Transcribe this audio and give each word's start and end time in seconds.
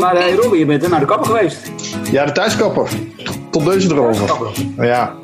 Maar 0.00 0.16
hey, 0.16 0.34
Robin, 0.34 0.58
je 0.58 0.64
bent 0.66 0.88
naar 0.88 1.00
de 1.00 1.06
kapper 1.06 1.26
geweest. 1.26 1.70
Ja, 2.10 2.24
de 2.24 2.32
thuiskapper. 2.32 2.88
Tondeuzen 3.50 3.90
erover. 3.90 4.30
Ja, 4.80 5.14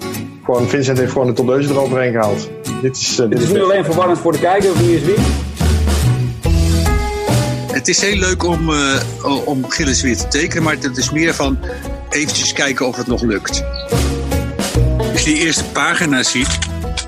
gewoon 0.45 0.69
Vincent 0.69 0.99
heeft 0.99 1.13
gewoon 1.13 1.27
de 1.27 1.33
tondeuzen 1.33 1.71
eroverheen 1.73 2.13
gehaald. 2.13 2.49
Dit 2.83 2.97
is, 2.97 3.11
eh, 3.11 3.17
dit 3.17 3.29
Het 3.29 3.39
is 3.39 3.43
is 3.45 3.49
niet 3.49 3.59
best. 3.59 3.71
alleen 3.71 3.85
verwarrend 3.85 4.19
voor 4.19 4.33
de 4.33 4.39
kijker 4.39 4.77
wie 4.79 4.97
is 4.97 5.03
wie. 5.03 5.15
Het 7.73 7.89
is 7.89 8.01
heel 8.01 8.17
leuk 8.17 8.45
om, 8.45 8.71
eh, 8.71 9.47
om 9.47 9.71
Gilles 9.71 10.03
weer 10.03 10.17
te 10.17 10.29
tekenen, 10.29 10.63
maar 10.63 10.77
het 10.81 10.97
is 10.97 11.11
meer 11.11 11.35
van 11.35 11.59
eventjes 12.09 12.53
kijken 12.53 12.87
of 12.87 12.97
het 12.97 13.07
nog 13.07 13.23
lukt. 13.23 13.65
Als 15.13 15.23
je 15.23 15.33
die 15.35 15.45
eerste 15.45 15.65
pagina 15.65 16.23
ziet, 16.23 16.59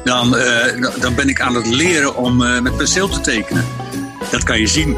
dan, 0.05 0.37
eh, 0.37 0.91
dan 1.01 1.15
ben 1.15 1.29
ik 1.29 1.41
aan 1.41 1.55
het 1.55 1.67
leren 1.67 2.17
om 2.17 2.43
eh, 2.45 2.61
met 2.61 2.77
penseel 2.77 3.09
te 3.09 3.21
tekenen. 3.21 3.65
Dat 4.31 4.43
kan 4.43 4.59
je 4.61 4.67
zien. 4.67 4.97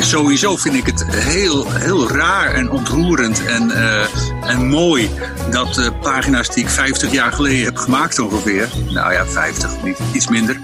Sowieso 0.00 0.56
vind 0.56 0.74
ik 0.74 0.86
het 0.86 1.04
heel, 1.08 1.72
heel 1.72 2.10
raar 2.10 2.54
en 2.54 2.70
ontroerend 2.70 3.46
en, 3.46 3.70
eh, 3.70 4.50
en 4.50 4.66
mooi 4.66 5.10
dat 5.50 5.78
eh, 5.78 5.88
pagina's 6.00 6.48
die 6.48 6.64
ik 6.64 6.70
50 6.70 7.12
jaar 7.12 7.32
geleden 7.32 7.64
heb 7.64 7.76
gemaakt 7.76 8.18
ongeveer, 8.18 8.68
nou 8.88 9.12
ja, 9.12 9.26
50, 9.26 9.82
niet, 9.82 9.98
iets 10.12 10.28
minder, 10.28 10.60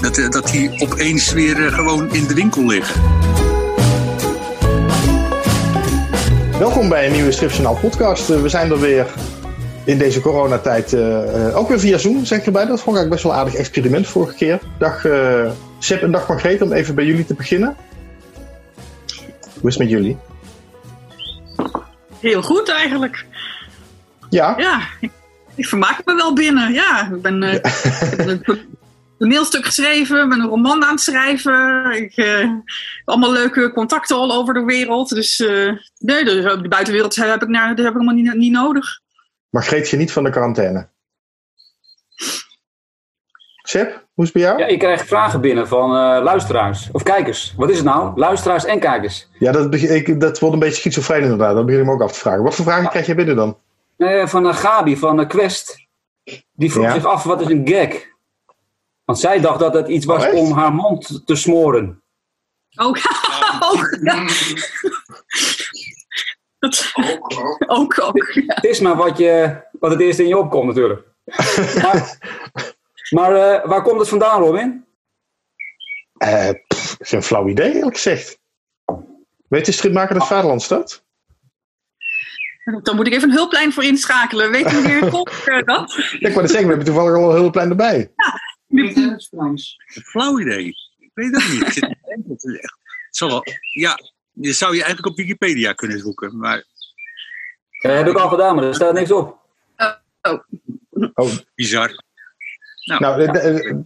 dat, 0.00 0.18
eh, 0.18 0.28
dat 0.28 0.46
die 0.48 0.80
opeens 0.80 1.32
weer 1.32 1.56
gewoon 1.56 2.14
in 2.14 2.26
de 2.26 2.34
winkel 2.34 2.66
liggen. 2.66 3.02
Welkom 6.58 6.88
bij 6.88 7.06
een 7.06 7.12
nieuwe 7.12 7.32
Stripjournaal 7.32 7.76
podcast. 7.76 8.26
We 8.26 8.48
zijn 8.48 8.70
er 8.70 8.80
weer 8.80 9.06
in 9.84 9.98
deze 9.98 10.20
coronatijd. 10.20 10.92
eh, 10.92 11.56
ook 11.56 11.68
weer 11.68 11.80
via 11.80 11.98
Zoom, 11.98 12.24
zeg 12.24 12.38
ik 12.38 12.46
erbij. 12.46 12.66
Dat 12.66 12.80
vond 12.80 12.98
ik 12.98 13.08
best 13.08 13.22
wel 13.22 13.32
een 13.32 13.38
aardig 13.38 13.54
experiment 13.54 14.06
vorige 14.06 14.34
keer. 14.34 14.58
Dag 14.78 15.04
eh 15.04 15.50
Seb 15.78 16.02
en 16.02 16.10
dag 16.10 16.28
Margreet, 16.28 16.62
om 16.62 16.72
even 16.72 16.94
bij 16.94 17.04
jullie 17.04 17.26
te 17.26 17.34
beginnen. 17.34 17.76
Hoe 19.60 19.68
is 19.70 19.74
het 19.74 19.78
met 19.78 19.88
jullie? 19.90 20.16
Heel 22.20 22.42
goed 22.42 22.68
eigenlijk. 22.68 23.26
Ja, 24.30 24.54
Ja, 24.58 24.80
ik, 25.00 25.10
ik 25.54 25.66
vermaak 25.66 26.00
me 26.04 26.14
wel 26.14 26.32
binnen. 26.34 26.72
Ja, 26.72 27.10
ik 27.14 27.22
ben, 27.22 27.42
eh, 27.42 27.54
ik 28.12 28.26
een 28.26 28.42
to- 28.42 28.56
toneelstuk 29.18 29.64
geschreven, 29.64 30.28
ben 30.28 30.40
een 30.40 30.48
roman 30.48 30.84
aan 30.84 30.90
het 30.90 31.00
schrijven. 31.00 31.90
Ik 31.96 32.16
eh, 32.16 32.50
allemaal 33.04 33.32
leuke 33.32 33.72
contacten 33.72 34.16
al 34.16 34.32
over 34.32 34.54
de 34.54 34.64
wereld. 34.64 35.08
Dus 35.08 35.40
eh, 35.40 35.72
nee, 35.98 36.24
de, 36.24 36.58
de 36.62 36.68
buitenwereld 36.68 37.16
heb 37.16 37.42
ik, 37.42 37.52
dat 37.52 37.66
heb 37.66 37.78
ik 37.78 37.84
helemaal 37.84 38.14
niet, 38.14 38.34
niet 38.34 38.52
nodig. 38.52 39.00
Margreet 39.50 39.88
geniet 39.88 40.12
van 40.12 40.24
de 40.24 40.30
quarantaine. 40.30 40.88
Seb, 43.68 43.90
hoe 44.14 44.24
is 44.24 44.32
het 44.32 44.32
bij 44.32 44.42
jou? 44.42 44.58
Ja, 44.58 44.66
ik 44.66 44.78
krijg 44.78 45.06
vragen 45.06 45.40
binnen 45.40 45.68
van 45.68 45.90
eh, 45.90 46.22
luisteraars 46.22 46.88
of 46.92 47.02
kijkers. 47.02 47.54
Wat 47.56 47.70
is 47.70 47.76
het 47.76 47.84
nou? 47.84 48.18
Luisteraars 48.18 48.64
en 48.64 48.80
kijkers. 48.80 49.28
Ja, 49.38 49.52
dat, 49.52 49.74
ik, 49.74 50.20
dat 50.20 50.38
wordt 50.38 50.54
een 50.54 50.60
beetje 50.60 50.74
schizofreen 50.80 51.22
inderdaad. 51.22 51.54
Dat 51.54 51.66
begin 51.66 51.80
ik 51.80 51.86
me 51.86 51.92
ook 51.92 52.02
af 52.02 52.12
te 52.12 52.18
vragen. 52.18 52.42
Wat 52.42 52.54
voor 52.54 52.64
vragen 52.64 52.88
krijg 52.88 53.06
jij 53.06 53.14
binnen 53.14 53.36
dan? 53.36 53.58
Eh, 53.96 54.26
van 54.26 54.46
uh, 54.46 54.54
Gabi 54.54 54.96
van 54.96 55.20
uh, 55.20 55.26
Quest. 55.26 55.86
Die 56.52 56.72
vroeg 56.72 56.84
Ja. 56.84 56.92
zich 56.92 57.04
af 57.04 57.22
wat 57.22 57.40
is 57.40 57.46
een 57.46 57.68
gag. 57.68 57.88
Want 59.04 59.18
zij 59.18 59.40
dacht 59.40 59.58
dat 59.58 59.74
het 59.74 59.88
iets 59.88 60.06
was 60.06 60.26
Oh, 60.26 60.34
om 60.34 60.52
haar 60.52 60.72
mond 60.72 61.22
te 61.26 61.36
smoren. 61.36 62.02
Ook, 62.76 62.98
ook, 63.70 63.98
ook, 67.78 68.02
ook. 68.02 68.30
ja. 68.32 68.54
Het 68.54 68.64
is 68.64 68.80
maar 68.80 68.96
wat, 68.96 69.18
je, 69.18 69.56
wat 69.80 69.90
het 69.90 70.00
eerst 70.00 70.18
in 70.18 70.28
je 70.28 70.38
opkomt 70.38 70.66
natuurlijk. 70.66 71.06
maar 71.82 72.18
maar 73.10 73.34
eh, 73.34 73.68
waar 73.68 73.82
komt 73.82 73.98
het 74.00 74.08
vandaan, 74.08 74.40
Robin? 74.40 74.84
Eh, 76.18 76.50
pff, 76.66 76.96
geen 76.98 77.22
flauw 77.22 77.48
idee, 77.48 77.74
eerlijk 77.74 77.94
gezegd. 77.96 78.38
Weet 79.48 79.66
de 79.66 79.72
stripmaker 79.72 80.14
dat 80.18 80.26
Vaderlandstad? 80.26 81.04
Dan 82.82 82.96
moet 82.96 83.06
ik 83.06 83.12
even 83.12 83.28
een 83.28 83.36
hulplijn 83.36 83.72
voor 83.72 83.84
inschakelen. 83.84 84.50
Weet 84.50 84.72
meneer 84.72 85.10
Kok 85.10 85.28
eh, 85.28 85.62
dat? 85.64 85.92
Ja, 86.18 86.28
ik 86.28 86.34
wou 86.34 86.46
zeggen, 86.46 86.66
we 86.66 86.74
hebben 86.74 86.84
toevallig 86.84 87.16
al 87.16 87.30
een 87.30 87.40
hulplijn 87.40 87.70
erbij. 87.70 88.12
Flauw 90.04 90.40
idee. 90.40 90.66
Ik 90.98 91.10
weet 91.14 91.34
het 91.36 91.48
niet. 91.52 91.64
Het 92.28 92.44
is 92.44 92.58
echt- 92.60 92.76
wel, 93.18 93.42
ja, 93.74 93.98
je 94.32 94.52
zou 94.52 94.72
je 94.74 94.82
eigenlijk 94.82 95.06
op 95.12 95.16
Wikipedia 95.16 95.72
kunnen 95.72 95.98
zoeken. 95.98 96.38
Maar 96.38 96.64
Dat 97.82 97.92
heb 97.92 98.06
ik 98.06 98.16
al 98.16 98.28
gedaan, 98.28 98.54
maar 98.54 98.64
er 98.64 98.74
staat 98.74 98.92
niks 98.94 99.10
op. 99.12 99.38
Oh, 101.14 101.30
bizar. 101.54 102.02
Nou, 102.88 103.00
nou, 103.00 103.22
eh, 103.22 103.68
eh, 103.68 103.76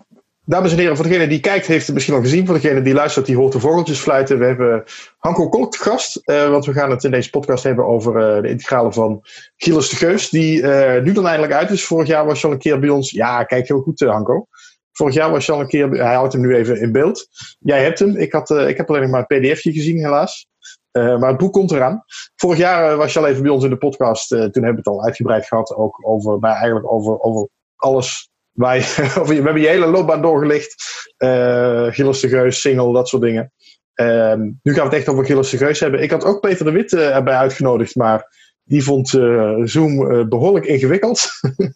dames 0.44 0.72
en 0.72 0.78
heren, 0.78 0.96
voor 0.96 1.06
degene 1.06 1.26
die 1.26 1.40
kijkt 1.40 1.66
heeft 1.66 1.84
het 1.86 1.94
misschien 1.94 2.14
al 2.14 2.20
gezien. 2.20 2.46
Voor 2.46 2.54
degene 2.60 2.82
die 2.82 2.94
luistert, 2.94 3.26
die 3.26 3.36
hoort 3.36 3.52
de 3.52 3.60
vogeltjes 3.60 3.98
fluiten. 3.98 4.38
We 4.38 4.44
hebben 4.44 4.84
Hanko 5.18 5.48
Kolk 5.48 5.72
te 5.72 5.78
gast. 5.78 6.16
eh, 6.16 6.50
want 6.50 6.64
we 6.64 6.72
gaan 6.72 6.90
het 6.90 7.04
in 7.04 7.10
deze 7.10 7.30
podcast 7.30 7.64
hebben 7.64 7.86
over 7.86 8.42
de 8.42 8.48
integrale 8.48 8.92
van 8.92 9.20
Gilles 9.56 9.88
de 9.88 9.96
Geus. 9.96 10.28
Die 10.28 10.66
nu 11.02 11.12
dan 11.12 11.26
eindelijk 11.26 11.52
uit 11.52 11.70
is. 11.70 11.84
Vorig 11.84 12.08
jaar 12.08 12.26
was 12.26 12.40
je 12.40 12.46
al 12.46 12.52
een 12.52 12.58
keer 12.58 12.78
bij 12.80 12.88
ons. 12.88 13.10
Ja, 13.10 13.44
kijk 13.44 13.68
heel 13.68 13.80
goed, 13.80 14.00
Hanko. 14.00 14.46
Vorig 14.92 15.14
jaar 15.14 15.30
was 15.30 15.46
je 15.46 15.52
al 15.52 15.60
een 15.60 15.68
keer. 15.68 15.90
Hij 15.90 16.14
houdt 16.14 16.32
hem 16.32 16.42
nu 16.42 16.54
even 16.54 16.80
in 16.80 16.92
beeld. 16.92 17.28
Jij 17.58 17.82
hebt 17.82 17.98
hem. 17.98 18.16
Ik, 18.16 18.32
had, 18.32 18.50
ik 18.50 18.76
heb 18.76 18.88
alleen 18.88 19.02
nog 19.02 19.10
maar 19.10 19.24
een 19.28 19.40
pdfje 19.40 19.72
gezien, 19.72 19.98
helaas. 19.98 20.46
Maar 20.92 21.28
het 21.28 21.36
boek 21.36 21.52
komt 21.52 21.70
eraan. 21.70 22.04
Vorig 22.36 22.58
jaar 22.58 22.96
was 22.96 23.12
je 23.12 23.18
al 23.18 23.26
even 23.26 23.42
bij 23.42 23.50
ons 23.50 23.64
in 23.64 23.70
de 23.70 23.76
podcast. 23.76 24.28
toen 24.28 24.38
hebben 24.38 24.62
we 24.62 24.76
het 24.76 24.86
al 24.86 25.04
uitgebreid 25.04 25.46
gehad. 25.46 25.74
Ook 25.74 26.08
over, 26.08 26.38
nou, 26.38 26.54
eigenlijk 26.54 26.92
over, 26.92 27.20
over 27.20 27.48
alles. 27.76 28.31
We 28.54 29.34
hebben 29.34 29.60
je 29.60 29.68
hele 29.68 29.86
loopbaan 29.86 30.22
doorgelicht. 30.22 30.74
Eh 31.16 31.86
Gilles 31.86 32.20
de 32.20 32.28
Geus, 32.28 32.60
single, 32.60 32.92
dat 32.92 33.08
soort 33.08 33.22
dingen. 33.22 33.52
Ehm, 33.94 34.40
nu 34.40 34.74
gaan 34.74 34.88
we 34.88 34.90
het 34.90 34.92
echt 34.92 35.08
over 35.08 35.24
Gilles 35.24 35.50
de 35.50 35.56
Geus 35.56 35.80
hebben. 35.80 36.02
Ik 36.02 36.10
had 36.10 36.24
ook 36.24 36.40
Peter 36.40 36.64
de 36.64 36.70
Wit 36.70 36.92
eh, 36.92 37.14
erbij 37.14 37.36
uitgenodigd. 37.36 37.96
Maar 37.96 38.36
die 38.62 38.82
vond 38.82 39.14
eh, 39.14 39.54
Zoom 39.62 40.10
eh, 40.10 40.28
behoorlijk 40.28 40.64
ingewikkeld. 40.64 41.28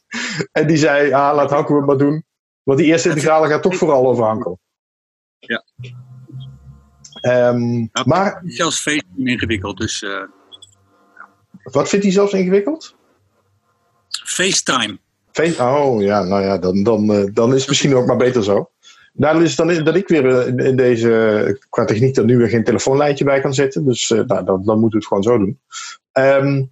en 0.52 0.66
die 0.66 0.76
zei, 0.76 1.12
ah, 1.12 1.34
laat 1.34 1.50
Hanko 1.50 1.76
het 1.76 1.86
maar 1.86 1.98
doen. 1.98 2.24
Want 2.62 2.78
die 2.78 2.86
eerste 2.86 3.08
integrale 3.08 3.48
gaat 3.48 3.62
toch 3.62 3.76
vooral 3.76 4.06
over 4.06 4.24
Hanko. 4.24 4.58
Ja. 5.38 5.64
Ja. 7.20 8.04
maar 8.04 8.42
zelfs 8.44 8.80
FaceTime 8.80 9.30
ingewikkeld. 9.30 9.78
Dus 9.78 10.04
wat 11.62 11.88
vindt 11.88 12.04
hij 12.04 12.14
zelfs 12.14 12.32
ingewikkeld? 12.32 12.96
FaceTime. 14.24 14.98
Oh 15.58 16.02
ja, 16.02 16.22
nou 16.22 16.42
ja, 16.42 16.58
dan, 16.58 16.82
dan, 16.82 17.12
eh, 17.12 17.24
dan 17.32 17.54
is 17.54 17.60
het 17.60 17.68
misschien 17.68 17.94
ook 17.94 18.06
maar 18.06 18.16
beter 18.16 18.44
zo. 18.44 18.70
Daarom 19.12 19.42
is 19.42 19.56
het 19.56 19.68
dan 19.68 19.84
dat 19.84 19.96
ik 19.96 20.08
weer 20.08 20.28
eh, 20.28 20.66
in, 20.66 20.76
deze, 20.76 21.58
qua 21.68 21.84
techniek, 21.84 22.16
er 22.16 22.24
nu 22.24 22.36
weer 22.36 22.48
geen 22.48 22.64
telefoonlijntje 22.64 23.24
bij 23.24 23.40
kan 23.40 23.54
zetten. 23.54 23.84
Dus 23.84 24.10
eh, 24.10 24.20
nou, 24.26 24.44
dan, 24.44 24.64
dan 24.64 24.80
moeten 24.80 24.98
we 24.98 25.04
het 25.04 25.06
gewoon 25.06 25.22
zo 25.22 25.38
doen. 25.38 25.60
Ehm, 26.12 26.64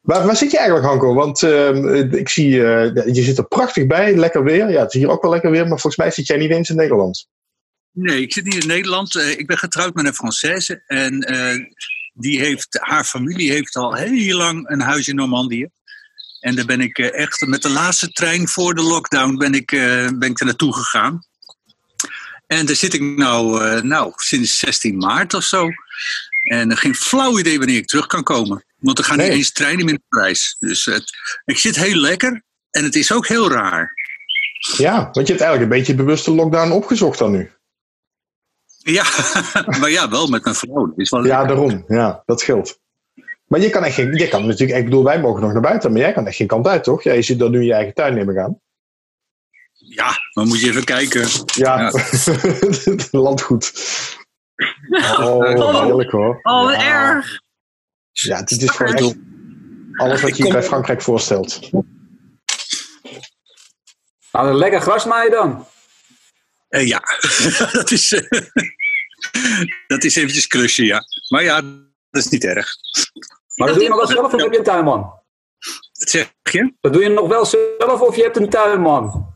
waar, 0.00 0.26
waar 0.26 0.36
zit 0.36 0.50
je 0.50 0.56
eigenlijk, 0.56 0.86
Hanko? 0.86 1.14
Want 1.14 1.42
ehm, 1.42 1.88
eh, 1.88 2.12
ik 2.12 2.28
zie, 2.28 2.64
eh, 2.64 3.14
je 3.14 3.22
zit 3.22 3.38
er 3.38 3.48
prachtig 3.48 3.86
bij, 3.86 4.16
lekker 4.16 4.44
weer. 4.44 4.70
Ja, 4.70 4.80
het 4.80 4.94
is 4.94 5.00
hier 5.00 5.10
ook 5.10 5.22
wel 5.22 5.30
lekker 5.30 5.50
weer, 5.50 5.60
maar 5.60 5.80
volgens 5.80 5.96
mij 5.96 6.10
zit 6.10 6.26
jij 6.26 6.36
niet 6.36 6.50
eens 6.50 6.70
in 6.70 6.76
Nederland. 6.76 7.28
Nee, 7.92 8.20
ik 8.22 8.32
zit 8.32 8.44
niet 8.44 8.62
in 8.62 8.68
Nederland. 8.68 9.14
Ik 9.14 9.46
ben 9.46 9.58
getrouwd 9.58 9.94
met 9.94 10.06
een 10.06 10.14
Française. 10.14 10.84
En 10.86 11.26
die 12.12 12.40
heeft, 12.40 12.78
haar 12.80 13.04
familie 13.04 13.50
heeft 13.50 13.76
al 13.76 13.94
heel 13.94 14.36
lang 14.36 14.70
een 14.70 14.80
huis 14.80 15.08
in 15.08 15.16
Normandië. 15.16 15.68
En 16.46 16.54
daar 16.54 16.64
ben 16.64 16.80
ik 16.80 16.98
eh, 16.98 17.14
echt 17.14 17.46
met 17.46 17.62
de 17.62 17.68
laatste 17.68 18.08
trein 18.12 18.48
voor 18.48 18.74
de 18.74 18.82
lockdown 18.82 19.36
ben 19.36 19.54
ik, 19.54 19.72
eh, 19.72 20.08
ben 20.18 20.30
ik 20.30 20.40
er 20.40 20.46
naartoe 20.46 20.74
gegaan. 20.74 21.20
En 22.46 22.66
daar 22.66 22.76
zit 22.76 22.94
ik 22.94 23.00
nou, 23.00 23.64
eh, 23.64 23.82
nou 23.82 24.12
sinds 24.16 24.58
16 24.58 24.96
maart 24.96 25.34
of 25.34 25.42
zo. 25.42 25.68
En 26.40 26.70
er 26.70 26.76
geen 26.76 26.94
flauw 26.94 27.38
idee 27.38 27.58
wanneer 27.58 27.76
ik 27.76 27.86
terug 27.86 28.06
kan 28.06 28.22
komen. 28.22 28.64
Want 28.78 28.98
er 28.98 29.04
gaan 29.04 29.16
Nee. 29.16 29.28
niet 29.28 29.36
eens 29.36 29.52
treinen 29.52 29.84
meer 29.84 29.94
naar 29.94 30.20
Parijs. 30.20 30.56
Dus 30.58 30.84
het, 30.84 31.10
ik 31.44 31.58
zit 31.58 31.76
heel 31.76 31.96
lekker. 31.96 32.42
En 32.70 32.84
het 32.84 32.94
is 32.94 33.12
ook 33.12 33.26
heel 33.26 33.50
raar. 33.50 33.92
Ja, 34.76 34.94
want 35.12 35.26
je 35.26 35.32
hebt 35.32 35.44
eigenlijk 35.44 35.62
een 35.62 35.78
beetje 35.78 35.94
bewuste 35.94 36.30
lockdown 36.30 36.70
opgezocht 36.70 37.18
dan 37.18 37.30
nu. 37.30 37.50
Ja, 38.76 39.04
maar 39.80 39.90
ja, 39.90 40.08
wel 40.08 40.26
met 40.26 40.44
mijn 40.44 40.56
vrouw. 40.56 40.92
Is 40.96 41.10
wel 41.10 41.24
Ja, 41.26 41.44
daarom. 41.44 41.84
Ja, 41.88 42.22
dat 42.26 42.40
scheelt. 42.40 42.80
Maar 43.46 43.60
je 43.60 43.70
kan 43.70 43.84
echt 43.84 43.94
geen, 43.94 44.14
je 44.14 44.28
kan 44.28 44.46
natuurlijk, 44.46 44.78
ik 44.78 44.84
bedoel, 44.84 45.04
wij 45.04 45.20
mogen 45.20 45.42
nog 45.42 45.52
naar 45.52 45.62
buiten, 45.62 45.92
maar 45.92 46.00
jij 46.00 46.12
kan 46.12 46.26
echt 46.26 46.36
geen 46.36 46.46
kant 46.46 46.66
uit, 46.66 46.84
toch? 46.84 47.02
Jij 47.02 47.22
zit 47.22 47.38
dan 47.38 47.50
nu 47.50 47.58
in 47.60 47.66
je 47.66 47.72
eigen 47.72 47.94
tuin 47.94 48.14
nemen 48.14 48.34
gaan. 48.34 48.60
Ja, 49.72 50.18
maar 50.32 50.46
moet 50.46 50.60
je 50.60 50.68
even 50.68 50.84
kijken. 50.84 51.28
Ja, 51.44 51.80
Ja. 51.80 51.90
landgoed. 53.20 53.72
Oh, 55.18 55.82
heerlijk 55.84 56.10
hoor. 56.10 56.38
Oh, 56.42 56.64
wat 56.64 56.80
ja. 56.80 57.14
erg. 57.14 57.40
Ja, 58.12 58.38
het 58.38 58.50
is 58.50 58.70
gewoon 58.70 58.94
echt 58.94 59.16
alles 59.92 60.20
wat 60.20 60.36
je 60.36 60.44
je 60.44 60.52
bij 60.52 60.62
Frankrijk 60.62 61.02
voorstelt. 61.02 61.70
Nou, 64.32 64.48
een 64.48 64.56
lekker 64.56 64.80
gras 64.80 65.04
maaien 65.04 65.30
dan. 65.30 65.66
Eh, 66.68 66.86
ja, 66.86 67.02
dat 67.72 67.90
is, 67.90 68.12
eh, 68.12 68.40
dat 69.86 70.04
is 70.04 70.16
eventjes 70.16 70.46
klusje, 70.46 70.84
ja. 70.84 71.02
Maar 71.28 71.42
ja, 71.42 71.62
dat 72.16 72.24
is 72.24 72.30
niet 72.30 72.44
erg. 72.44 72.68
Maar 73.54 73.66
dat 73.66 73.76
doe 73.76 73.84
je 73.84 73.90
nog 73.90 73.98
wel 73.98 74.06
zelf 74.06 74.32
of 74.32 74.40
heb 74.40 74.52
je 74.52 74.58
een 74.58 74.64
tuinman? 74.64 75.00
Wat 75.92 76.08
zeg 76.10 76.32
je? 76.42 76.72
Dat 76.80 76.92
doe 76.92 77.02
je 77.02 77.08
nog 77.08 77.28
wel 77.28 77.46
zelf 77.46 78.00
of 78.00 78.16
je 78.16 78.22
hebt 78.22 78.36
een 78.36 78.48
tuinman? 78.48 79.34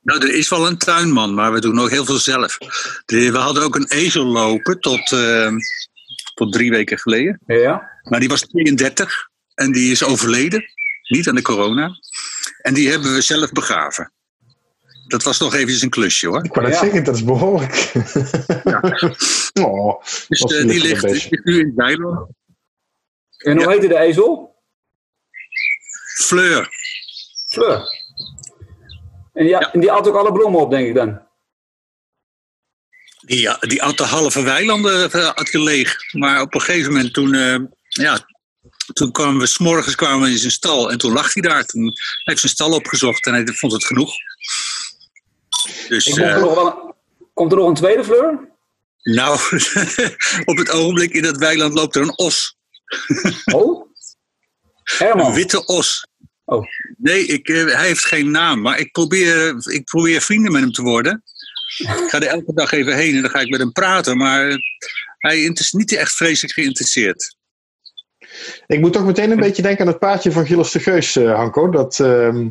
Nou, 0.00 0.20
er 0.20 0.34
is 0.34 0.48
wel 0.48 0.66
een 0.66 0.78
tuinman, 0.78 1.34
maar 1.34 1.52
we 1.52 1.60
doen 1.60 1.80
ook 1.80 1.90
heel 1.90 2.04
veel 2.04 2.18
zelf. 2.18 2.58
We 3.06 3.38
hadden 3.38 3.62
ook 3.62 3.74
een 3.74 3.88
ezel 3.88 4.24
lopen 4.24 4.80
tot, 4.80 5.12
eh, 5.12 5.50
tot 6.34 6.52
drie 6.52 6.70
weken 6.70 6.98
geleden. 6.98 7.40
Ja. 7.46 8.00
Maar 8.02 8.20
die 8.20 8.28
was 8.28 8.40
32 8.40 9.28
en 9.54 9.72
die 9.72 9.90
is 9.90 10.04
overleden. 10.04 10.64
Niet 11.08 11.28
aan 11.28 11.34
de 11.34 11.42
corona. 11.42 11.90
En 12.62 12.74
die 12.74 12.90
hebben 12.90 13.14
we 13.14 13.20
zelf 13.20 13.52
begraven. 13.52 14.12
Dat 15.08 15.22
was 15.22 15.38
nog 15.38 15.54
eventjes 15.54 15.82
een 15.82 15.90
klusje 15.90 16.26
hoor. 16.26 16.44
Ik 16.44 16.54
wou 16.54 16.66
net 16.66 16.74
Ja. 16.74 16.80
zeggen, 16.82 17.04
dat 17.04 17.14
is 17.14 17.24
behoorlijk. 17.24 17.72
oh, 19.66 20.02
Dus 20.28 20.40
eh, 20.40 20.48
die, 20.66 20.80
ligt, 20.80 21.02
ligt 21.02 21.44
nu 21.44 21.58
in 21.58 21.72
Bijlo. 21.74 22.28
En 23.38 23.52
hoe 23.56 23.62
Ja. 23.64 23.68
heette 23.70 23.88
de 23.88 23.98
ezel? 23.98 24.56
Fleur. 26.24 26.68
Fleur. 27.48 27.82
En 29.32 29.42
die, 29.44 29.48
Ja. 29.48 29.72
en 29.72 29.80
die 29.80 29.92
at 29.92 30.08
ook 30.08 30.16
alle 30.16 30.32
bloemen 30.32 30.60
op, 30.60 30.70
denk 30.70 30.88
ik 30.88 30.94
dan. 30.94 31.26
Die, 33.20 33.56
die 33.60 33.80
had 33.80 33.96
de 33.96 34.04
halve 34.04 34.42
weilanden 34.42 35.10
eh, 35.12 35.30
had 35.34 35.48
je 35.50 35.60
leeg. 35.62 35.96
Maar 36.12 36.40
op 36.40 36.54
een 36.54 36.60
gegeven 36.60 36.92
moment 36.92 37.12
toen, 37.14 37.34
eh, 37.34 37.58
ja, 37.88 38.26
toen 38.92 39.12
kwamen 39.12 39.40
we 39.40 39.46
s'morgens 39.46 39.94
kwamen 39.94 40.20
we 40.26 40.30
in 40.30 40.38
zijn 40.38 40.52
stal. 40.52 40.90
En 40.90 40.98
toen 40.98 41.12
lag 41.12 41.34
hij 41.34 41.42
daar. 41.42 41.64
Toen 41.64 41.82
heeft 41.84 42.24
hij 42.24 42.36
zijn 42.36 42.52
stal 42.52 42.72
opgezocht 42.72 43.26
en 43.26 43.32
hij 43.34 43.46
vond 43.46 43.72
het 43.72 43.84
genoeg. 43.84 44.12
Dus 45.88 46.04
Komt 46.04 46.18
er, 46.18 46.34
eh, 46.34 46.40
nog 46.40 46.54
wel 46.54 46.66
een, 46.66 46.94
komt 47.34 47.52
er 47.52 47.58
nog 47.58 47.68
een 47.68 47.74
tweede 47.74 48.04
Fleur? 48.04 48.56
nou, 49.02 49.38
op 50.50 50.56
het 50.56 50.70
ogenblik 50.70 51.12
in 51.12 51.22
dat 51.22 51.36
weiland 51.36 51.74
loopt 51.74 51.96
er 51.96 52.02
een 52.02 52.18
os. 52.18 52.56
Oh? 53.54 53.86
Een 54.98 55.06
Herman. 55.06 55.34
witte 55.34 55.66
os. 55.66 56.06
Oh. 56.44 56.66
Nee, 56.96 57.26
ik, 57.26 57.48
eh, 57.48 57.64
hij 57.64 57.86
heeft 57.86 58.06
geen 58.06 58.30
naam. 58.30 58.60
Maar 58.60 58.78
ik 58.78 58.92
probeer, 58.92 59.54
ik 59.72 59.84
probeer 59.84 60.20
vrienden 60.20 60.52
met 60.52 60.60
hem 60.60 60.72
te 60.72 60.82
worden. 60.82 61.22
Ik 61.78 62.08
ga 62.08 62.20
er 62.20 62.26
elke 62.26 62.52
dag 62.54 62.72
even 62.72 62.96
heen 62.96 63.14
en 63.14 63.22
dan 63.22 63.30
ga 63.30 63.40
ik 63.40 63.50
met 63.50 63.60
hem 63.60 63.72
praten. 63.72 64.16
Maar 64.16 64.58
hij 65.18 65.42
is 65.42 65.72
niet 65.72 65.92
echt 65.92 66.12
vreselijk 66.12 66.54
geïnteresseerd. 66.54 67.36
Ik 68.66 68.80
moet 68.80 68.92
toch 68.92 69.04
meteen 69.04 69.30
een 69.30 69.40
beetje 69.40 69.62
denken 69.62 69.80
aan 69.80 69.90
het 69.90 69.98
paardje 69.98 70.32
van 70.32 70.46
Gilles 70.46 70.70
de 70.70 70.78
Geus, 70.80 71.16
eh, 71.16 71.34
Hanko. 71.34 71.70
Dat 71.70 72.00
ehm, 72.00 72.48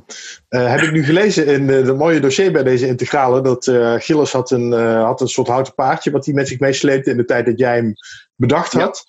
eh, 0.49 0.69
heb 0.69 0.81
ik 0.81 0.91
nu 0.91 1.03
gelezen 1.03 1.45
in 1.45 1.69
eh, 1.69 1.85
de 1.85 1.93
mooie 1.93 2.19
dossier 2.19 2.51
bij 2.51 2.63
deze 2.63 2.87
integrale. 2.87 3.41
Dat 3.41 3.67
eh 3.67 3.93
Gilles 3.97 4.31
had 4.31 4.51
een, 4.51 4.73
eh, 4.73 5.03
had 5.03 5.21
een 5.21 5.27
soort 5.27 5.47
houten 5.47 5.73
paardje 5.73 6.11
wat 6.11 6.25
hij 6.25 6.33
met 6.33 6.47
zich 6.47 6.59
meesleepte 6.59 7.09
in 7.11 7.17
de 7.17 7.25
tijd 7.25 7.45
dat 7.45 7.59
jij 7.59 7.75
hem 7.75 7.93
bedacht 8.35 8.73
had. 8.73 9.03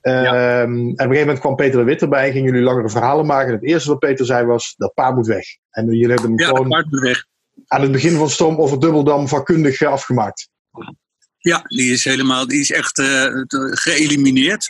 Ehm, 0.00 0.22
En 0.22 0.68
op 0.70 0.88
een 0.88 0.94
gegeven 0.96 1.18
moment 1.18 1.38
kwam 1.38 1.56
Peter 1.56 1.78
de 1.78 1.84
Wit 1.84 2.02
erbij 2.02 2.26
en 2.26 2.32
gingen 2.32 2.50
jullie 2.50 2.64
langere 2.66 2.88
verhalen 2.88 3.26
maken. 3.26 3.48
En 3.48 3.54
het 3.54 3.64
eerste 3.64 3.88
wat 3.88 3.98
Peter 3.98 4.26
zei 4.26 4.46
was, 4.46 4.74
dat 4.76 4.94
paard 4.94 5.14
moet 5.14 5.26
weg. 5.26 5.44
En 5.70 5.84
jullie 5.86 6.06
hebben 6.06 6.28
hem 6.30 6.38
Ja, 6.38 6.46
gewoon 6.46 6.68
paard 6.68 6.90
moet 6.90 7.00
weg. 7.00 7.24
aan 7.66 7.80
het 7.82 7.92
begin 7.92 8.16
van 8.16 8.30
Storm 8.30 8.56
over 8.56 8.80
Dubbeldam 8.80 9.28
vakkundig 9.28 9.80
eh, 9.80 9.88
afgemaakt. 9.88 10.48
Ja, 11.38 11.62
die 11.66 11.92
is 11.92 12.04
helemaal, 12.04 12.46
die 12.46 12.60
is 12.60 12.70
echt 12.72 12.98
eh, 12.98 13.24
geëlimineerd. 13.70 14.68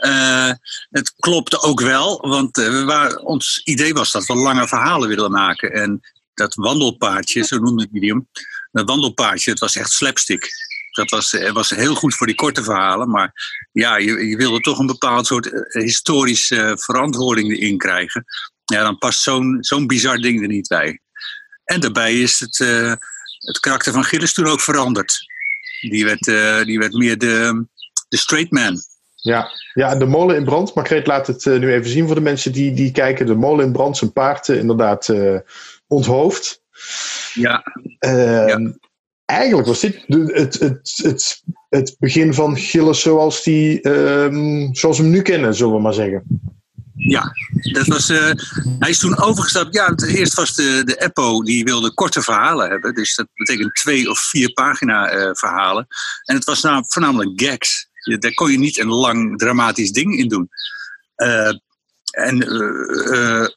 Eh, 0.00 0.52
het 0.90 1.14
klopte 1.18 1.60
ook 1.62 1.80
wel, 1.80 2.28
want 2.28 2.58
eh, 2.58 2.68
we 2.68 2.84
waren, 2.84 3.24
ons 3.24 3.60
idee 3.64 3.92
was 3.92 4.12
dat 4.12 4.26
we 4.26 4.34
lange 4.34 4.68
verhalen 4.68 5.08
willen 5.08 5.30
maken. 5.30 5.72
En 5.72 6.00
dat 6.34 6.54
wandelpaardje, 6.54 7.44
zo 7.44 7.58
noemde 7.58 7.88
ik 7.92 8.02
hem, 8.02 8.28
dat 8.72 8.88
wandelpaardje, 8.88 9.50
het 9.50 9.60
was 9.60 9.76
echt 9.76 9.90
slapstick. 9.90 10.48
Dat 10.90 11.10
was, 11.10 11.32
eh, 11.32 11.52
was 11.52 11.70
heel 11.70 11.94
goed 11.94 12.14
voor 12.14 12.26
die 12.26 12.36
korte 12.36 12.62
verhalen, 12.62 13.10
maar 13.10 13.32
ja, 13.72 13.96
je, 13.96 14.26
je 14.26 14.36
wilde 14.36 14.60
toch 14.60 14.78
een 14.78 14.86
bepaald 14.86 15.26
soort 15.26 15.50
historische 15.68 16.76
verantwoording 16.80 17.52
erin 17.52 17.78
krijgen. 17.78 18.24
Ja, 18.64 18.82
dan 18.82 18.98
past 18.98 19.22
zo'n 19.22 19.56
zo'n 19.60 19.86
bizar 19.86 20.16
ding 20.16 20.42
er 20.42 20.48
niet 20.48 20.68
bij. 20.68 21.00
En 21.64 21.80
daarbij 21.80 22.20
is 22.20 22.40
het, 22.40 22.58
het 23.38 23.60
karakter 23.60 23.92
van 23.92 24.04
Gilles 24.04 24.32
toen 24.32 24.46
ook 24.46 24.60
veranderd. 24.60 25.18
Die 25.80 26.04
werd, 26.04 26.24
die 26.66 26.78
werd 26.78 26.92
meer 26.92 27.18
de, 27.18 27.66
de 28.08 28.16
straight 28.16 28.50
man. 28.50 28.80
Ja, 29.22 29.50
ja, 29.74 29.94
de 29.96 30.06
molen 30.06 30.36
in 30.36 30.44
brand. 30.44 30.74
Margreet 30.74 31.06
laat 31.06 31.26
het 31.26 31.46
eh, 31.46 31.58
nu 31.58 31.72
even 31.72 31.90
zien 31.90 32.06
voor 32.06 32.14
de 32.14 32.20
mensen 32.20 32.52
die, 32.52 32.72
die 32.74 32.92
kijken. 32.92 33.26
De 33.26 33.34
molen 33.34 33.64
in 33.66 33.72
brand, 33.72 33.96
zijn 33.96 34.12
paard 34.12 34.48
eh, 34.48 34.58
inderdaad 34.58 35.08
eh, 35.08 35.36
onthoofd. 35.86 36.62
Ja, 37.34 37.62
Ehm, 37.98 38.70
Eigenlijk 39.24 39.68
was 39.68 39.80
dit 39.80 40.04
de- 40.06 40.30
het, 40.34 40.58
het, 40.58 40.92
het, 41.02 41.42
het 41.68 41.96
begin 41.98 42.34
van 42.34 42.56
Gilles 42.56 43.00
zoals, 43.00 43.42
die, 43.42 43.80
ehm, 43.80 44.72
zoals 44.72 44.96
we 44.96 45.02
hem 45.02 45.12
nu 45.12 45.22
kennen, 45.22 45.54
zullen 45.54 45.74
we 45.74 45.80
maar 45.80 45.94
zeggen. 45.94 46.22
ja. 46.94 47.32
Dat 47.72 47.86
was, 47.86 48.08
eh, 48.08 48.30
hij 48.78 48.90
is 48.90 48.98
toen 48.98 49.18
overgestapt. 49.18 49.74
Ja, 49.74 49.86
het, 49.86 50.02
eerst 50.06 50.34
was 50.34 50.54
de, 50.54 50.82
de 50.84 50.96
EPO, 50.96 51.42
die 51.42 51.64
wilde 51.64 51.94
korte 51.94 52.22
verhalen 52.22 52.68
hebben. 52.70 52.94
Dus 52.94 53.14
dat 53.14 53.26
betekent 53.34 53.74
twee 53.74 54.10
of 54.10 54.18
vier 54.18 54.52
pagina 54.52 55.08
verhalen. 55.34 55.86
En 56.24 56.34
het 56.34 56.44
was 56.44 56.62
nou, 56.62 56.84
voornamelijk 56.88 57.42
gags. 57.42 57.88
Je- 58.04 58.18
Daar 58.18 58.34
kon 58.34 58.50
je 58.50 58.58
niet 58.58 58.78
een 58.78 58.88
lang 58.88 59.38
dramatisch 59.38 59.92
ding 59.92 60.16
in 60.18 60.28
doen. 60.28 60.48
Eh, 61.14 61.52
en 62.10 62.42
eh, 62.48 63.40
eh, 63.42 63.48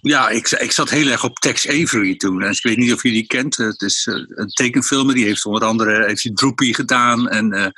ja, 0.00 0.28
ik, 0.28 0.50
ik 0.50 0.72
zat 0.72 0.90
heel 0.90 1.06
erg 1.08 1.24
op 1.24 1.38
Tex 1.38 1.68
Avery 1.68 2.16
toen. 2.16 2.42
En 2.42 2.50
ik 2.50 2.62
weet 2.62 2.76
niet 2.76 2.92
of 2.92 3.02
jullie 3.02 3.18
die 3.18 3.26
kent. 3.28 3.56
Het 3.56 3.82
is 3.82 4.06
een 4.06 4.48
tekenfilmer. 4.48 5.14
Die 5.14 5.24
heeft 5.24 5.44
onder 5.44 5.64
andere 5.64 6.04
heeft 6.06 6.36
Droopy 6.36 6.72
gedaan. 6.72 7.28
En 7.28 7.72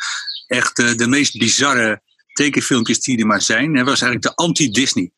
echt 0.47 0.77
de 0.77 1.07
meest 1.07 1.39
bizarre 1.39 2.03
tekenfilmpjes 2.33 3.01
die 3.01 3.19
er 3.19 3.27
maar 3.27 3.43
zijn. 3.43 3.75
Hij 3.75 3.85
was 3.85 4.01
eigenlijk 4.01 4.23
de 4.23 4.35
anti-Disney. 4.45 5.11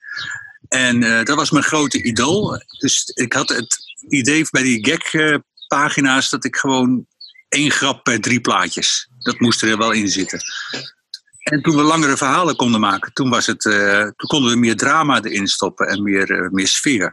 En 0.68 1.00
dat 1.24 1.36
was 1.36 1.50
mijn 1.50 1.64
grote 1.64 2.02
idool. 2.02 2.62
Dus 2.78 3.10
ik 3.14 3.32
had 3.32 3.48
het 3.48 3.76
idee 4.08 4.46
bij 4.50 4.62
die 4.62 4.86
gag-pagina's 4.90 6.30
dat 6.30 6.44
ik 6.44 6.56
gewoon 6.56 7.06
één 7.48 7.70
grap 7.70 8.04
per 8.04 8.20
drie 8.20 8.40
plaatjes. 8.40 9.08
Dat 9.22 9.40
moest 9.40 9.62
er 9.62 9.78
wel 9.78 9.92
in 9.92 10.08
zitten. 10.08 10.40
En 11.42 11.62
toen 11.62 11.76
we 11.76 11.82
langere 11.82 12.16
verhalen 12.16 12.56
konden 12.56 12.80
maken, 12.80 13.12
toen, 13.12 13.30
was 13.30 13.46
het, 13.46 13.66
eh, 13.66 14.02
toen 14.02 14.28
konden 14.28 14.50
we 14.50 14.56
meer 14.56 14.76
drama 14.76 15.22
erin 15.22 15.46
stoppen 15.46 15.86
en 15.86 16.02
meer, 16.02 16.30
eh, 16.30 16.50
meer 16.50 16.68
sfeer. 16.68 17.12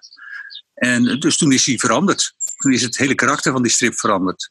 En 0.73 1.19
dus 1.19 1.37
toen 1.37 1.51
is 1.51 1.65
hij 1.65 1.77
veranderd. 1.77 2.33
Toen 2.57 2.73
is 2.73 2.81
het 2.81 2.97
hele 2.97 3.15
karakter 3.15 3.51
van 3.51 3.61
die 3.61 3.71
strip 3.71 3.93
veranderd. 3.93 4.49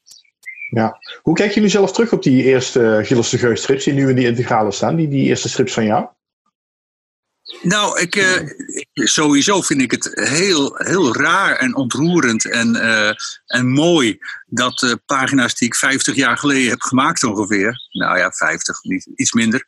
Ja. 0.70 0.98
Hoe 1.22 1.34
kijk 1.34 1.52
je 1.52 1.60
nu 1.60 1.68
zelf 1.68 1.92
terug 1.92 2.12
op 2.12 2.22
die 2.22 2.44
eerste 2.44 2.96
eh, 2.96 3.06
Gilles 3.06 3.28
de 3.28 3.38
Geus 3.38 3.60
strips 3.60 3.84
die 3.84 3.94
nu 3.94 4.08
in 4.08 4.16
die 4.16 4.26
integrale 4.26 4.72
staan? 4.72 4.96
Die, 4.96 5.08
die 5.08 5.24
eerste 5.24 5.48
strips 5.48 5.72
van 5.72 5.84
jou? 5.84 6.06
Nou, 7.62 8.00
ik, 8.00 8.16
eh, 8.16 8.40
sowieso 8.94 9.62
vind 9.62 9.80
ik 9.80 9.90
het 9.90 10.10
heel, 10.12 10.74
heel 10.76 11.16
raar 11.16 11.56
en 11.56 11.74
ontroerend 11.74 12.44
en, 12.44 12.76
eh, 12.76 13.14
en 13.46 13.68
mooi 13.68 14.18
dat 14.46 14.82
eh, 14.82 14.92
pagina's 15.06 15.54
die 15.54 15.68
ik 15.68 15.74
50 15.74 16.14
jaar 16.14 16.38
geleden 16.38 16.70
heb 16.70 16.80
gemaakt 16.80 17.24
ongeveer, 17.24 17.88
nou 17.90 18.18
ja, 18.18 18.30
50, 18.30 18.82
niet, 18.82 19.08
iets 19.14 19.32
minder, 19.32 19.64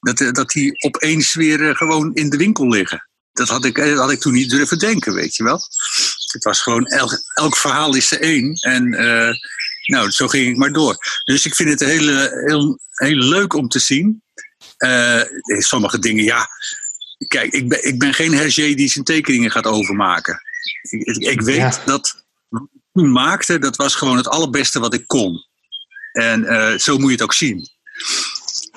dat, 0.00 0.34
dat 0.34 0.50
die 0.50 0.84
opeens 0.84 1.34
weer 1.34 1.76
gewoon 1.76 2.14
in 2.14 2.30
de 2.30 2.36
winkel 2.36 2.68
liggen. 2.68 3.08
Dat 3.32 3.48
had 3.48 3.64
ik, 3.64 3.76
had 3.76 4.10
ik 4.10 4.20
toen 4.20 4.32
niet 4.32 4.50
durven 4.50 4.78
denken, 4.78 5.14
weet 5.14 5.36
je 5.36 5.44
wel. 5.44 5.60
Het 6.32 6.44
was 6.44 6.62
gewoon, 6.62 6.86
elk, 6.86 7.22
elk 7.34 7.56
verhaal 7.56 7.94
is 7.94 8.12
er 8.12 8.20
één. 8.20 8.54
En 8.54 8.88
nou, 9.86 10.10
zo 10.10 10.28
ging 10.28 10.48
ik 10.48 10.56
maar 10.56 10.72
door. 10.72 10.96
Dus 11.24 11.46
ik 11.46 11.54
vind 11.54 11.68
het 11.68 11.80
heel, 11.80 12.28
heel, 12.46 12.78
heel 12.90 13.16
leuk 13.16 13.54
om 13.54 13.68
te 13.68 13.78
zien. 13.78 14.22
Sommige 15.58 15.98
dingen, 15.98 16.24
ja, 16.24 16.48
Kijk, 17.28 17.52
ik 17.52 17.68
ben, 17.68 17.86
ik 17.86 17.98
ben 17.98 18.14
geen 18.14 18.34
Hergé 18.34 18.74
die 18.74 18.88
zijn 18.88 19.04
tekeningen 19.04 19.50
gaat 19.50 19.66
overmaken. 19.66 20.40
Ik, 20.90 21.16
ik, 21.16 21.40
weet 21.40 21.56
Ja. 21.56 21.82
dat 21.84 22.24
wat 22.48 22.62
ik 22.72 22.80
toen 22.92 23.12
maakte, 23.12 23.58
dat 23.58 23.76
was 23.76 23.94
gewoon 23.94 24.16
het 24.16 24.28
allerbeste 24.28 24.80
wat 24.80 24.94
ik 24.94 25.06
kon. 25.06 25.44
En 26.12 26.44
eh, 26.44 26.78
zo 26.78 26.96
moet 26.98 27.06
je 27.06 27.12
het 27.12 27.22
ook 27.22 27.34
zien. 27.34 27.68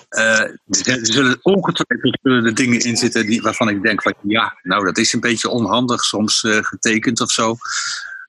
Eh, 0.09 0.39
er 0.41 0.99
zullen 1.01 1.39
ongetwijfeld 1.41 2.19
zullen 2.21 2.45
er 2.45 2.55
dingen 2.55 2.79
in 2.79 2.97
zitten 2.97 3.25
die, 3.25 3.41
waarvan 3.41 3.69
ik 3.69 3.81
denk 3.81 4.01
van 4.01 4.13
ja, 4.21 4.59
nou 4.63 4.85
dat 4.85 4.97
is 4.97 5.13
een 5.13 5.19
beetje 5.19 5.49
onhandig 5.49 6.03
soms 6.03 6.43
eh, 6.43 6.57
getekend 6.61 7.21
of 7.21 7.31
zo. 7.31 7.55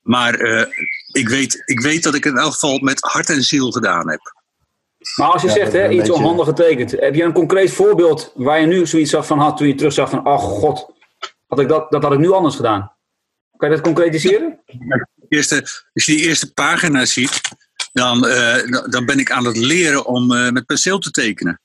Maar 0.03 0.35
eh, 0.35 0.67
ik, 1.13 1.29
weet, 1.29 1.63
ik 1.65 1.81
weet 1.81 2.03
dat 2.03 2.15
ik 2.15 2.25
het 2.25 2.33
in 2.33 2.39
elk 2.39 2.53
geval 2.53 2.79
met 2.79 3.01
hart 3.01 3.31
en 3.31 3.43
ziel 3.43 3.71
gedaan 3.71 4.11
heb. 4.11 4.37
Maar 5.17 5.29
als 5.33 5.43
je 5.43 5.49
Ja, 5.49 5.55
zegt, 5.55 5.73
hè, 5.73 5.89
iets 5.89 5.97
beetje- 5.97 6.13
onhandig 6.13 6.47
getekend. 6.47 6.91
Heb 6.91 7.15
je 7.15 7.23
een 7.23 7.33
concreet 7.33 7.71
voorbeeld 7.73 8.33
waar 8.35 8.61
je 8.61 8.67
nu 8.67 8.87
zoiets 8.87 9.11
zag 9.11 9.27
van 9.27 9.39
had 9.39 9.57
toen 9.57 9.67
je 9.67 9.75
terugzag 9.75 10.11
van, 10.11 10.27
oh 10.27 10.39
god, 10.39 10.91
had 11.47 11.61
ik 11.61 11.69
dat, 11.69 11.91
dat 11.91 12.03
had 12.03 12.13
ik 12.13 12.19
nu 12.19 12.31
anders 12.33 12.57
gedaan. 12.57 12.93
Kan 13.57 13.69
je 13.69 13.75
dat 13.75 13.85
concretiseren? 13.85 14.61
eerste, 15.29 15.61
als 15.95 16.05
je 16.05 16.13
die 16.17 16.27
eerste 16.27 16.53
pagina 16.53 17.05
ziet, 17.05 17.41
dan, 17.93 18.27
eh, 18.27 18.71
dan- 18.71 18.91
dan 18.91 19.07
ben 19.07 19.19
ik 19.19 19.31
aan 19.31 19.45
het 19.45 19.57
leren 19.57 20.07
om 20.07 20.33
eh, 20.35 20.51
met 20.51 20.67
penseel 20.67 20.99
te 20.99 21.11
tekenen. 21.11 21.61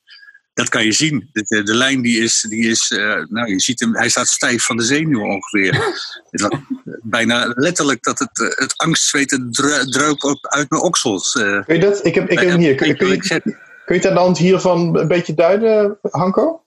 Dat 0.54 0.70
kan 0.70 0.84
je 0.86 0.92
zien. 0.92 1.30
De, 1.32 1.44
de, 1.48 1.64
de 1.64 1.76
lijn 1.76 2.02
die 2.02 2.20
is, 2.20 2.46
die 2.50 2.70
is 2.70 2.92
eh, 2.92 3.24
nou 3.30 3.50
je 3.50 3.60
ziet 3.60 3.80
hem, 3.80 3.96
hij 3.96 4.10
staat 4.10 4.28
stijf 4.28 4.64
van 4.64 4.78
de 4.78 4.84
zenuwen 4.84 5.30
ongeveer. 5.30 5.74
Het 6.32 6.42
was 6.42 6.60
bijna 7.02 7.52
letterlijk 7.56 8.04
dat 8.04 8.20
het, 8.20 8.40
eh, 8.40 8.48
het 8.58 8.74
angstzweten 8.78 9.52
dru- 9.52 9.86
druipt 9.86 10.24
op 10.24 10.48
uit 10.48 10.70
mijn 10.70 10.82
oksels. 10.82 11.36
eh. 11.36 11.64
Kun 11.66 11.76
je 11.76 11.82
dat? 11.82 12.06
Ik 12.06 12.16
heb, 12.16 12.30
ik 12.30 12.40
heb 12.40 12.48
hem 12.48 12.60
hier. 12.60 12.76
Kun, 12.76 12.98
kun, 12.98 13.08
je, 13.08 13.18
kun 13.28 13.56
je 13.86 13.94
het 13.94 14.06
aan 14.06 14.14
de 14.14 14.20
hand 14.20 14.38
hiervan 14.38 14.98
een 14.98 15.08
beetje 15.08 15.34
duiden, 15.34 15.98
Hanko? 16.02 16.66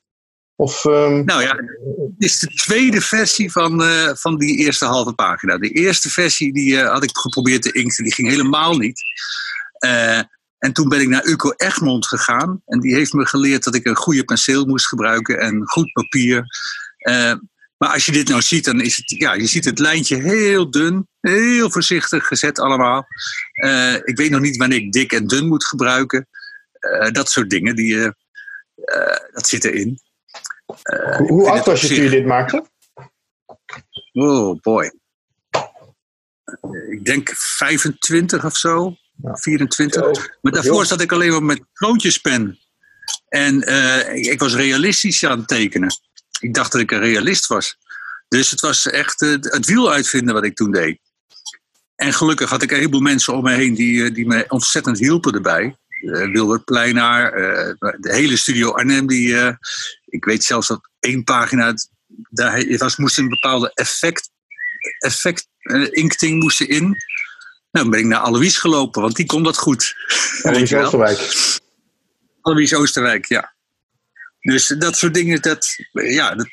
Of, 0.57 0.85
ehm, 0.85 1.25
Nou 1.25 1.43
ja, 1.43 1.57
het 1.57 2.15
is 2.19 2.39
de 2.39 2.47
tweede 2.47 3.01
versie 3.01 3.53
van, 3.53 3.83
van 4.17 4.37
die 4.37 4.57
eerste 4.59 4.85
halve 4.85 5.13
pagina. 5.13 5.59
De 5.59 5.69
eerste 5.71 6.11
versie 6.11 6.53
die, 6.53 6.79
had 6.79 7.03
ik 7.05 7.17
geprobeerd 7.17 7.63
te 7.63 7.73
inkten, 7.73 8.05
die 8.05 8.15
ging 8.15 8.29
helemaal 8.29 8.77
niet. 8.77 9.03
Eh, 9.79 10.21
En 10.59 10.73
toen 10.73 10.89
ben 10.89 11.01
ik 11.01 11.09
naar 11.09 11.27
Uco 11.27 11.51
Egmond 11.57 12.07
gegaan. 12.07 12.63
En 12.67 12.81
die 12.81 12.95
heeft 12.95 13.13
me 13.13 13.27
geleerd 13.27 13.65
dat 13.65 13.75
ik 13.75 13.87
een 13.87 13.97
goede 13.97 14.25
penseel 14.25 14.65
moest 14.65 14.87
gebruiken 14.87 15.41
en 15.41 15.67
goed 15.67 15.93
papier. 15.93 16.45
Uh, 17.09 17.35
maar 17.77 17.93
als 17.93 18.07
je 18.07 18.13
dit 18.13 18.29
nou 18.29 18.43
ziet, 18.43 18.65
dan 18.65 18.81
is 18.81 18.97
het, 18.97 19.11
ja, 19.11 19.35
je 19.35 19.47
ziet 19.47 19.65
het 19.65 19.79
lijntje 19.79 20.23
heel 20.23 20.71
dun, 20.71 21.09
heel 21.21 21.71
voorzichtig 21.71 22.27
gezet 22.27 22.59
allemaal. 22.59 23.07
Uh, 23.65 23.95
ik 23.95 24.17
weet 24.17 24.31
nog 24.31 24.41
niet 24.41 24.57
wanneer 24.57 24.79
ik 24.79 24.93
dik 24.93 25.13
en 25.13 25.27
dun 25.27 25.49
moet 25.49 25.67
gebruiken. 25.67 26.29
Uh, 26.81 27.11
dat 27.11 27.31
soort 27.31 27.51
dingen, 27.51 27.77
die, 27.77 28.13
dat 29.33 29.49
zit 29.49 29.65
erin. 29.65 29.99
Hoe 31.27 31.51
oud 31.51 31.67
was 31.67 31.81
je 31.81 31.89
toen 31.89 32.05
je 32.05 32.11
dit 32.11 32.27
maakte? 32.27 32.67
Oh 34.13 34.61
boy. 34.61 34.93
Ik 36.91 37.05
denk 37.05 37.29
25 37.35 38.45
of 38.45 38.57
zo. 38.57 38.97
Ja. 39.23 39.37
24. 39.37 40.03
Oh, 40.03 40.13
maar 40.41 40.53
daarvoor 40.53 40.87
zat 40.87 41.01
ik 41.01 41.13
alleen 41.13 41.31
maar 41.31 41.43
met 41.43 41.61
kroontjespen. 41.73 42.59
En 43.29 43.61
ik 44.15 44.41
was 44.41 44.55
realistisch 44.55 45.25
aan 45.25 45.39
het 45.39 45.49
tekenen. 45.49 45.97
Ik 46.41 46.55
dacht 46.55 46.73
dat 46.73 46.81
ik 46.81 46.91
een 46.91 47.01
realist 47.01 47.47
was. 47.47 47.77
Dus 48.29 48.51
het 48.51 48.61
was 48.61 48.87
echt 48.87 49.23
uh, 49.23 49.37
het 49.41 49.67
wiel 49.67 49.93
uitvinden 49.93 50.35
wat 50.35 50.45
ik 50.45 50.57
toen 50.57 50.71
deed. 50.71 50.99
En 51.97 52.13
gelukkig 52.13 52.51
had 52.51 52.63
ik 52.63 52.71
een 52.71 52.77
heleboel 52.77 53.01
mensen 53.01 53.35
om 53.35 53.43
me 53.43 53.53
heen 53.53 53.75
die, 53.75 53.95
uh, 53.95 54.15
die 54.15 54.27
me 54.27 54.45
ontzettend 54.49 54.99
hielpen 54.99 55.33
erbij. 55.33 55.77
Uh, 56.01 56.33
Wilbert 56.33 56.65
Pleinaar, 56.65 57.33
de 57.79 58.13
hele 58.15 58.37
studio 58.37 58.71
Arnhem. 58.71 59.07
Die, 59.07 59.37
ik 60.05 60.25
weet 60.25 60.45
zelfs 60.45 60.69
dat 60.69 60.89
één 61.01 61.25
pagina, 61.25 61.75
daar 62.31 62.77
was, 62.77 62.97
moest 62.97 63.19
een 63.19 63.29
bepaalde 63.29 63.71
effect, 63.75 64.31
effect 64.99 65.49
inkting 65.91 66.43
moesten 66.43 66.69
in. 66.69 66.97
Nou, 67.77 67.89
dan 67.89 68.01
ben 68.01 68.11
ik 68.11 68.15
naar 68.15 68.27
Alois 68.27 68.59
gelopen, 68.59 69.03
want 69.03 69.17
die 69.17 69.27
kon 69.27 69.43
dat 69.43 69.57
goed. 69.57 69.95
Alois 70.43 70.75
Oosterwijk. 70.75 71.19
Alois 72.41 72.75
Oosterwijk, 72.75 73.27
ja. 73.27 73.55
Dus 74.41 74.67
dat 74.79 74.97
soort 74.97 75.15
dingen, 75.15 75.43
dat, 75.43 75.67
ja, 75.93 76.35
dat, 76.35 76.47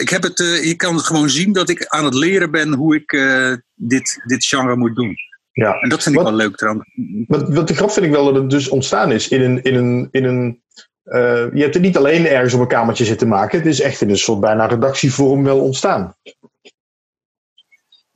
ik 0.00 0.08
heb 0.08 0.22
het, 0.22 0.40
uh, 0.40 0.64
je 0.64 0.74
kan 0.74 0.94
het 0.94 1.04
gewoon 1.04 1.30
zien 1.30 1.52
dat 1.52 1.68
ik 1.68 1.86
aan 1.86 2.04
het 2.04 2.14
leren 2.14 2.50
ben 2.50 2.72
hoe 2.72 2.94
ik 2.94 3.12
uh, 3.12 3.54
dit, 3.74 4.22
dit 4.24 4.44
genre 4.44 4.76
moet 4.76 4.96
doen. 4.96 5.16
Ja. 5.52 5.80
En 5.80 5.88
dat 5.88 6.02
vind 6.02 6.14
ik 6.14 6.20
wat, 6.20 6.30
wel 6.30 6.40
leuk 6.40 6.56
trouwens. 6.56 6.88
Wat, 7.26 7.48
wat 7.48 7.68
de 7.68 7.74
grap 7.74 7.90
vind 7.90 8.06
ik 8.06 8.12
wel 8.12 8.24
dat 8.24 8.34
het 8.34 8.50
dus 8.50 8.68
ontstaan 8.68 9.12
is 9.12 9.28
in 9.28 9.40
een. 9.40 9.62
In 9.62 9.74
een, 9.74 10.08
in 10.10 10.24
een 10.24 10.62
uh, 11.04 11.46
je 11.54 11.62
hebt 11.62 11.74
het 11.74 11.82
niet 11.82 11.96
alleen 11.96 12.26
ergens 12.26 12.54
op 12.54 12.60
een 12.60 12.66
kamertje 12.66 13.04
zitten 13.04 13.28
maken, 13.28 13.58
het 13.58 13.66
is 13.66 13.80
echt 13.80 14.00
in 14.00 14.10
een 14.10 14.18
soort 14.18 14.40
bijna 14.40 14.66
redactievorm 14.66 15.44
wel 15.44 15.60
ontstaan. 15.60 16.14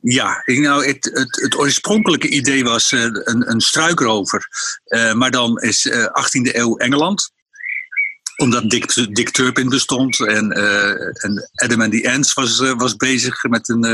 Ja, 0.01 0.43
nou, 0.45 0.85
het, 0.85 1.09
het, 1.13 1.41
het, 1.41 1.57
oorspronkelijke 1.57 2.29
idee 2.29 2.63
was 2.63 2.91
uh, 2.91 3.01
een, 3.01 3.51
een 3.51 3.61
struikrover. 3.61 4.47
Uh, 4.87 5.13
maar 5.13 5.31
dan 5.31 5.59
is 5.59 5.89
18e 5.89 6.55
eeuw 6.55 6.77
Engeland 6.77 7.31
omdat 8.41 8.69
Dick, 8.69 9.15
Dick 9.15 9.29
Turpin 9.29 9.69
bestond 9.69 10.19
en, 10.19 10.57
uh, 10.57 11.23
en 11.25 11.49
Adam 11.53 11.81
and 11.81 11.91
the 11.91 12.11
Ants 12.11 12.33
was, 12.33 12.59
uh, 12.59 12.73
was 12.77 12.95
bezig 12.95 13.43
met 13.43 13.69
een, 13.69 13.85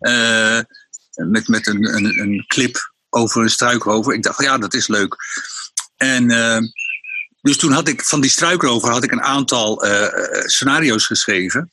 uh, 0.00 0.60
met, 1.28 1.48
met 1.48 1.66
een, 1.66 1.94
een, 1.94 2.20
een, 2.20 2.44
clip 2.46 2.92
over 3.10 3.42
een 3.42 3.50
struikrover. 3.50 4.14
Ik 4.14 4.22
dacht, 4.22 4.42
ja, 4.42 4.58
dat 4.58 4.74
is 4.74 4.86
leuk. 4.86 5.16
En 5.96 6.28
dus 7.40 7.56
toen 7.56 7.72
had 7.72 7.88
ik 7.88 8.04
van 8.04 8.20
die 8.20 8.30
struikrover 8.30 8.90
had 8.90 9.04
ik 9.04 9.12
een 9.12 9.22
aantal 9.22 9.84
scenario's 10.44 11.06
geschreven. 11.06 11.68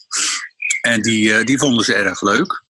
En 0.81 1.01
die, 1.01 1.43
die 1.43 1.57
vonden 1.57 1.85
ze 1.85 1.93
erg 1.93 2.21
leuk. 2.21 2.63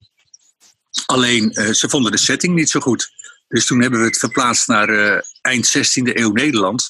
Alleen 1.11 1.53
ze 1.75 1.89
vonden 1.89 2.13
de 2.13 2.19
setting 2.19 2.55
niet 2.55 2.71
zo 2.71 2.81
goed. 2.81 3.13
Dus 3.49 3.67
toen 3.67 3.81
hebben 3.81 4.01
we 4.01 4.07
het 4.07 4.19
verplaatst 4.19 4.69
naar 4.69 5.23
eind 5.43 5.77
16e 5.79 6.15
eeuw 6.15 6.33
Nederland. 6.33 6.89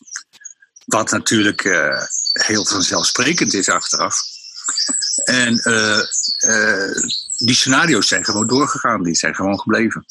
Wat 0.84 1.10
natuurlijk 1.10 1.62
heel 2.32 2.66
vanzelfsprekend 2.66 3.54
is 3.54 3.68
achteraf. 3.68 4.16
En 5.24 5.60
uh, 5.64 5.98
uh, 6.48 6.94
die 7.36 7.54
scenario's 7.54 8.08
zijn 8.08 8.24
gewoon 8.24 8.46
doorgegaan, 8.46 9.02
die 9.02 9.14
zijn 9.14 9.34
gewoon 9.34 9.60
gebleven. 9.60 10.04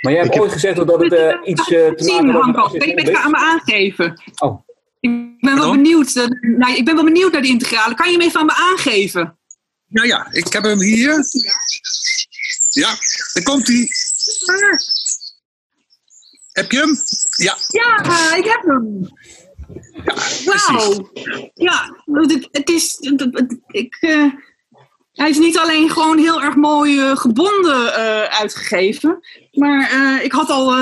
Maar 0.00 0.12
jij 0.12 0.22
hebt 0.22 0.38
ooit 0.38 0.52
gezegd 0.52 0.76
dat 0.76 1.00
het 1.00 1.12
uh, 1.12 1.34
iets 1.44 1.66
te 1.66 1.92
zien, 1.96 2.30
Hanko. 2.30 2.68
Kan 2.68 2.88
je 2.88 2.94
het 2.94 3.14
aan 3.14 3.30
me 3.30 3.36
aangeven? 3.36 4.22
Oh. 4.38 4.68
Ik 5.00 5.40
ben 5.40 5.58
wel 5.58 5.70
benieuwd. 5.70 6.14
Nou, 6.40 6.74
ik 6.74 6.84
ben 6.84 6.94
wel 6.94 7.04
benieuwd 7.04 7.32
naar 7.32 7.42
die 7.42 7.50
integrale. 7.50 7.94
Kan 7.94 8.10
je 8.10 8.18
hem 8.18 8.26
even 8.26 8.40
aan 8.40 8.46
me 8.46 8.54
aangeven? 8.54 9.38
Ja, 9.90 10.04
ja. 10.04 10.28
Ik 10.32 10.52
heb 10.52 10.62
hem 10.62 10.80
hier. 10.80 11.24
Ja, 12.70 12.98
daar 13.32 13.42
komt 13.42 13.66
hij. 13.66 13.88
Heb 16.52 16.70
je 16.70 16.78
hem? 16.78 16.96
Ja. 17.36 17.56
Ja, 17.66 18.36
ik 18.36 18.44
heb 18.44 18.62
hem. 18.62 19.08
Ja, 20.04 20.14
Wauw. 20.44 21.10
Ja, 21.54 22.02
het, 22.50 22.68
is. 22.68 22.96
Ik, 23.66 23.96
uh, 24.00 24.32
hij 25.12 25.30
is 25.30 25.38
niet 25.38 25.58
alleen 25.58 25.90
gewoon 25.90 26.18
heel 26.18 26.42
erg 26.42 26.54
mooi 26.54 26.98
uh, 26.98 27.16
gebonden 27.16 27.82
uh, 27.86 28.22
uitgegeven. 28.22 29.20
Maar 29.52 30.22
ik 30.22 30.32
had 30.32 30.50
al 30.50 30.72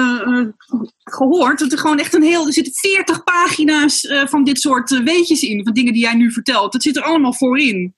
gehoord 1.04 1.58
dat 1.58 1.72
er 1.72 1.78
gewoon 1.78 1.98
echt 1.98 2.14
een 2.14 2.22
heel. 2.22 2.46
Er 2.46 2.52
zitten 2.52 2.74
40 2.74 3.24
pagina's 3.24 4.06
van 4.24 4.44
dit 4.44 4.60
soort 4.60 5.02
weetjes 5.02 5.42
in. 5.42 5.64
Van 5.64 5.72
dingen 5.72 5.92
die 5.92 6.02
jij 6.02 6.14
nu 6.14 6.32
vertelt. 6.32 6.72
Dat 6.72 6.82
zit 6.82 6.96
er 6.96 7.02
allemaal 7.02 7.34
voor 7.34 7.58
in. 7.58 7.96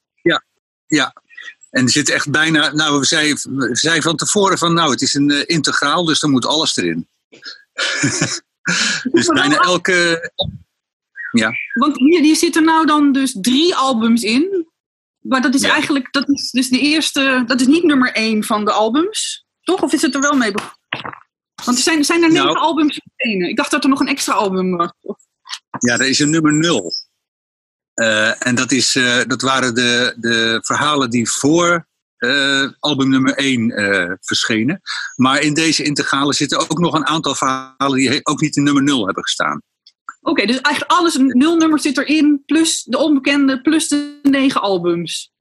Ja. 0.91 1.13
En 1.71 1.85
er 1.85 1.91
zit 1.91 2.09
echt 2.09 2.31
bijna. 2.31 2.73
Nou, 2.73 2.99
we 2.99 3.07
zeiden, 3.07 3.57
we 3.57 3.77
zeiden 3.77 4.03
van 4.03 4.17
tevoren 4.17 4.59
van. 4.59 4.75
Nou, 4.75 4.91
het 4.91 5.03
is 5.03 5.15
een 5.15 5.47
integraal, 5.47 6.05
dus 6.05 6.21
dan 6.21 6.31
moet 6.31 6.47
alles 6.47 6.77
erin. 6.77 7.09
dus 9.13 9.27
bijna 9.27 9.57
elke 9.57 10.31
ja. 11.31 11.53
Want 11.75 11.99
hier, 11.99 12.21
hier 12.21 12.37
zitten 12.37 12.65
nou 12.65 12.87
dan 12.87 13.13
dus 13.13 13.37
drie 13.41 13.75
albums 13.75 14.23
in. 14.23 14.69
Maar 15.21 15.43
dat 15.43 15.55
is 15.55 15.61
ja. 15.61 15.73
eigenlijk, 15.73 16.13
dat 16.13 16.29
is 16.29 16.51
dus 16.51 16.69
de 16.69 16.81
eerste, 16.81 17.43
dat 17.47 17.61
is 17.61 17.67
niet 17.67 17.85
nummer 17.85 18.13
één 18.13 18.45
van 18.45 18.65
de 18.65 18.73
albums. 18.73 19.45
Toch? 19.61 19.83
Of 19.83 19.93
is 19.93 20.03
het 20.03 20.15
er 20.15 20.21
wel 20.21 20.37
mee 20.37 20.53
Want 21.65 21.77
er 21.77 21.83
zijn, 21.83 22.05
zijn 22.05 22.23
er 22.23 22.29
negen 22.29 22.47
nou, 22.47 22.59
albums 22.59 23.01
in. 23.17 23.49
Ik 23.49 23.57
dacht 23.57 23.71
dat 23.71 23.85
er 23.85 23.91
nog 23.91 24.01
een 24.01 24.09
extra 24.09 24.33
album 24.33 24.77
was. 24.77 24.93
Ja, 25.79 25.95
er 25.95 26.09
is 26.09 26.19
een 26.19 26.31
nummer 26.31 26.53
nul. 26.53 26.93
Uh, 28.01 28.47
en 28.47 28.55
dat, 28.55 28.73
is, 28.73 28.95
uh, 28.95 29.21
dat 29.27 29.43
waren 29.43 29.75
de, 29.75 30.15
de 30.17 30.59
verhalen 30.63 31.11
die 31.11 31.31
voor 31.31 31.89
uh, 32.19 32.69
album 32.79 33.09
nummer 33.09 33.35
1 33.35 34.19
verschenen. 34.21 34.81
Maar 35.17 35.41
in 35.41 35.55
deze 35.55 35.83
integrale 35.83 36.35
zitten 36.35 36.59
ook 36.59 36.79
nog 36.79 36.95
een 36.95 37.07
aantal 37.07 37.35
verhalen 37.35 37.99
die 37.99 38.27
ook 38.27 38.41
niet 38.41 38.57
in 38.57 38.63
nummer 38.63 38.83
0 38.83 39.05
hebben 39.05 39.23
gestaan. 39.23 39.63
Oké, 40.21 40.31
okay, 40.31 40.47
dus 40.47 40.61
eigenlijk 40.61 40.99
alles, 40.99 41.17
nul 41.17 41.57
nummer 41.57 41.81
zit 41.81 41.99
erin, 41.99 42.43
plus 42.47 42.83
de 42.83 42.99
onbekende, 42.99 43.61
plus 43.61 43.89
de 43.89 44.19
negen 44.23 44.61
albums. 44.61 45.33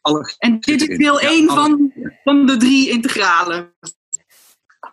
Alles 0.00 0.34
en 0.38 0.60
dit 0.60 0.88
is 0.88 0.98
deel 0.98 1.20
1 1.20 1.44
ja, 1.44 1.54
van, 1.54 1.92
van 2.24 2.46
de 2.46 2.56
drie 2.56 2.90
integralen. 2.90 3.74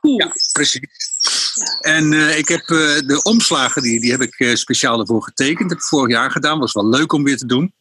Cool. 0.02 0.20
Ja, 0.20 0.32
precies. 0.52 1.35
En 1.80 2.12
uh, 2.12 2.38
ik 2.38 2.48
heb 2.48 2.70
uh, 2.70 3.00
de 3.00 3.20
omslagen, 3.24 3.82
die, 3.82 4.00
die 4.00 4.12
heb 4.12 4.22
ik 4.22 4.40
uh, 4.40 4.56
speciaal 4.56 5.00
ervoor 5.00 5.24
getekend. 5.24 5.70
heb 5.70 5.80
ik 5.80 5.86
vorig 5.86 6.12
jaar 6.12 6.32
gedaan. 6.32 6.60
Was 6.60 6.74
wel 6.74 6.90
leuk 6.90 7.14
om 7.14 7.24
weer 7.24 7.38
te 7.38 7.46
doen. 7.46 7.74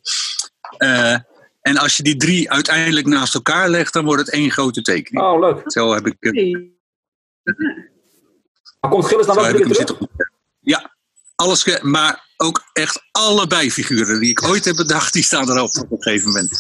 en 1.61 1.76
als 1.76 1.97
je 1.97 2.02
die 2.02 2.16
drie 2.16 2.50
uiteindelijk 2.50 3.07
naast 3.07 3.35
elkaar 3.35 3.69
legt, 3.69 3.93
dan 3.93 4.04
wordt 4.04 4.21
het 4.21 4.31
één 4.31 4.50
grote 4.50 4.83
tekening. 4.83 5.25
Oh, 5.25 5.40
leuk. 5.40 5.62
Zo 5.64 5.95
heb 5.95 6.07
ik... 6.07 6.16
Maar 8.81 8.90
komt 8.90 9.07
Gilles 9.07 9.26
dan 9.26 9.37
wel 9.37 9.52
weer 9.52 9.66
terug? 9.66 9.99
Ja, 10.61 10.95
alles, 11.35 11.81
maar 11.83 12.25
ook 12.37 12.62
echt 12.73 13.02
allebei 13.12 13.71
figuren 13.71 14.21
die 14.21 14.31
ik 14.31 14.43
ooit 14.43 14.64
heb 14.64 14.76
bedacht, 14.76 15.12
die 15.12 15.23
staan 15.23 15.50
erop 15.50 15.76
op 15.76 15.90
een 15.90 16.02
gegeven 16.02 16.26
moment. 16.26 16.50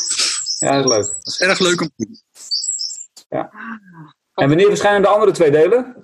Ja, 0.58 0.82
dat 0.82 0.84
is 0.84 0.90
leuk. 0.90 1.06
Dat 1.22 1.32
is 1.32 1.40
erg 1.40 1.58
leuk 1.58 1.80
om 1.80 1.90
te 1.96 2.06
doen. 2.06 2.22
Ja. 3.28 3.50
En 4.34 4.48
wanneer 4.48 4.66
verschijnen 4.66 5.02
de 5.02 5.08
andere 5.08 5.32
twee 5.32 5.50
delen? 5.50 6.03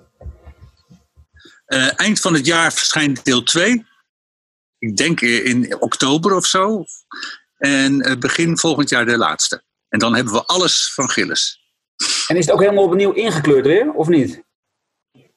Uh, 1.73 1.99
eind 1.99 2.19
van 2.19 2.33
het 2.33 2.45
jaar 2.45 2.73
verschijnt 2.73 3.25
deel 3.25 3.43
2. 3.43 3.85
Ik 4.77 4.97
denk 4.97 5.21
in 5.21 5.81
oktober 5.81 6.35
of 6.35 6.45
zo. 6.45 6.85
En 7.57 8.07
uh, 8.07 8.17
begin 8.17 8.57
volgend 8.57 8.89
jaar 8.89 9.05
de 9.05 9.17
laatste. 9.17 9.63
En 9.89 9.99
dan 9.99 10.15
hebben 10.15 10.33
we 10.33 10.45
alles 10.45 10.93
van 10.93 11.09
Gilles. 11.09 11.59
En 12.27 12.35
is 12.35 12.45
het 12.45 12.53
ook 12.53 12.59
helemaal 12.59 12.83
opnieuw 12.83 13.11
ingekleurd 13.11 13.65
weer, 13.65 13.91
of 13.91 14.07
niet? 14.07 14.43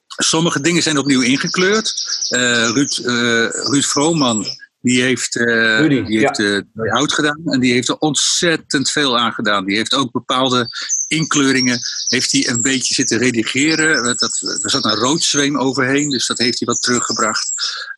Sommige 0.07 0.61
dingen 0.61 0.83
zijn 0.83 0.97
opnieuw 0.97 1.21
ingekleurd. 1.21 1.93
Uh, 2.29 2.69
Ruud, 2.69 2.97
uh, 2.97 3.49
Ruud 3.49 3.85
Vrooman, 3.85 4.45
die 4.85 5.01
heeft, 5.01 5.35
uh, 5.35 5.79
Rudy, 5.79 6.03
die 6.03 6.19
heeft 6.19 6.37
ja. 6.37 6.63
hout 6.73 7.13
gedaan. 7.13 7.41
En 7.45 7.59
die 7.59 7.73
heeft 7.73 7.89
er 7.89 7.97
ontzettend 7.97 8.91
veel 8.91 9.19
aan 9.19 9.33
gedaan. 9.33 9.65
Die 9.65 9.75
heeft 9.75 9.93
ook 9.93 10.11
bepaalde 10.11 10.67
inkleuringen 11.07 11.79
heeft 12.07 12.31
hij 12.31 12.47
een 12.47 12.61
beetje 12.61 12.93
zitten 12.93 13.17
redigeren. 13.17 14.03
Dat, 14.03 14.21
er 14.61 14.69
zat 14.69 14.85
een 14.85 14.95
roodzweem 14.95 15.57
overheen, 15.57 16.09
dus 16.09 16.27
dat 16.27 16.37
heeft 16.37 16.59
hij 16.59 16.67
wat 16.67 16.81
teruggebracht. 16.81 17.51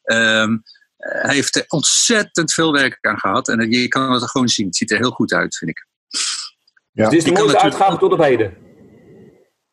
Um, 0.03 0.63
hij 0.98 1.36
heeft 1.36 1.56
er 1.56 1.65
ontzettend 1.67 2.53
veel 2.53 2.72
werk 2.72 2.98
aan 3.01 3.20
gehad. 3.20 3.48
En 3.48 3.72
je 3.72 3.88
kan 3.88 4.12
het 4.12 4.22
er 4.22 4.29
gewoon 4.29 4.50
zien. 4.50 4.65
Het 4.65 4.75
ziet 4.75 4.91
er 4.91 4.98
heel 4.98 5.12
goed 5.12 5.34
uit, 5.34 5.58
vind 5.58 5.72
ik. 5.72 5.88
Ja. 6.91 7.03
Het 7.03 7.13
is 7.13 7.24
de 7.24 7.32
mooiste 7.32 7.60
uitgave 7.60 7.98
tot 7.98 8.12
op 8.12 8.20
heden. 8.20 8.58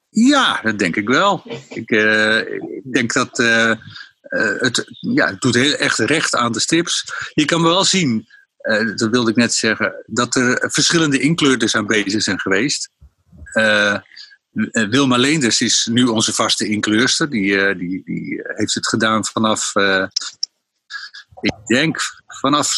Ja, 0.09 0.61
dat 0.63 0.79
denk 0.79 0.97
ik 0.97 1.09
wel. 1.09 1.43
Ik, 1.69 1.91
uh, 1.91 2.39
ik 2.39 2.93
denk 2.93 3.13
dat 3.13 3.39
uh, 3.39 3.71
eh, 3.71 3.79
het, 4.59 4.85
ja, 5.01 5.27
het 5.27 5.41
doet 5.41 5.55
heel 5.55 5.75
echt 5.75 5.99
recht 5.99 6.35
aan 6.35 6.53
de 6.53 6.61
strips. 6.61 7.05
Je 7.35 7.45
kan 7.45 7.63
wel 7.63 7.85
zien, 7.85 8.29
eh, 8.57 8.87
dat 8.97 9.11
wilde 9.11 9.31
ik 9.31 9.37
net 9.37 9.55
zeggen, 9.55 10.05
dat 10.07 10.35
er 10.35 10.71
verschillende 10.73 11.19
inkleurders 11.19 11.77
aan 11.77 11.87
bezig 11.87 12.23
zijn 12.23 12.41
geweest. 12.41 12.91
Eh, 13.53 13.97
eh, 14.55 14.89
Wilma 14.89 15.17
Leenders 15.17 15.61
is 15.61 15.89
nu 15.91 16.05
onze 16.05 16.33
vaste 16.33 16.69
inkleurster. 16.69 17.31
Die, 17.31 17.61
eh, 17.61 17.79
die, 17.79 18.03
die 18.05 18.41
heeft 18.45 18.75
het 18.75 18.89
gedaan 18.89 19.25
vanaf, 19.25 19.75
eh, 19.75 20.07
ik 21.41 21.55
denk, 21.67 22.01
vanaf 22.27 22.75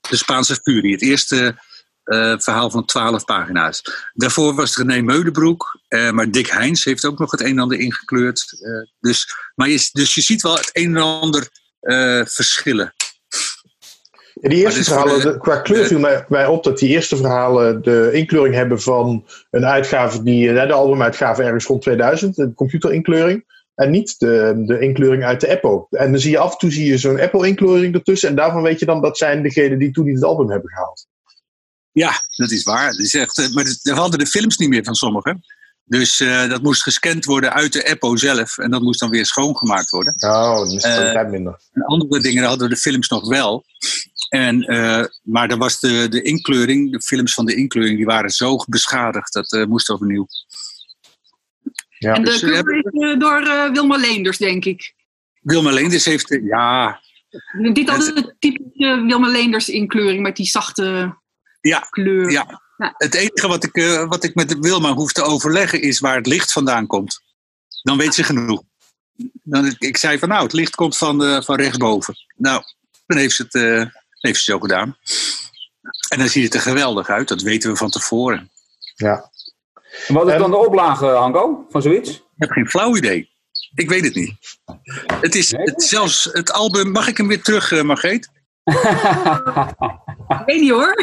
de 0.00 0.16
Spaanse 0.16 0.54
Fury. 0.54 0.90
Het 0.90 1.02
eerste 1.02 1.56
eh, 2.04 2.34
verhaal 2.38 2.70
van 2.70 2.84
12 2.84 3.24
pagina's. 3.24 3.82
Daarvoor 4.14 4.54
was 4.54 4.76
René 4.76 5.00
Meudenbroek. 5.02 5.80
eh, 5.88 6.10
maar 6.10 6.30
Dick 6.30 6.46
Heins 6.46 6.84
heeft 6.84 7.04
ook 7.04 7.18
nog 7.18 7.30
het 7.30 7.40
een 7.40 7.46
en 7.46 7.58
ander 7.58 7.78
ingekleurd. 7.78 8.58
Eh, 8.62 8.70
dus, 9.00 9.34
maar 9.54 9.68
je, 9.68 9.88
dus 9.92 10.14
je 10.14 10.20
ziet 10.20 10.42
wel 10.42 10.54
het 10.56 10.70
een 10.72 10.96
en 10.96 11.02
ander 11.02 11.48
verschillen. 12.26 12.94
Ja, 14.40 14.48
die 14.48 14.64
eerste 14.64 14.84
verhalen, 14.84 15.20
de- 15.20 15.38
qua 15.38 15.56
kleur 15.56 15.86
viel 15.86 15.98
mij, 15.98 16.24
mij 16.28 16.46
op 16.46 16.64
dat 16.64 16.78
die 16.78 16.88
eerste 16.88 17.16
verhalen 17.16 17.82
de 17.82 18.10
inkleuring 18.12 18.54
hebben 18.54 18.80
van 18.80 19.26
een 19.50 19.64
uitgave 19.64 20.22
die, 20.22 20.52
de 20.52 20.72
albumuitgave 20.72 21.42
ergens 21.42 21.64
rond 21.66 21.82
2000, 21.82 22.36
de 22.36 22.54
computerinkleuring. 22.54 23.44
En 23.74 23.90
niet 23.90 24.18
de, 24.18 24.62
de 24.66 24.78
inkleuring 24.80 25.24
uit 25.24 25.40
de 25.40 25.48
Apple. 25.50 25.86
En 25.90 26.10
dan 26.10 26.20
zie 26.20 26.30
je 26.30 26.38
af 26.38 26.52
en 26.52 26.58
toe 26.58 26.70
zie 26.72 26.86
je 26.86 26.98
zo'n 26.98 27.20
Apple-inkleuring 27.20 27.94
ertussen. 27.94 28.28
En 28.28 28.34
daarvan 28.34 28.62
weet 28.62 28.78
je 28.78 28.86
dan 28.86 29.02
dat 29.02 29.18
zijn 29.18 29.42
degenen 29.42 29.78
die 29.78 29.90
toen 29.90 30.04
niet 30.04 30.14
het 30.14 30.24
album 30.24 30.50
hebben 30.50 30.70
gehaald. 30.70 31.06
Ja, 31.94 32.12
dat 32.36 32.50
is 32.50 32.62
waar. 32.62 32.90
Dat 32.90 33.00
is 33.00 33.14
echt, 33.14 33.38
eh, 33.38 33.50
maar 33.50 33.64
we 33.82 33.92
hadden 33.92 34.18
de 34.18 34.26
films 34.26 34.56
niet 34.56 34.68
meer 34.68 34.84
van 34.84 34.94
sommigen. 34.94 35.44
Dus 35.84 36.20
eh, 36.20 36.48
dat 36.48 36.62
moest 36.62 36.82
gescand 36.82 37.24
worden 37.24 37.52
uit 37.52 37.72
de 37.72 37.90
Apple 37.90 38.18
zelf. 38.18 38.58
En 38.58 38.70
dat 38.70 38.82
moest 38.82 39.00
dan 39.00 39.10
weer 39.10 39.26
schoongemaakt 39.26 39.90
worden. 39.90 40.14
Oh, 40.18 40.58
dan 40.58 40.72
is 40.72 40.82
kwaliteit 40.82 41.30
minder. 41.30 41.60
En 41.72 41.82
andere 41.82 42.20
dingen 42.20 42.44
hadden 42.44 42.68
we 42.68 42.74
de 42.74 42.80
films 42.80 43.08
nog 43.08 43.28
wel. 43.28 43.64
En, 44.34 44.62
eh, 44.62 45.04
maar 45.22 45.48
dan 45.48 45.58
was 45.58 45.80
de, 45.80 46.08
de 46.08 46.22
inkleuring, 46.22 46.92
de 46.92 47.00
films 47.00 47.34
van 47.34 47.46
de 47.46 47.54
inkleuring, 47.54 47.96
die 47.96 48.06
waren 48.06 48.30
zo 48.30 48.56
beschadigd. 48.68 49.32
Dat 49.32 49.52
eh, 49.52 49.64
moest 49.64 49.90
overnieuw. 49.90 50.26
Ja. 51.98 52.14
En 52.14 52.24
de 52.24 52.30
Dus, 52.30 52.40
cover 52.40 52.76
is 52.76 53.18
door 53.18 53.40
eh, 53.40 53.70
Wilma 53.70 53.96
Leenders, 53.96 54.38
denk 54.38 54.64
ik. 54.64 54.94
Wilma 55.40 55.70
Leenders 55.70 56.04
heeft, 56.04 56.38
ja, 56.42 57.00
Dit 57.72 57.88
had 57.88 58.00
de 58.00 58.34
typische 58.38 59.04
Wilma 59.06 59.28
Leenders 59.28 59.68
inkleuring 59.68 60.22
met 60.22 60.36
die 60.36 60.46
zachte 60.46 61.16
Ja, 61.68 61.78
kleur. 61.90 62.30
ja. 62.30 62.60
Het 62.96 63.14
enige 63.14 63.48
wat 63.48 63.64
ik, 63.64 63.76
eh, 63.76 64.08
wat 64.08 64.24
ik 64.24 64.34
met 64.34 64.58
Wilma 64.58 64.92
hoef 64.92 65.12
te 65.12 65.22
overleggen 65.22 65.82
is 65.82 65.98
waar 66.00 66.16
het 66.16 66.26
licht 66.26 66.52
vandaan 66.52 66.86
komt. 66.86 67.20
Dan 67.82 67.96
weet 67.96 68.14
ze 68.14 68.24
genoeg. 68.24 68.62
Dan, 69.42 69.74
ik 69.78 69.96
zei 69.96 70.18
van 70.18 70.28
nou, 70.28 70.42
het 70.42 70.52
licht 70.52 70.74
komt 70.74 70.96
van, 70.96 71.24
eh, 71.24 71.42
van 71.42 71.56
rechtsboven. 71.56 72.14
Nou, 72.36 72.62
dan 73.06 73.18
heeft 73.18 73.34
ze 73.36 73.42
het 73.42 73.54
eh, 73.54 73.62
heeft 74.20 74.20
ze 74.20 74.28
het 74.28 74.36
zo 74.44 74.58
gedaan. 74.58 74.96
En 76.08 76.18
dan 76.18 76.28
ziet 76.28 76.44
het 76.44 76.54
er 76.54 76.60
geweldig 76.60 77.08
uit, 77.08 77.28
dat 77.28 77.42
weten 77.42 77.70
we 77.70 77.76
van 77.76 77.90
tevoren. 77.90 78.50
Ja. 78.94 79.30
En 80.08 80.14
Wat 80.14 80.26
is 80.26 80.32
En- 80.32 80.38
dan 80.38 80.50
de 80.50 80.56
oplage, 80.66 81.06
Hanko, 81.06 81.66
van 81.70 81.82
zoiets? 81.82 82.10
Ik 82.10 82.20
heb 82.36 82.50
geen 82.50 82.68
flauw 82.68 82.96
idee. 82.96 83.30
Ik 83.74 83.88
weet 83.88 84.04
het 84.04 84.14
niet. 84.14 84.34
Het 85.20 85.34
is 85.34 85.50
het, 85.50 85.82
zelfs 85.82 86.28
het 86.32 86.52
album. 86.52 86.90
Mag 86.90 87.08
ik 87.08 87.16
hem 87.16 87.28
weer 87.28 87.42
terug, 87.42 87.70
uh, 87.70 87.82
Margreet? 87.82 88.28
Ik 88.64 90.42
weet 90.46 90.60
niet 90.60 90.70
hoor. 90.70 90.98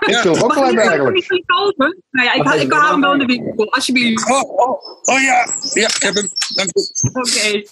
Ik 0.00 0.20
wil 0.22 0.42
ook 0.42 0.54
wel 0.54 0.64
eigenlijk. 0.64 1.30
Niet 1.30 1.46
kopen. 1.46 2.02
Nou 2.10 2.26
ja, 2.26 2.32
ik, 2.34 2.42
haal- 2.42 2.58
ik 2.58 2.72
haal 2.72 2.90
hem 2.90 3.00
wel 3.00 3.12
in 3.12 3.18
de 3.18 3.24
winkel, 3.24 3.72
alsjeblieft. 3.72 4.30
Oh, 4.30 4.42
oh, 4.42 4.82
oh 5.02 5.20
ja. 5.20 5.46
Ja, 5.72 5.88
ik 5.88 6.02
heb 6.02 6.14
hem. 6.14 6.28
Dank 6.54 6.70
u. 6.76 7.08
Oké. 7.12 7.62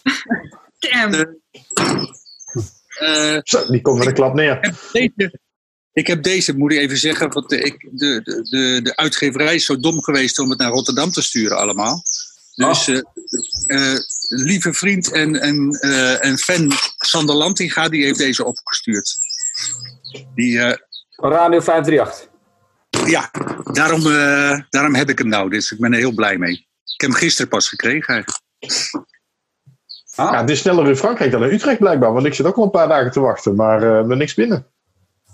Damn. 0.79 1.39
Eh, 2.99 3.39
Zo, 3.43 3.67
die 3.67 3.81
komt 3.81 3.99
met 3.99 4.07
een 4.07 4.15
klap 4.15 4.35
neer. 4.35 4.75
ik 4.93 5.03
heb 5.03 5.13
deze, 5.17 5.39
ik 5.93 6.07
heb 6.07 6.23
deze, 6.23 6.57
moet 6.57 6.73
ik 6.73 6.79
even 6.79 6.99
zeggen. 6.99 7.33
Want 7.33 7.49
de, 7.49 7.61
ik, 7.61 7.89
de, 7.91 8.21
de, 8.25 8.43
de, 8.51 8.81
de 8.83 8.97
uitgeverij 8.97 9.55
is 9.55 9.65
zo 9.65 9.81
dom 9.81 10.03
geweest 10.03 10.39
om 10.39 10.51
het 10.51 10.59
naar 10.59 10.71
Rotterdam 10.71 11.11
te 11.11 11.23
sturen, 11.23 11.57
allemaal. 11.59 12.03
Dus, 12.55 12.89
eh, 12.89 12.99
eh, 13.67 13.99
lieve 14.29 14.73
vriend 14.73 15.13
en, 15.13 15.41
en, 15.41 15.79
eh, 15.81 16.25
en 16.25 16.39
fan 16.39 16.73
Sander 16.99 17.35
Lantinga, 17.37 17.89
die 17.89 18.05
heeft 18.05 18.19
deze 18.19 18.45
opgestuurd. 18.45 19.19
Die, 20.35 20.61
eh, 20.61 20.77
Radio 21.17 21.61
538. 21.61 22.29
Ja, 23.07 23.31
daarom, 23.73 24.07
eh, 24.07 24.61
daarom 24.71 24.95
heb 24.95 25.09
ik 25.09 25.19
hem 25.19 25.29
nou. 25.29 25.51
Dus 25.51 25.73
ik 25.73 25.81
ben 25.81 25.93
er 25.93 25.99
heel 25.99 26.15
blij 26.15 26.39
mee. 26.39 26.53
Ik 26.85 27.01
heb 27.01 27.11
hem 27.11 27.19
gisteren 27.19 27.51
pas 27.51 27.69
gekregen 27.69 28.15
eigenlijk. 28.15 28.43
Ah, 30.15 30.33
Ja, 30.33 30.41
het 30.41 30.51
is 30.51 30.59
sneller 30.59 30.89
in 30.89 30.97
Frankrijk 30.97 31.31
dan 31.31 31.45
in 31.45 31.53
Utrecht 31.53 31.79
blijkbaar. 31.79 32.13
Want 32.13 32.27
ik 32.27 32.35
zit 32.35 32.47
ook 32.47 32.57
al 32.57 32.63
een 32.63 32.71
paar 32.71 32.89
dagen 32.89 33.11
te 33.11 33.21
wachten. 33.21 33.55
Maar 33.55 33.83
eh, 33.83 34.11
er 34.11 34.17
niks 34.17 34.35
binnen. 34.35 34.67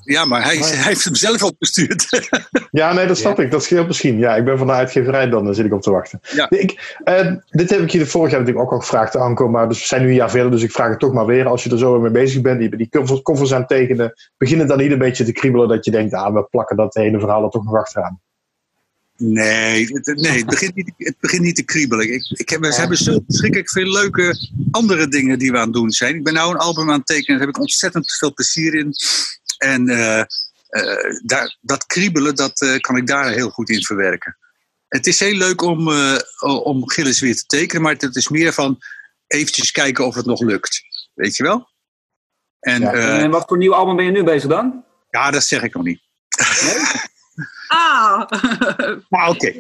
Ja, 0.06 0.24
maar 0.24 0.44
hij, 0.44 0.56
hij 0.56 0.88
heeft 0.88 1.04
hem 1.04 1.14
zelf 1.14 1.42
opgestuurd. 1.42 2.06
Ja, 2.70 2.92
nee, 2.92 3.06
dat 3.06 3.18
snap 3.18 3.40
ik. 3.40 3.50
Dat 3.50 3.62
scheelt 3.62 3.86
misschien. 3.86 4.18
Ja, 4.18 4.36
ik 4.36 4.44
ben 4.44 4.58
van 4.58 4.66
de 4.66 4.72
uitgeverij 4.72 5.28
dan, 5.28 5.44
daar 5.44 5.54
zit 5.54 5.64
ik 5.64 5.72
op 5.72 5.82
te 5.82 5.90
wachten. 5.90 6.20
Ja. 6.34 6.50
Ik, 6.50 6.96
eh, 7.04 7.32
dit 7.50 7.70
heb 7.70 7.80
ik 7.80 7.90
je 7.90 7.98
de 7.98 8.06
vorig 8.06 8.30
jaar 8.30 8.40
natuurlijk 8.40 8.66
ook 8.66 8.72
al 8.72 8.80
gevraagd, 8.80 9.16
Anko. 9.16 9.48
Maar 9.48 9.68
dus 9.68 9.78
we 9.78 9.86
zijn 9.86 10.02
nu 10.02 10.08
een 10.08 10.14
jaar 10.14 10.30
verder, 10.30 10.50
dus 10.50 10.62
ik 10.62 10.70
vraag 10.70 10.88
het 10.88 10.98
toch 10.98 11.12
maar 11.12 11.26
weer. 11.26 11.46
Als 11.46 11.64
je 11.64 11.70
er 11.70 11.78
zo 11.78 12.00
mee 12.00 12.10
bezig 12.10 12.42
bent, 12.42 12.58
die, 12.58 12.76
die 12.76 12.88
covers, 12.88 13.22
covers 13.22 13.52
aan 13.52 13.58
het 13.60 13.68
tekenen, 13.68 14.12
begint 14.36 14.60
het 14.60 14.68
dan 14.68 14.78
niet 14.78 14.90
een 14.90 14.98
beetje 14.98 15.24
te 15.24 15.32
kriebelen 15.32 15.68
dat 15.68 15.84
je 15.84 15.90
denkt, 15.90 16.14
ah, 16.14 16.34
we 16.34 16.46
plakken 16.50 16.76
dat 16.76 16.94
hele 16.94 17.20
verhaal 17.20 17.44
er 17.44 17.50
toch 17.50 17.64
nog 17.64 17.74
achteraan. 17.74 18.20
Nee, 19.16 19.87
het, 19.87 20.07
nee 20.16 20.38
het, 20.38 20.46
begint 20.46 20.74
niet, 20.74 20.92
het 20.96 21.18
begint 21.20 21.42
niet 21.42 21.57
te 21.57 21.62
kriebelen. 21.62 22.12
Ik, 22.12 22.31
ik 22.31 22.48
heb, 22.48 22.61
we 22.61 22.74
hebben 22.74 22.96
zo 22.96 23.20
verschrikkelijk 23.26 23.70
veel 23.70 23.92
leuke 23.92 24.48
andere 24.70 25.09
dingen 25.09 25.38
die 25.38 25.50
we 25.50 25.59
aan 25.59 25.64
het 25.64 25.72
doen 25.72 25.90
zijn. 25.90 26.14
Ik 26.14 26.24
ben 26.24 26.35
nou 26.35 26.50
een 26.50 26.61
album 26.61 26.90
aan 26.90 26.98
het 26.98 27.07
tekenen, 27.07 27.38
daar 27.38 27.46
heb 27.46 27.57
ik 27.57 27.62
ontzettend 27.62 28.12
veel 28.12 28.35
plezier 28.35 28.74
in. 28.74 28.94
En 29.59 29.88
eh, 29.88 30.20
eh, 30.68 31.20
daar, 31.24 31.57
dat 31.61 31.87
kriebelen, 31.87 32.35
dat 32.35 32.61
eh, 32.61 32.76
kan 32.79 32.96
ik 32.96 33.07
daar 33.07 33.31
heel 33.31 33.50
goed 33.50 33.68
in 33.68 33.83
verwerken. 33.83 34.37
Het 34.88 35.07
is 35.07 35.20
heel 35.20 35.37
leuk 35.37 35.62
om, 35.62 35.88
om 36.40 36.90
Gilles 36.90 37.20
weer 37.20 37.37
te 37.37 37.46
tekenen, 37.46 37.83
maar 37.83 37.92
het 37.98 38.16
is 38.16 38.29
meer 38.29 38.52
van 38.52 38.79
eventjes 39.26 39.70
kijken 39.70 40.07
of 40.07 40.14
het 40.14 40.26
nog 40.26 40.40
lukt. 40.40 40.83
Weet 41.14 41.37
je 41.37 41.42
wel? 41.42 41.68
En 42.61 42.81
Ja. 42.81 43.18
en 43.18 43.31
wat 43.31 43.44
voor 43.46 43.57
nieuw 43.57 43.74
album 43.74 43.96
ben 43.96 44.05
je 44.05 44.11
nu 44.11 44.24
bezig 44.24 44.48
dan? 44.48 44.85
ja 45.11 45.31
dat 45.31 45.44
zeg 45.44 45.62
ik 45.62 45.74
nog 45.74 45.83
niet. 45.85 46.00
Ah. 47.68 48.31
Maar 49.09 49.29
oké. 49.29 49.53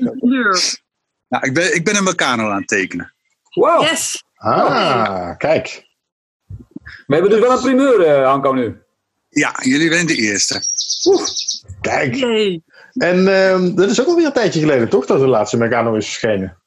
Nou, 1.28 1.46
ik, 1.46 1.54
ben, 1.54 1.74
ik 1.74 1.84
ben 1.84 1.96
een 1.96 2.04
Meccano 2.04 2.50
aan 2.50 2.58
het 2.58 2.68
tekenen. 2.68 3.12
Wow, 3.50 3.82
Yes. 3.82 4.24
Ah, 4.34 5.36
kijk. 5.36 5.86
we 7.06 7.14
hebben 7.14 7.30
dus 7.30 7.40
wel 7.40 7.50
een 7.50 7.62
primeur, 7.62 8.00
eh, 8.00 8.26
Hanko, 8.26 8.52
nu. 8.52 8.80
Ja, 9.28 9.54
jullie 9.62 9.92
zijn 9.92 10.06
de 10.06 10.14
eerste. 10.14 10.62
Kijk. 11.80 12.14
Yay. 12.14 12.62
En 12.92 13.28
ehm, 13.28 13.74
dat 13.74 13.90
is 13.90 14.00
ook 14.00 14.06
alweer 14.06 14.26
een 14.26 14.32
tijdje 14.32 14.60
geleden, 14.60 14.88
toch? 14.88 15.06
Dat 15.06 15.18
de 15.18 15.26
laatste 15.26 15.56
Megano 15.56 15.94
is 15.94 16.06
verschenen. 16.06 16.62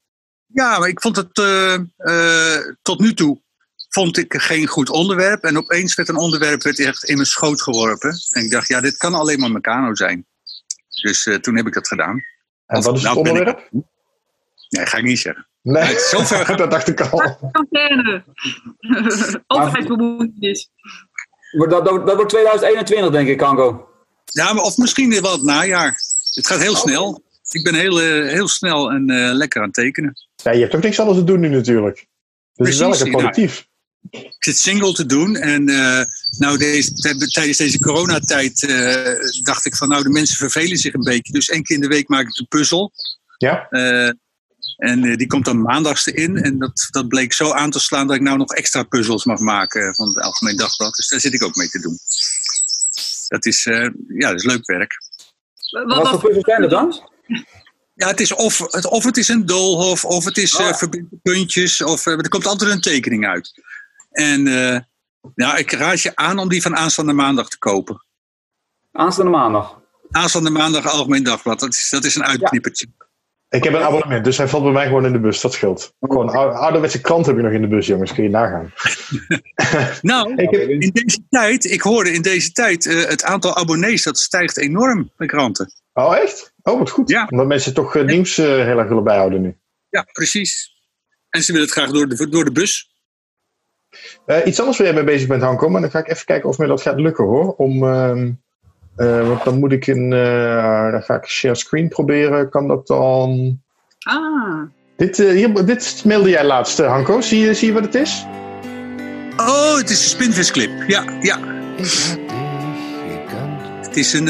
Ja, 0.45 0.79
maar 0.79 0.87
ik 0.87 1.01
vond 1.01 1.15
het 1.15 1.37
eh, 1.37 1.73
eh, 1.97 2.61
tot 2.81 2.99
nu 2.99 3.13
toe 3.13 3.41
vond 3.89 4.17
ik 4.17 4.33
geen 4.37 4.67
goed 4.67 4.89
onderwerp. 4.89 5.43
En 5.43 5.57
opeens 5.57 5.95
werd 5.95 6.09
een 6.09 6.15
onderwerp 6.17 6.63
werd 6.63 6.79
echt 6.79 7.03
in 7.03 7.15
mijn 7.15 7.27
schoot 7.27 7.61
geworpen. 7.61 8.15
En 8.31 8.43
ik 8.43 8.51
dacht, 8.51 8.67
ja, 8.67 8.81
dit 8.81 8.97
kan 8.97 9.13
alleen 9.13 9.39
maar 9.39 9.51
Meccano 9.51 9.95
zijn. 9.95 10.25
Dus 11.01 11.25
eh, 11.25 11.35
toen 11.35 11.55
heb 11.55 11.67
ik 11.67 11.73
dat 11.73 11.87
gedaan. 11.87 12.21
En 12.65 12.81
wat 12.81 12.95
is 12.95 13.03
het 13.03 13.13
Nou 13.13 13.19
ik- 13.19 13.27
onderwerp? 13.31 13.69
Nee, 14.69 14.85
ga 14.85 14.97
ik 14.97 15.03
niet 15.03 15.19
zeggen. 15.19 15.47
Nee, 15.61 15.99
zover 15.99 16.57
dat 16.57 16.71
dacht 16.71 16.87
ik 16.87 17.01
al. 17.01 17.21
Overheidsbemoeienis. 19.47 20.69
Dat, 21.57 21.69
dat, 21.69 21.85
dat 22.07 22.15
wordt 22.15 22.29
2021, 22.29 23.11
denk 23.11 23.27
ik, 23.27 23.39
Hanko. 23.41 23.87
Ja, 24.25 24.53
maar 24.53 24.63
of 24.63 24.77
misschien 24.77 25.21
wel 25.21 25.31
het 25.31 25.43
najaar. 25.43 25.95
Het 26.33 26.47
gaat 26.47 26.59
heel 26.61 26.75
snel. 26.75 27.23
Ik 27.49 27.63
ben 27.63 27.75
heel, 27.75 27.99
eh, 28.01 28.31
heel 28.31 28.47
snel 28.47 28.91
en 28.91 29.09
eh, 29.09 29.33
lekker 29.33 29.59
aan 29.61 29.65
het 29.67 29.75
tekenen. 29.75 30.13
Ja, 30.35 30.51
je 30.51 30.59
hebt 30.59 30.75
ook 30.75 30.81
niks 30.83 30.99
anders 30.99 31.17
te 31.17 31.23
doen 31.23 31.39
nu 31.39 31.49
natuurlijk. 31.49 31.95
Dus 31.95 32.05
het 32.53 32.67
is 32.67 32.77
wel 32.79 32.87
Precies, 32.87 33.03
lekker 33.05 33.21
productief. 33.21 33.67
Ik 34.09 34.35
zit 34.43 34.57
single 34.57 34.93
te 34.93 35.05
doen. 35.05 35.35
En 35.35 35.69
eh, 35.69 36.05
nou, 36.37 36.57
deze, 36.57 36.93
tijdens 37.31 37.57
deze 37.57 37.79
coronatijd 37.79 38.63
eh, 38.63 39.43
dacht 39.43 39.65
ik 39.65 39.75
van 39.75 39.89
nou, 39.89 40.03
de 40.03 40.09
mensen 40.09 40.37
vervelen 40.37 40.77
zich 40.77 40.93
een 40.93 41.03
beetje. 41.03 41.33
Dus 41.33 41.49
één 41.49 41.63
keer 41.63 41.75
in 41.75 41.81
de 41.81 41.87
week 41.87 42.07
maak 42.07 42.27
ik 42.27 42.37
een 42.37 42.47
puzzel. 42.47 42.91
Ja? 43.37 43.67
Eh, 43.69 44.11
en 44.79 45.03
eh, 45.03 45.15
die 45.17 45.27
komt 45.27 45.45
dan 45.45 45.61
maandags 45.61 46.07
in. 46.07 46.37
En 46.37 46.59
dat, 46.59 46.87
dat 46.89 47.07
bleek 47.07 47.33
zo 47.33 47.51
aan 47.51 47.69
te 47.69 47.79
slaan 47.79 48.07
dat 48.07 48.15
ik 48.15 48.21
nou 48.21 48.37
nog 48.37 48.53
extra 48.53 48.83
puzzels 48.83 49.25
mag 49.25 49.39
maken 49.39 49.95
van 49.95 50.07
het 50.07 50.19
Algemeen 50.19 50.57
Dagblad. 50.57 50.95
Dus 50.95 51.07
daar 51.07 51.19
zit 51.19 51.33
ik 51.33 51.43
ook 51.43 51.55
mee 51.55 51.69
te 51.69 51.79
doen. 51.79 51.99
Dat 53.27 53.45
is, 53.45 53.65
eh, 53.65 53.89
ja, 54.07 54.29
dat 54.29 54.39
is 54.39 54.43
leuk 54.43 54.65
werk. 54.65 54.93
Wat, 55.69 55.97
Wat 55.97 56.09
voor 56.09 56.19
puzzels 56.19 56.45
zijn 56.45 56.61
dat 56.61 56.69
dan? 56.69 57.09
Ja, 57.95 58.07
het 58.07 58.19
is 58.19 58.33
of, 58.33 58.57
het, 58.57 58.85
of 58.85 59.03
het 59.03 59.17
is 59.17 59.27
een 59.27 59.45
doolhof, 59.45 60.05
of 60.05 60.25
het 60.25 60.37
is 60.37 60.55
Oh. 60.55 60.67
eh 60.67 60.73
verbindende 60.75 61.19
puntjes, 61.21 61.81
of 61.81 62.05
eh, 62.05 62.13
er 62.13 62.29
komt 62.29 62.45
altijd 62.45 62.71
een 62.71 62.81
tekening 62.81 63.27
uit. 63.27 63.51
En 64.09 64.47
eh, 64.47 64.79
ja, 65.35 65.57
ik 65.57 65.71
raad 65.71 66.01
je 66.01 66.15
aan 66.15 66.39
om 66.39 66.49
die 66.49 66.61
van 66.61 66.75
aanstaande 66.75 67.13
maandag 67.13 67.49
te 67.49 67.57
kopen. 67.57 68.05
Aanstaande 68.91 69.31
maandag. 69.31 69.81
Aanstaande 70.11 70.49
maandag 70.49 70.87
Algemeen 70.87 71.23
Dagblad, 71.23 71.59
dat 71.59 71.73
is, 71.73 71.89
dat 71.89 72.03
is 72.03 72.15
een 72.15 72.23
uitknippertje. 72.23 72.87
Ik 73.49 73.63
heb 73.63 73.73
een 73.73 73.81
abonnement, 73.81 74.23
dus 74.23 74.37
hij 74.37 74.47
valt 74.47 74.63
bij 74.63 74.71
mij 74.71 74.85
gewoon 74.85 75.05
in 75.05 75.11
de 75.11 75.19
bus. 75.19 75.41
Dat 75.41 75.53
scheelt. 75.53 75.93
Gewoon 75.99 76.29
ou- 76.29 76.51
ouderwetse 76.53 77.01
krant 77.01 77.25
heb 77.25 77.37
ik 77.37 77.43
nog 77.43 77.51
in 77.51 77.61
de 77.61 77.67
bus, 77.67 77.87
jongens. 77.87 78.13
Kun 78.13 78.23
je 78.23 78.29
nagaan. 78.29 78.73
Nou, 80.01 80.33
Ik 80.43 80.49
heb- 80.49 80.69
in 80.69 80.89
deze 80.93 81.19
tijd, 81.29 81.65
ik 81.65 81.81
hoorde 81.81 82.11
in 82.11 82.21
deze 82.21 82.51
tijd, 82.51 82.85
eh, 82.85 83.05
het 83.05 83.23
aantal 83.23 83.55
abonnees 83.55 84.03
dat 84.03 84.17
stijgt 84.17 84.57
enorm 84.57 85.11
bij 85.17 85.27
kranten. 85.27 85.71
Oh, 85.93 86.17
echt? 86.17 86.53
Oh, 86.61 86.77
wat 86.79 86.89
goed. 86.89 87.09
Ja. 87.09 87.27
Omdat 87.29 87.47
mensen 87.47 87.73
toch 87.73 87.95
eh, 87.95 88.03
nieuws 88.05 88.35
heel 88.35 88.77
erg 88.79 88.87
willen 88.87 89.03
bijhouden 89.03 89.41
nu. 89.41 89.57
Ja, 89.89 90.05
precies. 90.11 90.71
En 91.29 91.43
ze 91.43 91.51
willen 91.51 91.67
het 91.67 91.77
graag 91.77 91.91
door 91.91 92.07
de, 92.07 92.29
door 92.29 92.45
de 92.45 92.51
bus. 92.51 92.88
Eh, 94.25 94.45
iets 94.45 94.59
anders 94.59 94.77
waar 94.77 94.87
jij 94.87 94.95
mee 94.95 95.03
bezig 95.03 95.27
bent, 95.27 95.41
Hanko. 95.41 95.69
Maar 95.69 95.81
dan 95.81 95.91
ga 95.91 95.99
ik 95.99 96.09
even 96.09 96.25
kijken 96.25 96.49
of 96.49 96.57
mij 96.57 96.67
dat 96.67 96.81
gaat 96.81 96.99
lukken, 96.99 97.25
hoor. 97.25 97.53
Om, 97.57 97.83
ehm, 97.83 98.31
eh, 98.95 99.27
want 99.27 99.43
dan 99.43 99.59
moet 99.59 99.71
ik 99.71 99.87
een... 99.87 100.13
eh, 100.13 100.91
dan 100.91 101.01
ga 101.03 101.15
ik 101.15 101.25
share 101.25 101.55
screen 101.55 101.87
proberen. 101.87 102.49
Kan 102.49 102.67
dat 102.67 102.87
dan... 102.87 103.59
Ah, 103.99 104.61
Dit, 104.97 105.17
hier, 105.17 105.65
dit 105.65 106.01
mailde 106.05 106.29
jij 106.29 106.43
laatst, 106.43 106.77
Hanko. 106.77 107.21
Zie 107.21 107.39
je, 107.39 107.53
zie 107.53 107.67
je 107.67 107.73
wat 107.73 107.83
het 107.83 107.95
is? 107.95 108.25
Oh, 109.37 109.75
het 109.77 109.89
is 109.89 110.03
een 110.03 110.09
spinvisclip. 110.09 110.69
Ja, 110.87 111.03
ja. 111.21 111.39
Het 113.81 113.97
is 113.97 114.13
een. 114.13 114.27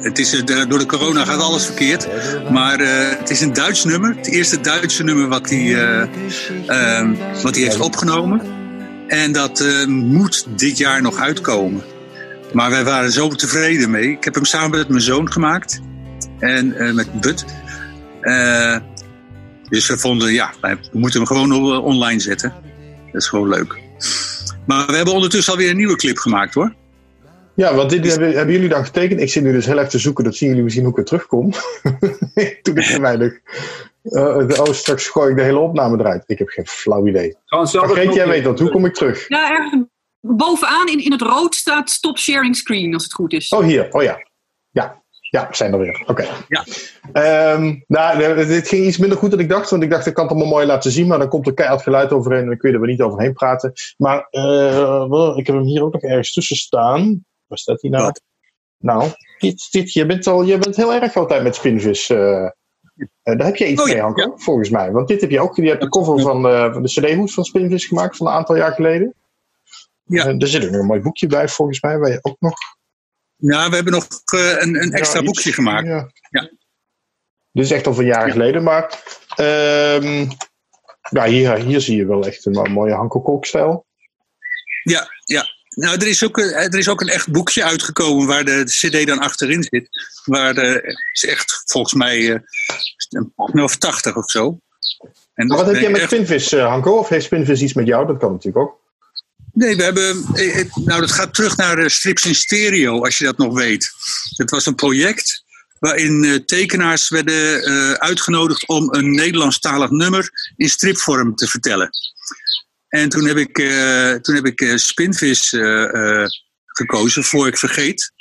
Het 0.00 0.18
is, 0.18 0.42
eh, 0.42 0.68
door 0.68 0.78
de 0.78 0.86
corona 0.86 1.24
gaat 1.24 1.40
alles 1.40 1.64
verkeerd. 1.64 2.08
Maar 2.50 2.80
eh, 2.80 3.18
het 3.18 3.30
is 3.30 3.40
een 3.40 3.52
Duits 3.52 3.84
nummer. 3.84 4.16
Het 4.16 4.26
eerste 4.26 4.60
Duitse 4.60 5.04
nummer 5.04 5.28
wat 5.28 5.50
hij, 5.50 5.74
eh, 5.74 6.08
ehm, 6.66 7.14
wat 7.42 7.54
hij 7.54 7.64
heeft 7.64 7.80
opgenomen. 7.80 8.40
En 9.08 9.32
dat 9.32 9.86
moet 9.86 10.46
dit 10.56 10.78
jaar 10.78 11.02
nog 11.02 11.16
uitkomen. 11.16 11.82
Maar 12.52 12.70
wij 12.70 12.84
waren 12.84 13.12
zo 13.12 13.28
tevreden 13.28 13.90
mee. 13.90 14.10
Ik 14.10 14.24
heb 14.24 14.34
hem 14.34 14.44
samen 14.44 14.78
met 14.78 14.88
mijn 14.88 15.00
zoon 15.00 15.32
gemaakt. 15.32 15.80
En 16.38 16.94
met 16.94 17.20
Bud. 17.20 17.44
Dus 19.68 19.88
we 19.88 19.98
vonden, 19.98 20.32
ja, 20.32 20.52
wij 20.60 20.76
moeten 20.92 21.20
hem 21.20 21.28
gewoon 21.28 21.52
online 21.82 22.20
zetten. 22.20 22.54
Dat 23.12 23.22
is 23.22 23.28
gewoon 23.28 23.48
leuk. 23.48 23.78
Maar 24.66 24.86
we 24.86 24.96
hebben 24.96 25.14
ondertussen 25.14 25.52
alweer 25.52 25.70
een 25.70 25.76
nieuwe 25.76 25.96
clip 25.96 26.18
gemaakt 26.18 26.54
hoor. 26.54 26.74
Ja, 27.58 27.74
want 27.74 27.90
dit 27.90 28.06
hebben, 28.10 28.32
hebben 28.32 28.54
jullie 28.54 28.68
dan 28.68 28.84
getekend. 28.84 29.20
Ik 29.20 29.30
zit 29.30 29.42
nu 29.42 29.52
dus 29.52 29.66
heel 29.66 29.78
erg 29.78 29.88
te 29.88 29.98
zoeken. 29.98 30.24
Dat 30.24 30.36
zien 30.36 30.48
jullie 30.48 30.64
misschien 30.64 30.84
hoe 30.84 30.92
ik 30.92 30.98
weer 30.98 31.06
terugkom. 31.06 31.50
Toen 32.62 32.76
ik 32.76 32.84
te 32.84 33.00
weinig. 33.00 33.40
Eh, 34.02 34.60
oh, 34.60 34.72
straks 34.72 35.08
gooi 35.08 35.30
ik 35.30 35.36
de 35.36 35.42
hele 35.42 35.58
opname 35.58 35.98
eruit. 35.98 36.24
Ik 36.26 36.38
heb 36.38 36.48
geen 36.48 36.66
flauw 36.66 37.06
idee. 37.06 37.36
Margreet, 37.48 38.14
jij 38.14 38.28
weet 38.28 38.44
dat. 38.44 38.58
Hoe 38.58 38.70
kom 38.70 38.84
ik 38.84 38.94
terug? 38.94 39.28
ja, 39.28 39.50
ergens 39.50 39.84
bovenaan 40.20 40.88
in, 40.88 41.04
in 41.04 41.12
het 41.12 41.20
rood 41.20 41.54
staat 41.54 41.90
stop 41.90 42.18
sharing 42.18 42.56
screen, 42.56 42.94
als 42.94 43.02
het 43.02 43.12
goed 43.12 43.32
is. 43.32 43.48
Oh, 43.48 43.64
hier. 43.64 43.92
Oh 43.92 44.02
ja. 44.02 44.18
Ja, 44.70 45.02
ja 45.30 45.48
we 45.48 45.56
zijn 45.56 45.72
er 45.72 45.78
weer. 45.78 46.02
Oké. 46.06 46.26
Ja. 46.48 46.64
Ehm, 47.12 47.76
nou, 47.86 48.46
dit 48.46 48.68
ging 48.68 48.86
iets 48.86 48.98
minder 48.98 49.18
goed 49.18 49.30
dan 49.30 49.40
ik 49.40 49.48
dacht. 49.48 49.70
Want 49.70 49.82
ik 49.82 49.90
dacht, 49.90 50.06
ik 50.06 50.14
kan 50.14 50.24
het 50.24 50.32
allemaal 50.32 50.52
mooi 50.52 50.66
laten 50.66 50.90
zien. 50.90 51.06
Maar 51.06 51.18
dan 51.18 51.28
komt 51.28 51.46
er 51.46 51.54
keihard 51.54 51.82
geluid 51.82 52.12
overheen. 52.12 52.40
En 52.40 52.46
dan 52.46 52.56
kun 52.56 52.68
je 52.68 52.74
er 52.74 52.80
weer 52.80 52.90
niet 52.90 53.02
overheen 53.02 53.32
praten. 53.32 53.72
Maar 53.96 54.26
eh, 54.30 55.32
ik 55.36 55.46
heb 55.46 55.56
hem 55.56 55.64
hier 55.64 55.82
ook 55.82 55.92
nog 55.92 56.02
ergens 56.02 56.32
tussen 56.32 56.56
staan. 56.56 57.26
Waar 57.48 57.58
staat 57.58 57.82
hij 57.82 57.90
nou? 57.90 58.04
Wat? 58.04 58.22
Nou, 58.78 59.10
dit, 59.38 59.68
dit, 59.70 59.92
je, 59.92 60.06
bent 60.06 60.26
al, 60.26 60.42
je 60.42 60.58
bent 60.58 60.76
heel 60.76 60.92
erg 60.94 61.16
altijd 61.16 61.42
met 61.42 61.54
Spinvis. 61.54 62.10
eh 62.10 62.44
eh, 63.22 63.36
daar 63.36 63.46
heb 63.46 63.56
je 63.56 63.66
iets 63.68 63.80
Oh, 63.80 63.86
mee, 63.86 63.96
ja, 63.96 64.32
volgens 64.36 64.70
mij. 64.70 64.90
Want 64.90 65.08
dit 65.08 65.20
heb 65.20 65.30
je 65.30 65.40
ook. 65.40 65.56
Je 65.56 65.68
hebt 65.68 65.80
de 65.80 65.88
cover 65.88 66.20
van, 66.20 66.48
eh, 66.48 66.72
van 66.72 66.82
de 66.82 66.88
CD-hoes 66.88 67.34
van 67.34 67.44
Spinvis 67.44 67.86
gemaakt 67.86 68.16
van 68.16 68.26
een 68.26 68.32
aantal 68.32 68.56
jaar 68.56 68.72
geleden. 68.72 69.14
Ja. 70.04 70.24
Eh, 70.26 70.42
er 70.42 70.48
zit 70.48 70.64
ook 70.64 70.70
nog 70.70 70.80
een 70.80 70.86
mooi 70.86 71.00
boekje 71.00 71.26
bij, 71.26 71.48
volgens 71.48 71.80
mij, 71.80 71.98
waar 71.98 72.10
je 72.10 72.18
ook 72.22 72.36
nog 72.40 72.54
Nou, 73.36 73.68
we 73.70 73.74
hebben 73.74 73.92
nog 73.92 74.06
een, 74.32 74.82
een 74.82 74.92
extra 74.92 75.18
ja, 75.18 75.24
boekje 75.24 75.52
gemaakt. 75.52 75.86
Ja. 75.86 76.10
Ja. 76.30 76.40
Dit 77.52 77.64
is 77.64 77.70
echt 77.70 77.86
al 77.86 77.94
van 77.94 78.04
jaren 78.04 78.26
Ja. 78.26 78.32
geleden, 78.32 78.62
maar 78.62 79.02
ehm, 79.36 80.26
ja, 81.10 81.24
hier, 81.26 81.54
hier 81.56 81.80
zie 81.80 81.96
je 81.96 82.06
wel 82.06 82.26
echt 82.26 82.46
een 82.46 82.52
mo- 82.52 82.64
mooie 82.64 82.94
Hanko 82.94 83.20
Kolk-stijl. 83.20 83.86
Ja, 84.82 85.06
ja. 85.24 85.44
Nou, 85.78 85.96
er 85.96 86.06
is, 86.06 86.24
ook, 86.24 86.38
een- 86.38 86.52
er 86.52 86.78
is 86.78 86.88
ook 86.88 87.00
een 87.00 87.08
echt 87.08 87.30
boekje 87.30 87.64
uitgekomen 87.64 88.26
waar 88.26 88.44
de 88.44 88.64
CD 88.64 89.06
dan 89.06 89.18
achterin 89.18 89.62
zit. 89.62 89.88
Waar 90.24 90.54
de, 90.54 90.96
is 91.12 91.24
echt 91.24 91.62
volgens 91.64 91.94
mij 91.94 92.32
eh, 92.34 92.40
een 93.08 93.62
of 93.62 93.76
80 93.76 94.16
of 94.16 94.30
zo. 94.30 94.60
En 95.34 95.46
Maar 95.46 95.56
wat 95.56 95.66
heb 95.66 95.80
jij 95.80 95.90
met 95.90 96.00
echt- 96.00 96.10
Spinvis, 96.10 96.52
eh, 96.52 96.66
Hanko? 96.68 96.96
Of 96.98 97.08
heeft 97.08 97.24
Spinvis 97.24 97.60
iets 97.60 97.72
met 97.72 97.86
jou? 97.86 98.06
Dat 98.06 98.18
kan 98.18 98.32
natuurlijk 98.32 98.64
ook. 98.64 98.80
Nee, 99.52 99.76
we 99.76 99.82
hebben. 99.82 100.24
eh, 100.34 100.64
Nou, 100.74 101.00
dat 101.00 101.12
gaat 101.12 101.34
terug 101.34 101.56
naar 101.56 101.90
strips 101.90 102.24
in 102.26 102.34
stereo, 102.34 103.04
als 103.04 103.18
je 103.18 103.24
dat 103.24 103.38
nog 103.38 103.54
weet. 103.54 103.90
Het 104.36 104.50
was 104.50 104.66
een 104.66 104.74
project 104.74 105.44
waarin 105.78 106.42
tekenaars 106.46 107.08
werden 107.08 107.62
uitgenodigd 108.00 108.68
om 108.68 108.94
een 108.94 109.10
Nederlandstalig 109.14 109.90
nummer 109.90 110.30
in 110.56 110.68
stripvorm 110.68 111.34
te 111.34 111.46
vertellen. 111.46 111.90
En 112.88 113.08
toen 113.08 113.26
heb 113.26 113.36
ik, 113.36 113.58
eh, 113.58 114.14
toen 114.14 114.34
heb 114.34 114.46
ik 114.46 114.60
eh, 114.60 114.76
Spinvis 114.76 115.52
eh, 115.52 116.24
gekozen, 116.64 117.24
voor 117.24 117.46
ik 117.46 117.58
vergeet. 117.58 118.12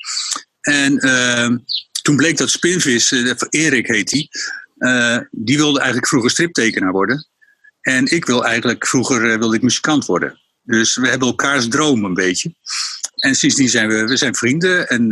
En 0.62 0.97
eh, 0.97 1.49
toen 2.01 2.15
bleek 2.15 2.38
dat 2.38 2.49
Spinvis, 2.49 3.12
Erik 3.49 3.88
heet 3.88 4.10
die, 4.10 4.30
die 5.32 5.58
wilde 5.58 5.77
eigenlijk 5.77 6.08
vroeger 6.08 6.32
striptekenaar 6.32 6.91
worden. 6.91 7.27
En 7.82 8.06
ik 8.06 8.25
wil 8.25 8.45
eigenlijk, 8.45 8.88
vroeger 8.88 9.39
wilde 9.39 9.56
ik 9.56 9.62
muzikant 9.62 10.06
worden. 10.06 10.39
Dus 10.62 10.95
we 10.95 11.08
hebben 11.08 11.27
elkaars 11.27 11.67
droom 11.67 12.06
een 12.06 12.13
beetje. 12.13 12.56
En 13.15 13.36
sindsdien 13.36 13.69
zijn 13.69 13.88
we, 13.88 14.03
we 14.03 14.17
zijn 14.17 14.36
vrienden 14.36 14.88
en 14.88 15.10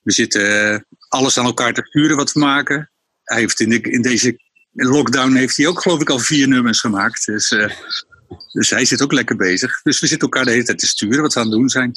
we 0.00 0.12
zitten 0.12 0.86
alles 1.08 1.38
aan 1.38 1.44
elkaar 1.44 1.72
te 1.74 1.86
sturen 1.86 2.16
wat 2.16 2.32
we 2.32 2.40
maken. 2.40 2.90
Hij 3.22 3.40
heeft 3.40 3.60
in, 3.60 3.82
in 3.82 4.02
deze 4.02 4.40
lockdown 4.72 5.34
heeft 5.34 5.56
hij 5.56 5.66
ook 5.66 5.82
geloof 5.82 6.00
ik 6.00 6.10
al 6.10 6.18
vier 6.18 6.48
nummers 6.48 6.80
gemaakt. 6.80 7.26
Dus, 7.26 7.54
dus 8.52 8.70
hij 8.70 8.84
zit 8.84 9.02
ook 9.02 9.12
lekker 9.12 9.36
bezig. 9.36 9.82
Dus 9.82 10.00
we 10.00 10.06
zitten 10.06 10.28
elkaar 10.28 10.44
de 10.44 10.50
hele 10.50 10.64
tijd 10.64 10.78
te 10.78 10.86
sturen 10.86 11.22
wat 11.22 11.34
we 11.34 11.40
aan 11.40 11.46
het 11.46 11.54
doen 11.54 11.68
zijn. 11.68 11.92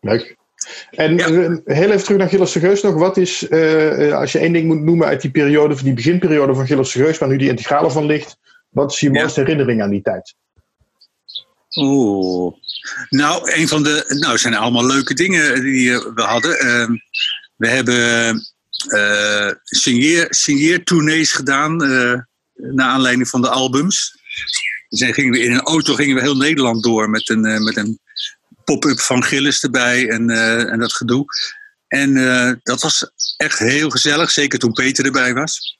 Leuk. 0.00 0.36
En 0.90 1.16
Ja. 1.16 1.26
eh, 1.26 1.56
heel 1.64 1.90
even 1.90 2.02
terug 2.02 2.18
naar 2.18 2.28
Gilles 2.28 2.52
de 2.52 2.60
Geus 2.60 2.82
nog. 2.82 2.94
Wat 2.94 3.16
is, 3.16 3.48
eh, 3.48 4.08
eh, 4.08 4.14
als 4.18 4.32
je 4.32 4.38
één 4.38 4.52
ding 4.52 4.66
moet 4.66 4.80
noemen 4.82 5.06
uit 5.06 5.20
die 5.20 5.30
periode, 5.30 5.74
van 5.76 5.84
die 5.84 5.94
beginperiode 5.94 6.54
van 6.54 6.66
Gilles 6.66 6.92
de 6.92 6.98
Geus, 6.98 7.18
waar 7.18 7.28
nu 7.28 7.36
die 7.36 7.48
integrale 7.48 7.90
van 7.90 8.06
ligt, 8.06 8.36
wat 8.68 8.92
is 8.92 9.00
je 9.00 9.06
Ja. 9.12 9.12
mooiste 9.20 9.40
herinnering 9.40 9.82
aan 9.82 9.90
die 9.90 10.02
tijd? 10.02 10.34
Oeh. 11.76 12.54
Nou, 13.08 13.52
een 13.52 13.68
van 13.68 13.82
de. 13.82 14.04
Nou, 14.20 14.38
zijn 14.38 14.54
allemaal 14.54 14.86
leuke 14.86 15.14
dingen 15.14 15.62
die 15.62 15.90
we 15.98 16.22
hadden. 16.22 16.58
Ehm, 16.58 16.92
we 17.56 17.68
hebben 17.68 18.40
signeer, 19.64 20.26
signeertournees 20.30 21.32
gedaan. 21.32 21.82
eh 21.84 22.14
naar 22.54 22.86
aanleiding 22.88 23.28
van 23.28 23.40
de 23.42 23.48
albums. 23.48 24.16
Dus 24.92 25.14
gingen 25.14 25.32
we 25.32 25.40
in 25.40 25.52
een 25.52 25.60
auto 25.60 25.94
gingen 25.94 26.14
we 26.14 26.20
heel 26.20 26.36
Nederland 26.36 26.82
door 26.82 27.10
met 27.10 27.28
een, 27.28 27.44
eh, 27.44 27.60
met 27.60 27.76
een 27.76 28.00
pop-up 28.64 29.00
van 29.00 29.24
Gillis 29.24 29.62
erbij 29.62 30.08
en, 30.08 30.30
eh, 30.30 30.72
en 30.72 30.78
dat 30.78 30.92
gedoe. 30.92 31.24
En 31.88 32.16
eh, 32.16 32.52
dat 32.62 32.82
was 32.82 33.10
echt 33.36 33.58
heel 33.58 33.90
gezellig, 33.90 34.30
zeker 34.30 34.58
toen 34.58 34.72
Peter 34.72 35.04
erbij 35.04 35.34
was. 35.34 35.78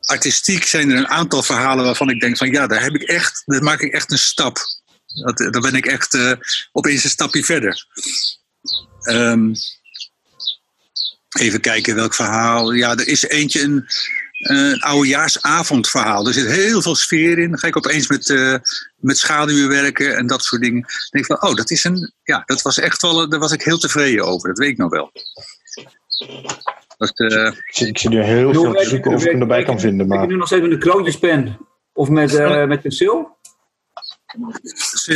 Artistiek 0.00 0.64
zijn 0.64 0.90
er 0.90 0.96
een 0.96 1.08
aantal 1.08 1.42
verhalen 1.42 1.84
waarvan 1.84 2.10
ik 2.10 2.20
denk 2.20 2.36
van 2.36 2.50
ja, 2.50 2.66
daar 2.66 2.82
heb 2.82 2.94
ik 2.94 3.02
echt, 3.02 3.42
daar 3.44 3.62
maak 3.62 3.80
ik 3.80 3.92
echt 3.92 4.12
een 4.12 4.18
stap. 4.18 4.58
Dat, 5.06 5.38
daar 5.38 5.60
ben 5.60 5.74
ik 5.74 5.86
echt 5.86 6.18
opeens 6.72 7.04
een 7.04 7.10
stapje 7.10 7.44
verder. 7.44 7.86
Ehm, 9.00 9.54
even 11.38 11.60
kijken 11.60 11.94
welk 11.94 12.14
verhaal. 12.14 12.72
Ja, 12.72 12.90
er 12.90 13.08
is 13.08 13.22
eentje 13.22 13.62
een, 13.62 13.86
een 14.40 14.80
oudejaarsavondverhaal. 14.80 16.26
Er 16.26 16.32
zit 16.32 16.46
heel 16.46 16.82
veel 16.82 16.94
sfeer 16.94 17.38
in. 17.38 17.50
Dan 17.50 17.58
ga 17.58 17.66
ik 17.66 17.76
opeens 17.76 18.08
met, 18.08 18.30
eh, 18.30 18.54
met 18.96 19.18
schaduwen 19.18 19.68
werken 19.68 20.16
en 20.16 20.26
dat 20.26 20.42
soort 20.44 20.62
dingen. 20.62 20.80
Dan 20.80 21.08
denk 21.10 21.24
ik 21.24 21.38
van, 21.38 21.50
oh, 21.50 21.56
dat 21.56 21.70
is 21.70 21.84
een. 21.84 22.12
Ja, 22.22 22.42
dat 22.46 22.62
was 22.62 22.78
echt 22.78 23.02
wel. 23.02 23.28
Daar 23.28 23.40
was 23.40 23.52
ik 23.52 23.62
heel 23.62 23.78
tevreden 23.78 24.24
over. 24.24 24.48
Dat 24.48 24.58
weet 24.58 24.70
ik 24.70 24.76
nog 24.76 24.90
wel. 24.90 25.12
Dat, 26.96 27.18
eh, 27.18 27.46
Ik 27.46 27.74
zit, 27.74 27.88
ik 27.88 27.98
zit 27.98 28.10
nu 28.10 28.22
heel 28.22 28.52
veel 28.52 28.74
te 28.74 28.84
zoeken 28.84 29.14
of 29.14 29.24
ik 29.24 29.30
hem 29.30 29.40
erbij 29.40 29.64
kan 29.64 29.80
vinden. 29.80 30.06
Maar 30.06 30.26
nu 30.26 30.36
nog 30.36 30.46
steeds 30.46 30.62
met 30.62 30.72
een 30.72 30.78
kroontjespen? 30.78 31.58
Of 31.92 32.08
met, 32.08 32.34
eh 32.34 32.64
met 32.64 32.82
penseel? 32.82 33.38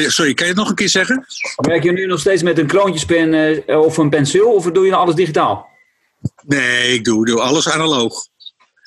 sorry, 0.07 0.35
kan 0.35 0.47
je 0.47 0.53
het 0.53 0.61
nog 0.61 0.69
een 0.69 0.75
keer 0.75 0.89
zeggen? 0.89 1.27
Werk 1.57 1.83
je 1.83 1.93
nu 1.93 2.07
nog 2.07 2.21
steeds 2.21 2.43
met 2.43 2.59
een 2.59 2.67
kroontjespen 2.67 3.33
eh, 3.67 3.81
of 3.81 3.97
een 3.97 4.11
penseel? 4.11 4.53
Of 4.53 4.71
doe 4.71 4.85
je 4.85 4.91
nou 4.91 5.03
alles 5.03 5.15
digitaal? 5.15 5.69
Nee, 6.47 6.95
ik 6.95 7.05
doe, 7.05 7.27
doe 7.27 7.41
alles 7.41 7.69
analoog. 7.69 8.27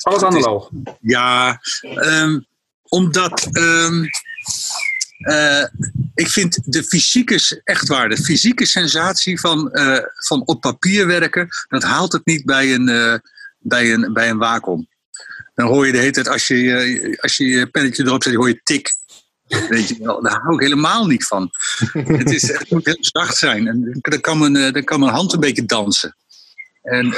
Alles 0.02 0.22
is- 0.22 0.28
analoog. 0.28 0.70
Ja, 1.02 1.62
ehm, 1.82 2.40
omdat 2.84 3.48
ehm, 3.52 4.06
eh, 5.18 5.64
ik 6.16 6.28
vind 6.28 6.60
de 6.66 6.84
fysieke, 6.84 7.62
echt 7.64 7.88
waar, 7.88 8.10
de 8.10 8.18
fysieke 8.18 8.66
sensatie 8.66 9.40
van, 9.40 9.72
eh, 9.72 10.00
van 10.16 10.42
op 10.46 10.62
papier 10.62 11.08
werken, 11.08 11.48
dat 11.68 11.84
haalt 11.84 12.12
het 12.12 12.26
niet 12.26 12.46
bij 12.46 12.74
een, 12.74 12.90
eh, 12.90 13.16
bij 13.60 13.94
een, 13.94 14.14
bij 14.14 14.30
een 14.30 14.38
Wacom. 14.38 14.88
Dan 15.56 15.68
hoor 15.68 15.86
je 15.86 15.92
de 15.92 15.98
hele 15.98 16.12
tijd, 16.12 16.28
als 16.28 16.48
je, 16.48 17.18
als 17.22 17.38
je 17.38 17.46
je 17.46 17.68
pennetje 17.68 18.06
erop 18.06 18.24
zet, 18.24 18.34
hoor 18.34 18.48
je 18.48 18.62
tik. 18.64 18.94
Weet 19.48 19.88
je 19.88 19.98
wel, 20.00 20.22
daar 20.22 20.40
hou 20.42 20.54
ik 20.54 20.62
helemaal 20.62 21.06
niet 21.06 21.26
van. 21.26 21.52
het, 22.18 22.32
is, 22.32 22.48
het 22.48 22.70
moet 22.70 22.86
heel 22.86 22.98
zacht 23.00 23.38
zijn. 23.38 23.68
En 23.68 23.98
dan 24.02 24.22
kan 24.22 24.38
mijn, 24.38 24.74
dan 24.74 24.84
kan 24.84 25.00
mijn 25.00 25.12
hand 25.12 25.34
een 25.34 25.40
beetje 25.40 25.66
dansen. 25.66 26.16
En 26.82 27.14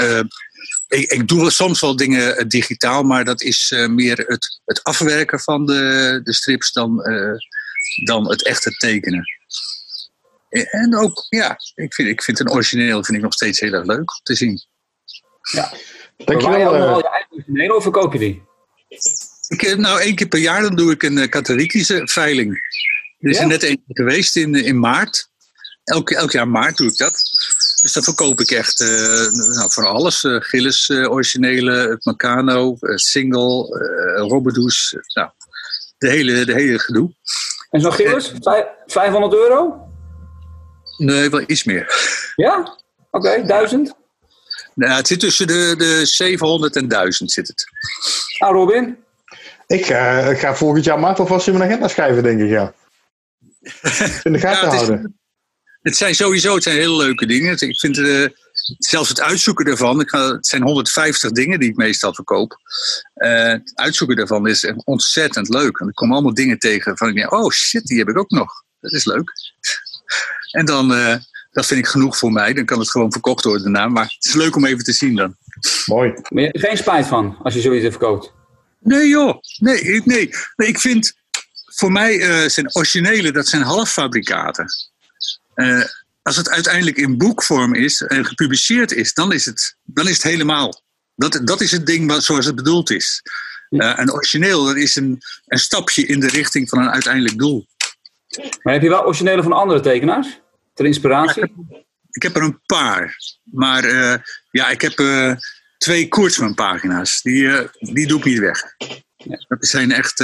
ik, 0.89 1.12
ik 1.12 1.28
doe 1.28 1.49
soms 1.52 1.80
wel 1.80 1.95
dingen 1.95 2.38
eh, 2.38 2.45
digitaal, 2.47 3.04
maar 3.04 3.25
dat 3.25 3.41
is 3.41 3.71
eh, 3.71 3.88
meer 3.88 4.17
het, 4.17 4.62
het 4.65 4.84
afwerken 4.84 5.39
van 5.39 5.65
de, 5.65 6.19
de 6.23 6.34
strips 6.34 6.71
dan, 6.71 7.04
eh, 7.04 7.32
dan 8.06 8.30
het 8.30 8.43
echte 8.45 8.71
tekenen. 8.71 9.23
En- 10.49 10.95
ook, 10.97 11.25
ja, 11.30 11.58
ik 11.75 11.93
vind, 11.93 12.08
ik 12.10 12.23
vind 12.23 12.39
een 12.39 12.52
origineel 12.52 13.04
vind 13.04 13.17
ik 13.17 13.23
nog 13.23 13.34
steeds 13.34 13.60
heel 13.60 13.73
erg 13.73 13.86
leuk 13.86 13.99
om 13.99 14.19
te 14.23 14.36
zien. 14.36 14.62
Bewaar 15.52 15.73
je 16.17 16.25
Dankjewel. 16.25 16.67
allemaal 16.67 17.04
eh, 17.04 17.10
je 17.45 17.58
eigen 17.58 17.75
of 17.75 17.84
verkoop 17.84 18.13
je 18.13 18.19
die? 18.19 18.43
Ik, 19.47 19.78
nou, 19.78 20.02
één 20.02 20.15
keer 20.15 20.28
per 20.28 20.39
jaar 20.39 20.62
dan 20.62 20.75
doe 20.75 20.91
ik 20.91 21.04
een 21.04 21.17
uh, 21.17 21.28
katholiekische 21.30 22.02
veiling. 22.08 22.54
Er 23.19 23.30
is 23.30 23.36
Ja? 23.36 23.41
er 23.41 23.47
net 23.47 23.63
één 23.63 23.84
geweest 23.88 24.36
in, 24.36 24.56
in 24.56 24.80
maart. 24.80 25.30
Elk, 25.84 26.10
elk 26.12 26.32
jaar 26.32 26.47
maart 26.47 26.78
doe 26.78 26.88
ik 26.88 26.97
dat. 26.97 27.21
Dus 27.81 27.93
dan 27.93 28.03
verkoop 28.03 28.39
ik 28.39 28.51
echt 28.51 28.79
eh, 28.81 29.31
nou, 29.55 29.71
van 29.71 29.83
alles. 29.85 30.23
eh 30.23 30.35
Gilles 30.39 30.89
eh, 30.89 31.11
originele, 31.11 31.71
het 31.89 32.05
Meccano, 32.05 32.77
single, 32.95 33.79
eh 33.79 34.21
Robbedoes. 34.27 34.95
nou, 35.13 35.29
de 35.97 36.09
hele, 36.09 36.45
de 36.45 36.53
hele 36.53 36.79
gedoe. 36.79 37.13
En 37.69 37.81
zo'n 37.81 37.93
Gilles? 37.93 38.31
Vijf- 38.41 38.67
500 38.87 39.33
euro? 39.33 39.87
Nee, 40.97 41.29
wel 41.29 41.43
iets 41.47 41.63
meer. 41.63 41.93
Ja? 42.35 42.77
Oké, 43.11 43.43
1000? 43.45 43.93
Nou, 44.75 44.93
het 44.93 45.07
zit 45.07 45.19
tussen 45.19 45.47
de, 45.47 45.75
de 45.77 46.05
700 46.05 46.75
en 46.75 46.87
1000 46.87 47.31
zit 47.31 47.47
het. 47.47 47.65
Nou, 48.39 48.53
Robin? 48.55 48.97
ik 49.67 49.85
eh, 49.85 50.27
ga 50.27 50.55
volgend 50.55 50.83
jaar 50.83 50.99
maart 50.99 51.19
alvast 51.19 51.47
in 51.47 51.57
mijn 51.57 51.69
agenda 51.69 51.87
schrijven, 51.87 52.23
denk 52.23 52.39
ik, 52.41 52.49
ja. 52.49 52.73
In 54.23 54.31
de 54.33 54.39
gaten 54.39 54.69
Ja, 54.69 54.75
houden. 54.75 55.18
Het 55.81 55.97
zijn 55.97 56.15
sowieso 56.15 56.53
het 56.53 56.63
zijn 56.63 56.75
hele 56.75 56.95
leuke 56.95 57.25
dingen. 57.25 57.57
Ik 57.59 57.79
vind 57.79 57.97
eh, 57.97 58.25
zelfs 58.77 59.09
het 59.09 59.21
uitzoeken 59.21 59.65
daarvan. 59.65 59.99
Ik 60.01 60.09
ga, 60.09 60.31
het 60.31 60.47
zijn 60.47 60.61
150 60.61 61.31
dingen 61.31 61.59
die 61.59 61.69
ik 61.69 61.75
meestal 61.75 62.13
verkoop. 62.13 62.57
Eh, 63.13 63.43
het 63.47 63.71
uitzoeken 63.75 64.15
daarvan 64.15 64.47
is 64.47 64.71
ontzettend 64.83 65.49
leuk. 65.49 65.79
En 65.79 65.87
er 65.87 65.93
komen 65.93 66.15
allemaal 66.15 66.33
dingen 66.33 66.59
tegen 66.59 66.97
van 66.97 67.07
ik 67.09 67.15
denk, 67.15 67.31
oh 67.31 67.51
shit, 67.51 67.85
die 67.85 67.97
heb 67.97 68.07
ik 68.09 68.17
ook 68.17 68.29
nog. 68.29 68.51
Dat 68.79 68.91
is 68.91 69.05
leuk. 69.05 69.31
En 70.51 70.65
dan, 70.65 70.93
eh, 70.93 71.15
dat 71.51 71.65
vind 71.65 71.79
ik 71.79 71.87
genoeg 71.87 72.17
voor 72.17 72.31
mij. 72.31 72.53
Dan 72.53 72.65
kan 72.65 72.79
het 72.79 72.91
gewoon 72.91 73.11
verkocht 73.11 73.43
worden 73.43 73.63
daarna. 73.63 73.87
Maar 73.87 74.03
het 74.03 74.25
is 74.25 74.33
leuk 74.33 74.55
om 74.55 74.65
even 74.65 74.83
te 74.83 74.93
zien 74.93 75.15
dan. 75.15 75.35
Mooi. 75.85 76.09
Maar 76.09 76.23
je 76.43 76.49
hebt 76.49 76.55
er 76.55 76.67
geen 76.67 76.77
spijt 76.77 77.07
van 77.07 77.37
als 77.43 77.53
je 77.53 77.61
zoiets 77.61 77.85
verkoopt. 77.85 78.31
Nee 78.79 79.07
joh, 79.07 79.37
nee, 79.57 79.81
ik- 79.81 80.05
nee. 80.05 80.29
nee 80.55 80.67
ik 80.67 80.79
vind, 80.79 81.13
voor 81.65 81.91
mij 81.91 82.19
eh, 82.19 82.49
zijn 82.49 82.75
originele, 82.75 83.31
dat 83.31 83.47
zijn 83.47 83.61
halffabrikaten. 83.61 84.65
Eh, 85.60 85.84
als 86.22 86.36
het 86.36 86.50
uiteindelijk 86.50 86.98
in 86.98 87.17
boekvorm 87.17 87.76
is 87.76 88.02
en 88.02 88.26
gepubliceerd 88.26 88.91
is, 88.91 89.13
dan 89.13 89.34
is 89.34 89.45
het, 89.45 89.76
dan 89.84 90.08
is 90.08 90.13
het 90.13 90.24
helemaal. 90.24 90.82
Dat, 91.15 91.41
dat 91.43 91.62
is 91.62 91.72
het 91.72 91.86
ding 91.86 92.08
wat, 92.08 92.24
zoals 92.24 92.45
het 92.45 92.56
bedoeld 92.56 92.91
is. 92.91 93.22
Eh, 93.69 93.93
een 93.95 94.12
origineel, 94.12 94.65
dat 94.65 94.76
is 94.76 94.95
een, 94.95 95.22
een 95.45 95.60
stapje 95.60 96.06
in 96.06 96.19
de 96.19 96.28
richting 96.28 96.69
van 96.69 96.80
een 96.80 96.89
uiteindelijk 96.89 97.38
doel. 97.38 97.67
Maar 98.63 98.74
heb 98.74 98.82
je 98.82 98.89
wel 98.89 99.06
originele 99.06 99.43
van 99.43 99.54
andere 99.54 99.80
tekenaars? 99.80 100.39
Ter 100.74 100.86
inspiratie? 100.86 101.43
Ik 102.12 102.22
heb 102.22 102.36
er 102.36 102.41
een 102.41 102.62
paar, 102.65 103.17
maar 103.43 103.84
eh, 103.84 104.19
ja, 104.52 104.69
ik 104.69 104.82
heb 104.82 105.00
eh, 105.00 105.34
twee 105.78 106.08
Koertsman-pagina's. 106.08 107.22
Die, 107.22 107.48
eh, 107.48 107.67
die 107.80 108.08
doe 108.08 108.19
ik 108.19 108.26
niet 108.26 108.39
weg. 108.39 108.76
Dat 109.48 109.67
zijn 109.67 109.91
echt, 109.91 110.17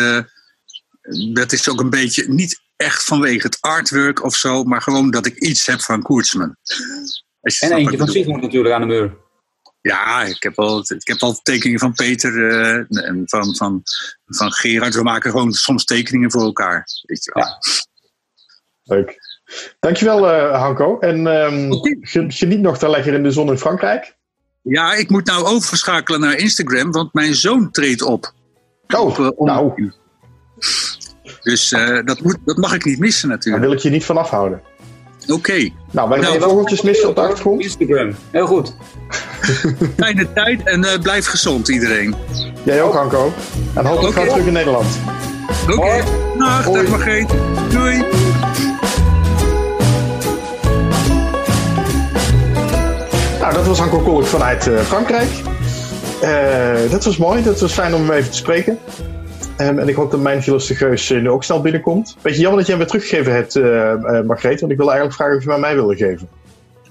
dat 1.34 1.52
is 1.52 1.70
ook 1.70 1.80
een 1.80 1.90
beetje, 1.90 2.28
niet 2.28 2.62
echt 2.76 3.04
vanwege 3.04 3.48
het 3.48 3.58
artwork 3.62 4.24
of 4.24 4.36
zo, 4.36 4.64
maar 4.64 4.82
gewoon 4.82 5.12
dat 5.12 5.26
ik 5.26 5.38
iets 5.38 5.66
heb 5.66 5.82
van 5.82 6.02
Koertsman. 6.02 6.56
En 7.60 7.72
eentje 7.72 7.98
van. 7.98 8.08
Sigmund 8.08 8.42
natuurlijk 8.42 8.74
aan 8.74 8.82
de 8.82 8.88
muur. 8.88 9.18
Ja, 9.82 10.24
ik 10.24 10.44
heb 10.44 10.60
al, 10.60 10.80
ik 10.80 11.08
heb 11.08 11.22
al 11.22 11.40
tekeningen 11.44 11.80
van 11.80 11.94
Peter 11.94 12.50
eh, 12.50 13.08
en 13.08 13.24
van, 13.26 13.56
van, 13.56 13.82
van 14.26 14.52
Gerard. 14.52 14.96
We 14.96 15.04
maken 15.04 15.32
gewoon 15.32 15.54
soms 15.54 15.86
tekeningen 15.86 16.32
voor 16.32 16.42
elkaar. 16.42 16.88
Weet 17.02 17.24
je 17.24 17.32
wel. 17.34 17.44
Ja. 17.44 17.60
Leuk. 18.84 19.18
Dankjewel, 19.80 20.30
eh 20.30 20.62
Hanko. 20.62 21.00
En 21.00 21.28
ehm, 21.28 21.72
geniet 22.32 22.60
nog 22.60 22.78
dan 22.78 22.90
lekker 22.90 23.14
in 23.14 23.24
de 23.24 23.32
zon 23.32 23.50
in 23.50 23.58
Frankrijk. 23.58 24.16
Ja, 24.62 24.94
ik 24.94 25.10
moet 25.10 25.26
nou 25.26 25.46
overschakelen 25.46 26.20
naar 26.20 26.36
Instagram, 26.38 26.92
want 26.92 27.14
mijn 27.14 27.36
zoon 27.36 27.72
treedt 27.72 28.02
op. 28.02 28.34
Oh, 28.88 29.06
Op, 29.06 29.20
eh, 29.20 29.46
nou, 29.46 29.92
Dus 31.46 31.72
eh, 31.72 32.00
dat, 32.06 32.22
moet, 32.22 32.38
dat 32.46 32.58
mag 32.58 32.74
ik 32.74 32.86
niet 32.86 33.00
missen 33.00 33.28
daar 33.28 33.38
natuurlijk. 33.38 33.64
wil 33.64 33.74
ik 33.74 33.80
je 33.80 33.90
niet 33.90 34.06
van 34.06 34.18
afhouden. 34.18 34.62
Oké, 35.28 35.70
Nou, 35.92 36.10
wij 36.10 36.18
gaan 36.20 36.28
Nou, 36.28 36.40
de 36.40 36.46
vogeltjes 36.46 36.82
missen 36.82 37.10
op 37.10 37.16
de 37.16 37.22
achtergrond. 37.22 37.62
Instagram. 37.62 38.16
Heel 38.32 38.46
goed. 38.48 38.76
fijne 39.98 40.34
tijd 40.34 40.64
en 40.64 40.84
eh, 40.84 41.00
blijf 41.02 41.26
gezond 41.26 41.68
iedereen. 41.68 42.16
Jij 42.64 42.82
ook, 42.82 42.94
Hanko. 42.94 43.34
En 43.74 43.86
hopelijk 43.86 44.16
Oké. 44.18 44.22
gauw 44.22 44.32
terug 44.32 44.46
in 44.46 44.54
Nederland. 44.54 44.88
Oké, 45.70 45.76
Hoi. 45.76 46.04
dag, 46.38 46.72
dag 46.72 46.88
Margreet. 46.88 47.30
Doei. 47.72 48.04
Nou, 53.40 53.54
dat 53.54 53.68
was 53.68 53.80
Hanko 53.80 54.00
Kolk 54.00 54.26
vanuit 54.26 54.68
eh, 54.68 54.80
Frankrijk. 54.80 55.30
Eh, 56.22 56.92
dat 56.92 57.04
was 57.04 57.18
mooi. 57.18 57.44
Dat 57.44 57.60
was 57.60 57.74
fijn 57.74 57.94
om 57.94 58.02
hem 58.02 58.12
even 58.12 58.32
te 58.32 58.38
spreken. 58.38 58.80
En 59.58 59.88
ik 59.88 59.96
hoop 59.96 60.12
dat 60.12 60.20
mijn 60.20 60.44
filosofeus 60.44 61.10
nu 61.10 61.30
ook 61.30 61.44
snel 61.44 61.62
binnenkomt. 61.62 62.18
Beetje 62.22 62.40
jammer 62.42 62.58
dat 62.60 62.68
jij 62.68 62.76
hem 62.78 62.86
weer 62.86 62.94
teruggegeven 62.94 63.34
hebt, 63.34 63.56
eh 63.56 63.92
eh, 63.92 64.26
Margreet. 64.26 64.60
Want 64.60 64.72
ik 64.72 64.78
wilde 64.78 64.92
eigenlijk 64.92 65.14
vragen 65.22 65.36
of 65.38 65.44
je 65.44 65.48
hem 65.50 65.56
aan 65.56 65.62
mij 65.66 65.76
wilde 65.76 65.96
geven. 65.96 66.30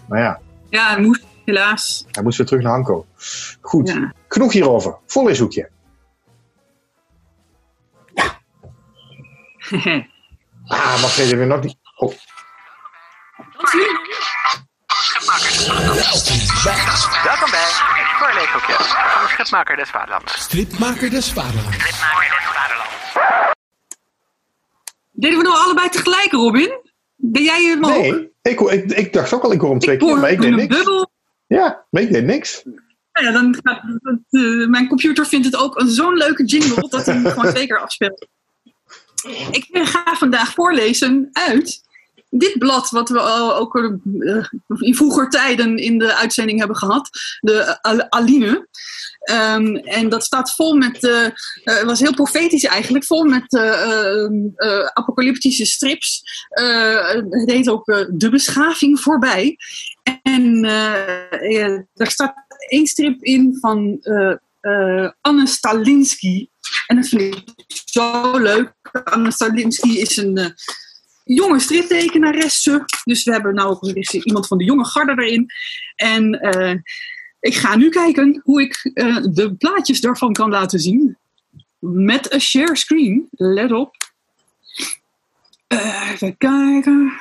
Maar 0.08 0.20
ja, 0.20 0.40
Ja, 0.68 0.90
het 0.90 0.98
moest 0.98 1.24
helaas. 1.44 2.06
hij 2.10 2.22
moest 2.22 2.38
weer 2.38 2.46
terug 2.46 2.62
naar 2.62 2.72
Hanko. 2.72 3.06
Goed, 3.60 3.88
Ja. 3.88 4.12
genoeg 4.28 4.52
hierover. 4.52 4.96
Voorleeshoekje. 5.06 5.68
Ah, 10.66 11.00
Margreet 11.00 11.28
hebben 11.28 11.48
we 11.48 11.54
nog 11.54 11.62
niet... 11.64 11.76
Oh, 11.96 12.12
Welkom 15.34 15.66
bij 17.50 17.60
het 17.60 18.18
voorleeshoekje 18.18 18.74
van 18.74 19.22
de 19.22 19.28
Schipmaker 19.28 19.76
des 19.76 19.90
Vaderlands. 19.90 20.40
Stripmaker 20.40 21.10
des 21.10 21.32
Vaderlands. 21.32 21.76
Deden 25.10 25.38
we 25.38 25.44
nou 25.44 25.56
allebei 25.56 25.88
tegelijk, 25.88 26.32
Robin? 26.32 26.80
Ben 27.16 27.42
jij 27.42 27.64
hem 27.64 27.84
ook? 27.84 27.90
nee, 27.90 28.32
ik, 28.42 28.60
ik, 28.60 28.92
ik 28.92 29.12
dacht 29.12 29.32
ook 29.32 29.42
al, 29.42 29.52
ik 29.52 29.60
hoor 29.60 29.70
hem 29.70 29.78
twee 29.78 29.94
ik 29.94 30.00
keer, 30.00 30.16
maar 30.16 30.30
ik 30.30 30.40
deed 30.40 30.54
niks. 30.54 30.76
bubbel. 30.76 31.10
Ja, 31.46 31.84
maar 31.90 32.02
ik 32.02 32.12
deed 32.12 32.24
niks. 32.24 32.62
Nou 33.12 33.26
ja, 33.26 33.32
dan 33.32 33.58
gaat, 33.62 33.82
eh, 34.30 34.68
mijn 34.68 34.88
computer 34.88 35.26
vindt 35.26 35.46
het 35.46 35.56
ook 35.56 35.80
een 35.80 35.90
zo'n 35.90 36.16
leuke 36.16 36.44
jingle 36.44 36.88
dat 36.88 37.06
hij 37.06 37.14
hem 37.14 37.26
gewoon 37.26 37.52
twee 37.52 37.66
keer 37.66 37.80
afspeelt. 37.80 38.26
Ik 39.50 39.66
ga 39.72 40.14
vandaag 40.14 40.52
voorlezen 40.52 41.28
uit 41.32 41.83
dit 42.38 42.58
blad, 42.58 42.90
wat 42.90 43.08
we 43.08 43.20
ook 43.54 43.76
eh, 43.76 44.44
in 44.78 44.94
vroeger 44.94 45.28
tijden 45.30 45.76
in 45.76 45.98
de 45.98 46.14
uitzending 46.14 46.58
hebben 46.58 46.76
gehad, 46.76 47.08
de 47.40 47.82
Al- 47.82 48.10
Aline. 48.10 48.68
Ehm, 49.18 49.74
en 49.76 50.08
dat 50.08 50.24
staat 50.24 50.54
vol 50.54 50.76
met, 50.76 51.04
eh, 51.04 51.24
eh, 51.24 51.32
het 51.64 51.84
was 51.84 52.00
heel 52.00 52.14
profetisch 52.14 52.64
eigenlijk, 52.64 53.04
vol 53.04 53.24
met 53.24 53.52
eh, 53.54 53.82
eh, 53.82 54.30
eh, 54.56 54.86
apocalyptische 54.86 55.66
strips. 55.66 56.22
Eh, 56.48 57.08
het 57.08 57.50
heet 57.50 57.68
ook 57.68 57.88
eh, 57.88 58.04
De 58.10 58.30
Beschaving 58.30 59.00
voorbij. 59.00 59.56
En 60.22 60.64
eh, 60.64 61.62
eh, 61.64 61.80
daar 61.94 62.10
staat 62.10 62.34
één 62.68 62.86
strip 62.86 63.22
in 63.22 63.56
van 63.60 63.98
eh, 64.00 64.34
eh, 64.60 65.10
Anne 65.20 65.46
Stalinsky. 65.46 66.48
En 66.86 66.96
dat 66.96 67.08
vind 67.08 67.34
ik 67.34 67.44
zo 67.84 68.38
leuk. 68.38 68.72
Anne 69.04 69.32
Stalinsky 69.32 69.88
is 69.88 70.16
een 70.16 70.36
eh, 70.36 70.46
jonge 71.24 71.60
striptekenaresse. 71.60 72.84
Dus 73.04 73.24
we 73.24 73.32
hebben 73.32 73.54
nou 73.54 73.92
iemand 74.22 74.46
van 74.46 74.58
de 74.58 74.64
jonge 74.64 74.84
garde 74.84 75.22
erin. 75.22 75.46
En 75.96 76.40
eh, 76.40 76.74
ik 77.40 77.54
ga 77.54 77.76
nu 77.76 77.88
kijken 77.88 78.40
hoe 78.44 78.62
ik 78.62 78.90
eh, 78.94 79.22
de 79.22 79.54
plaatjes 79.54 80.00
daarvan 80.00 80.32
kan 80.32 80.50
laten 80.50 80.78
zien. 80.78 81.18
Met 81.78 82.32
een 82.32 82.40
share 82.40 82.76
screen. 82.76 83.28
Let 83.30 83.72
op. 83.72 83.96
Eh, 85.66 86.10
even 86.10 86.36
kijken. 86.36 87.12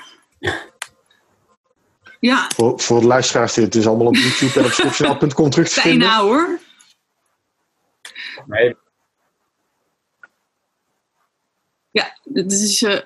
Ja, 2.20 2.48
Voor, 2.56 2.80
voor 2.80 3.00
de 3.00 3.08
luisteraars, 3.08 3.54
dit 3.54 3.76
is 3.76 3.88
allemaal 3.88 4.08
op 4.08 4.16
YouTube 4.16 4.60
en 4.60 4.66
op 4.66 4.72
stripjournaal.com 4.72 5.50
terug 5.50 5.70
te 5.70 5.82
vinden. 5.82 6.00
bijna 6.00 6.22
hoor. 6.22 6.60
Nee, 8.46 8.76
Ja, 11.94 12.18
het 12.34 12.52
is, 12.52 12.82
eh, 12.82 13.00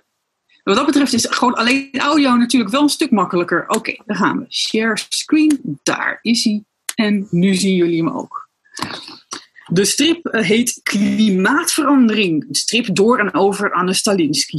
wat 0.68 0.76
dat 0.76 0.86
betreft 0.86 1.14
is 1.14 1.26
gewoon 1.30 1.54
alleen 1.54 1.90
audio 2.00 2.36
natuurlijk 2.36 2.72
wel 2.72 2.82
een 2.82 2.90
stuk 2.90 3.12
makkelijker. 3.12 3.66
Oké, 3.68 3.96
daar 4.06 4.18
gaan 4.18 4.40
we. 4.40 4.46
Share 4.50 4.98
screen, 5.10 5.80
daar 5.84 6.20
is 6.22 6.44
hij. 6.44 6.64
En 6.96 7.28
nu 7.30 7.54
zien 7.56 7.76
jullie 7.76 8.04
hem 8.04 8.10
ook. 8.18 8.50
De 9.68 9.86
strip 9.86 10.26
eh, 10.26 10.44
heet 10.44 10.80
Klimaatverandering. 10.84 12.46
Een 12.48 12.56
strip 12.56 12.96
door 12.96 13.20
en 13.20 13.34
over 13.34 13.72
Anne 13.74 13.94
Stalinsky. 13.94 14.58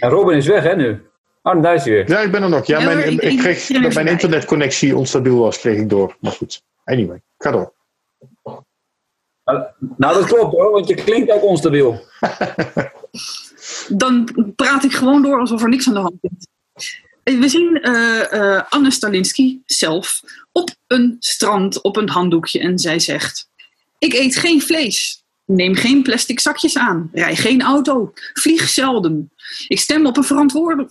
en 0.00 0.10
Robin 0.10 0.36
is 0.36 0.46
weg, 0.46 0.62
hè, 0.62 0.76
nu? 0.76 1.02
Oh, 1.42 1.62
daar 1.62 1.74
is 1.74 1.84
hij 1.84 1.92
weer. 1.92 2.08
Ja, 2.08 2.18
ik 2.18 2.30
ben 2.30 2.42
er 2.42 2.48
nog. 2.48 2.66
Ja, 2.66 2.78
Ja, 2.78 2.84
mijn, 2.86 3.12
ik- 3.12 3.22
ik, 3.22 3.38
kreeg 3.38 3.94
mijn 3.94 4.06
internetconnectie 4.06 4.96
onstabiel 4.96 5.38
was, 5.38 5.58
kreeg 5.58 5.78
ik 5.78 5.88
door. 5.88 6.16
Maar 6.20 6.32
goed. 6.32 6.62
Anyway, 6.84 7.22
ga 7.38 7.50
door. 7.50 7.72
Nou, 9.96 10.14
dat 10.14 10.24
klopt 10.24 10.52
hoor, 10.52 10.70
want 10.70 10.88
je 10.88 10.94
klinkt 10.94 11.30
ook 11.30 11.42
onstabiel. 11.42 12.00
Dan 13.88 14.28
praat 14.56 14.84
ik 14.84 14.92
gewoon 14.92 15.22
door 15.22 15.40
alsof 15.40 15.62
er 15.62 15.68
niks 15.68 15.88
aan 15.88 15.94
de 15.94 16.00
hand 16.00 16.18
is. 16.20 16.46
We 17.22 17.48
zien 17.48 17.80
eh, 17.80 18.32
eh, 18.32 18.62
Anne 18.68 18.90
Stalinski 18.90 19.62
zelf 19.64 20.20
op 20.52 20.74
een 20.86 21.16
strand 21.18 21.82
op 21.82 21.96
een 21.96 22.08
handdoekje 22.08 22.60
en 22.60 22.78
zij 22.78 22.98
zegt: 22.98 23.48
Ik 23.98 24.12
eet 24.12 24.36
geen 24.36 24.62
vlees. 24.62 25.24
Neem 25.44 25.74
geen 25.74 26.02
plastic 26.02 26.40
zakjes 26.40 26.76
aan. 26.76 27.10
Rij 27.12 27.36
geen 27.36 27.62
auto. 27.62 28.12
Vlieg 28.32 28.68
zelden. 28.68 29.32
Ik 29.68 29.80
stem 29.80 30.06
op 30.06 30.16
een 30.16 30.24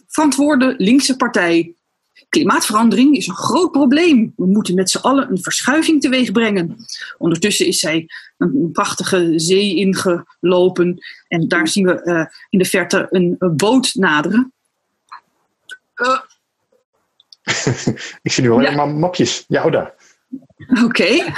verantwoorde 0.07 0.73
linkse 0.77 1.15
partij. 1.15 1.73
Klimaatverandering 2.29 3.15
is 3.15 3.27
een 3.27 3.35
groot 3.35 3.71
probleem. 3.71 4.33
We 4.35 4.45
moeten 4.45 4.75
met 4.75 4.89
z'n 4.89 4.97
allen 4.97 5.29
een 5.31 5.41
verschuiving 5.41 6.01
teweeg 6.01 6.31
brengen. 6.31 6.75
Ondertussen 7.17 7.65
is 7.67 7.79
zij 7.79 8.09
een 8.37 8.69
prachtige 8.71 9.33
zee 9.35 9.75
ingelopen. 9.75 10.97
En 11.27 11.47
daar 11.47 11.67
zien 11.67 11.85
we 11.85 12.01
eh, 12.01 12.25
in 12.49 12.59
de 12.59 12.65
verte 12.65 13.07
een, 13.09 13.35
een 13.39 13.55
boot 13.55 13.93
naderen. 13.93 14.53
Eh, 15.93 16.19
Ik 18.21 18.31
zie 18.31 18.43
nu 18.43 18.51
alleen 18.51 18.69
Ja. 18.71 18.75
maar 18.75 18.87
mapjes. 18.89 19.45
Ja, 19.47 19.65
oh 19.65 19.71
daar. 19.71 19.93
Oké. 20.83 21.07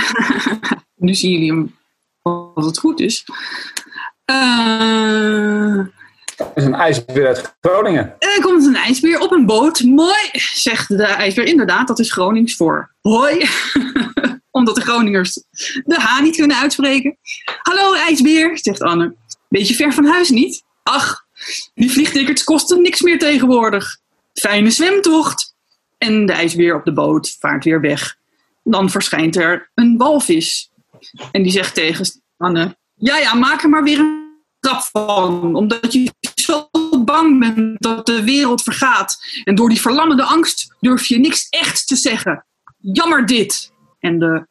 nu 0.95 1.13
zien 1.15 1.31
jullie 1.31 1.51
hem 1.51 1.75
als 2.21 2.65
het 2.65 2.77
goed 2.79 2.99
is. 2.99 3.25
Eh, 4.25 5.75
Dat 5.75 5.85
is 6.55 6.63
een 6.63 6.73
ijsbeer 6.73 7.27
uit 7.27 7.55
Groningen. 7.61 8.15
er 8.19 8.41
komt 8.41 8.65
een 8.65 8.75
ijsbeer 8.75 9.19
op 9.19 9.31
een 9.31 9.45
boot. 9.45 9.83
Mooi, 9.83 10.29
zegt 10.53 10.87
de 10.87 11.03
ijsbeer. 11.03 11.45
Inderdaad, 11.45 11.87
dat 11.87 11.99
is 11.99 12.11
Gronings 12.11 12.55
voor 12.55 12.91
hoi. 13.01 13.49
Omdat 14.51 14.75
de 14.75 14.81
Groningers 14.81 15.33
de 15.85 15.95
H 15.99 16.21
niet 16.21 16.35
kunnen 16.35 16.57
uitspreken. 16.57 17.17
Hallo 17.61 17.93
ijsbeer, 17.93 18.57
zegt 18.57 18.81
Anne. 18.81 19.15
Beetje 19.49 19.75
ver 19.75 19.93
van 19.93 20.05
huis 20.05 20.29
niet? 20.29 20.63
Ach, 20.83 21.25
die 21.73 21.91
vliegtickets 21.91 22.43
kosten 22.43 22.81
niks 22.81 23.01
meer 23.01 23.19
tegenwoordig. 23.19 23.97
Fijne 24.33 24.71
zwemtocht. 24.71 25.55
En 25.97 26.25
de 26.25 26.33
ijsbeer 26.33 26.75
op 26.75 26.85
de 26.85 26.93
boot 26.93 27.35
vaart 27.39 27.63
weer 27.63 27.81
weg. 27.81 28.15
Dan 28.63 28.89
verschijnt 28.89 29.35
er 29.35 29.71
een 29.75 29.97
walvis. 29.97 30.71
En 31.31 31.43
die 31.43 31.51
zegt 31.51 31.73
tegen 31.73 32.05
Anne: 32.37 32.77
Ja, 32.95 33.17
ja, 33.17 33.33
maak 33.33 33.63
er 33.63 33.69
maar 33.69 33.83
weer 33.83 33.99
een 33.99 34.21
grap 34.59 34.81
van. 34.81 35.55
Omdat 35.55 35.93
je 35.93 36.11
zo 36.51 36.69
bang 37.03 37.39
bent 37.39 37.81
dat 37.81 38.05
de 38.05 38.23
wereld 38.23 38.61
vergaat. 38.61 39.23
En 39.43 39.55
door 39.55 39.69
die 39.69 39.81
verlammende 39.81 40.23
angst 40.23 40.75
durf 40.79 41.05
je 41.05 41.19
niks 41.19 41.47
echt 41.49 41.87
te 41.87 41.95
zeggen. 41.95 42.45
Jammer 42.77 43.25
dit. 43.25 43.71
En 43.99 44.19
de 44.19 44.47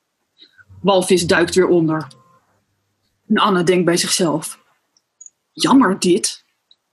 walvis 0.82 1.26
duikt 1.26 1.54
weer 1.54 1.66
onder. 1.66 2.06
En 3.28 3.36
Anne 3.36 3.62
denkt 3.62 3.84
bij 3.84 3.96
zichzelf: 3.96 4.58
Jammer 5.52 5.98
dit? 5.98 6.44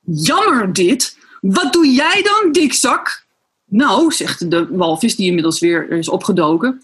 Jammer 0.02 0.74
dit? 0.74 1.18
Wat 1.42 1.74
doe 1.74 1.88
jij 1.92 2.22
dan, 2.24 2.52
dikzak? 2.52 3.26
Nou, 3.66 4.12
zegt 4.12 4.52
de 4.52 4.68
walvis, 4.70 5.16
die 5.16 5.28
inmiddels 5.28 5.60
weer 5.60 5.90
is 5.90 6.10
opgedoken. 6.10 6.84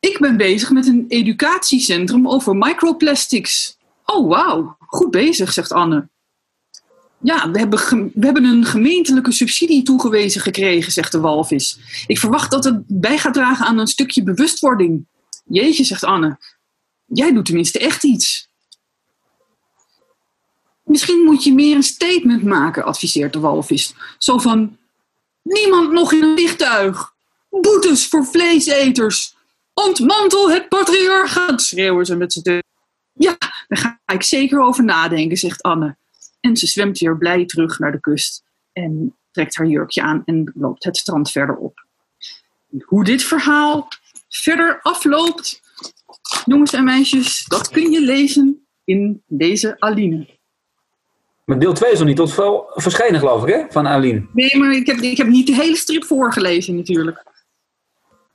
Ik 0.00 0.18
ben 0.18 0.36
bezig 0.36 0.70
met 0.70 0.86
een 0.86 1.04
educatiecentrum 1.08 2.28
over 2.28 2.56
microplastics. 2.56 3.78
Oh, 4.04 4.28
wauw. 4.28 4.76
Goed 4.78 5.10
bezig, 5.10 5.52
zegt 5.52 5.72
Anne. 5.72 6.08
Ja, 7.26 7.50
we 7.50 7.58
hebben, 7.58 7.78
we 8.14 8.24
hebben 8.24 8.44
een 8.44 8.64
gemeentelijke 8.64 9.32
subsidie 9.32 9.82
toegewezen 9.82 10.40
gekregen, 10.40 10.92
zegt 10.92 11.12
de 11.12 11.20
walvis. 11.20 11.78
Ik 12.06 12.18
verwacht 12.18 12.50
dat 12.50 12.64
het 12.64 12.82
bij 12.86 13.18
gaat 13.18 13.34
dragen 13.34 13.66
aan 13.66 13.78
een 13.78 13.86
stukje 13.86 14.22
bewustwording. 14.22 15.06
Jeetje, 15.46 15.84
zegt 15.84 16.04
Anne. 16.04 16.38
Jij 17.06 17.32
doet 17.32 17.44
tenminste 17.44 17.78
echt 17.78 18.04
iets. 18.04 18.48
Misschien 20.84 21.24
moet 21.24 21.44
je 21.44 21.54
meer 21.54 21.76
een 21.76 21.82
statement 21.82 22.42
maken, 22.42 22.84
adviseert 22.84 23.32
de 23.32 23.40
walvis. 23.40 23.94
Zo 24.18 24.38
van: 24.38 24.76
Niemand 25.42 25.92
nog 25.92 26.12
in 26.12 26.22
een 26.22 26.36
vliegtuig. 26.36 27.12
Boetes 27.50 28.06
voor 28.06 28.26
vleeseters. 28.26 29.34
Ontmantel 29.74 30.50
het 30.50 30.68
patriarchaat, 30.68 31.62
schreeuwen 31.62 32.06
ze 32.06 32.16
met 32.16 32.32
z'n. 32.32 32.62
Ja, 33.12 33.36
daar 33.68 33.78
ga 33.78 34.00
ik 34.14 34.22
zeker 34.22 34.60
over 34.60 34.84
nadenken, 34.84 35.36
zegt 35.36 35.62
Anne. 35.62 35.96
En 36.40 36.56
ze 36.56 36.66
zwemt 36.66 36.98
weer 36.98 37.18
blij 37.18 37.46
terug 37.46 37.78
naar 37.78 37.92
de 37.92 38.00
kust 38.00 38.44
en 38.72 39.16
trekt 39.30 39.56
haar 39.56 39.66
jurkje 39.66 40.02
aan 40.02 40.22
en 40.24 40.52
loopt 40.54 40.84
het 40.84 40.96
strand 40.96 41.30
verder 41.30 41.56
op. 41.56 41.84
Hoe 42.84 43.04
dit 43.04 43.22
verhaal 43.22 43.88
verder 44.28 44.78
afloopt, 44.82 45.60
jongens 46.44 46.72
en 46.72 46.84
meisjes, 46.84 47.44
dat 47.44 47.70
kun 47.70 47.90
je 47.90 48.00
lezen 48.00 48.66
in 48.84 49.22
deze 49.26 49.76
Aline. 49.78 50.34
Maar 51.44 51.58
deel 51.58 51.72
2 51.72 51.92
is 51.92 51.98
nog 51.98 52.08
niet 52.08 52.16
tot 52.16 52.34
verschenen, 52.74 53.20
geloof 53.20 53.42
ik, 53.46 53.54
hè? 53.54 53.64
Van 53.68 53.86
Aline. 53.86 54.26
Nee, 54.32 54.56
maar 54.56 54.72
ik 54.72 54.86
heb, 54.86 54.96
ik 54.96 55.16
heb 55.16 55.26
niet 55.26 55.46
de 55.46 55.54
hele 55.54 55.76
strip 55.76 56.04
voorgelezen, 56.04 56.76
natuurlijk. 56.76 57.24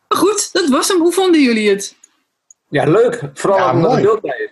Maar 0.08 0.18
goed, 0.18 0.50
dat 0.54 0.70
was 0.70 0.88
hem. 0.88 1.00
Hoe 1.00 1.12
vonden 1.12 1.42
jullie 1.42 1.70
het? 1.70 1.96
Ja, 2.70 2.86
leuk. 2.86 3.30
Vooral 3.34 3.58
ja, 3.58 3.96
de 3.96 4.02
deel 4.02 4.20
2. 4.20 4.50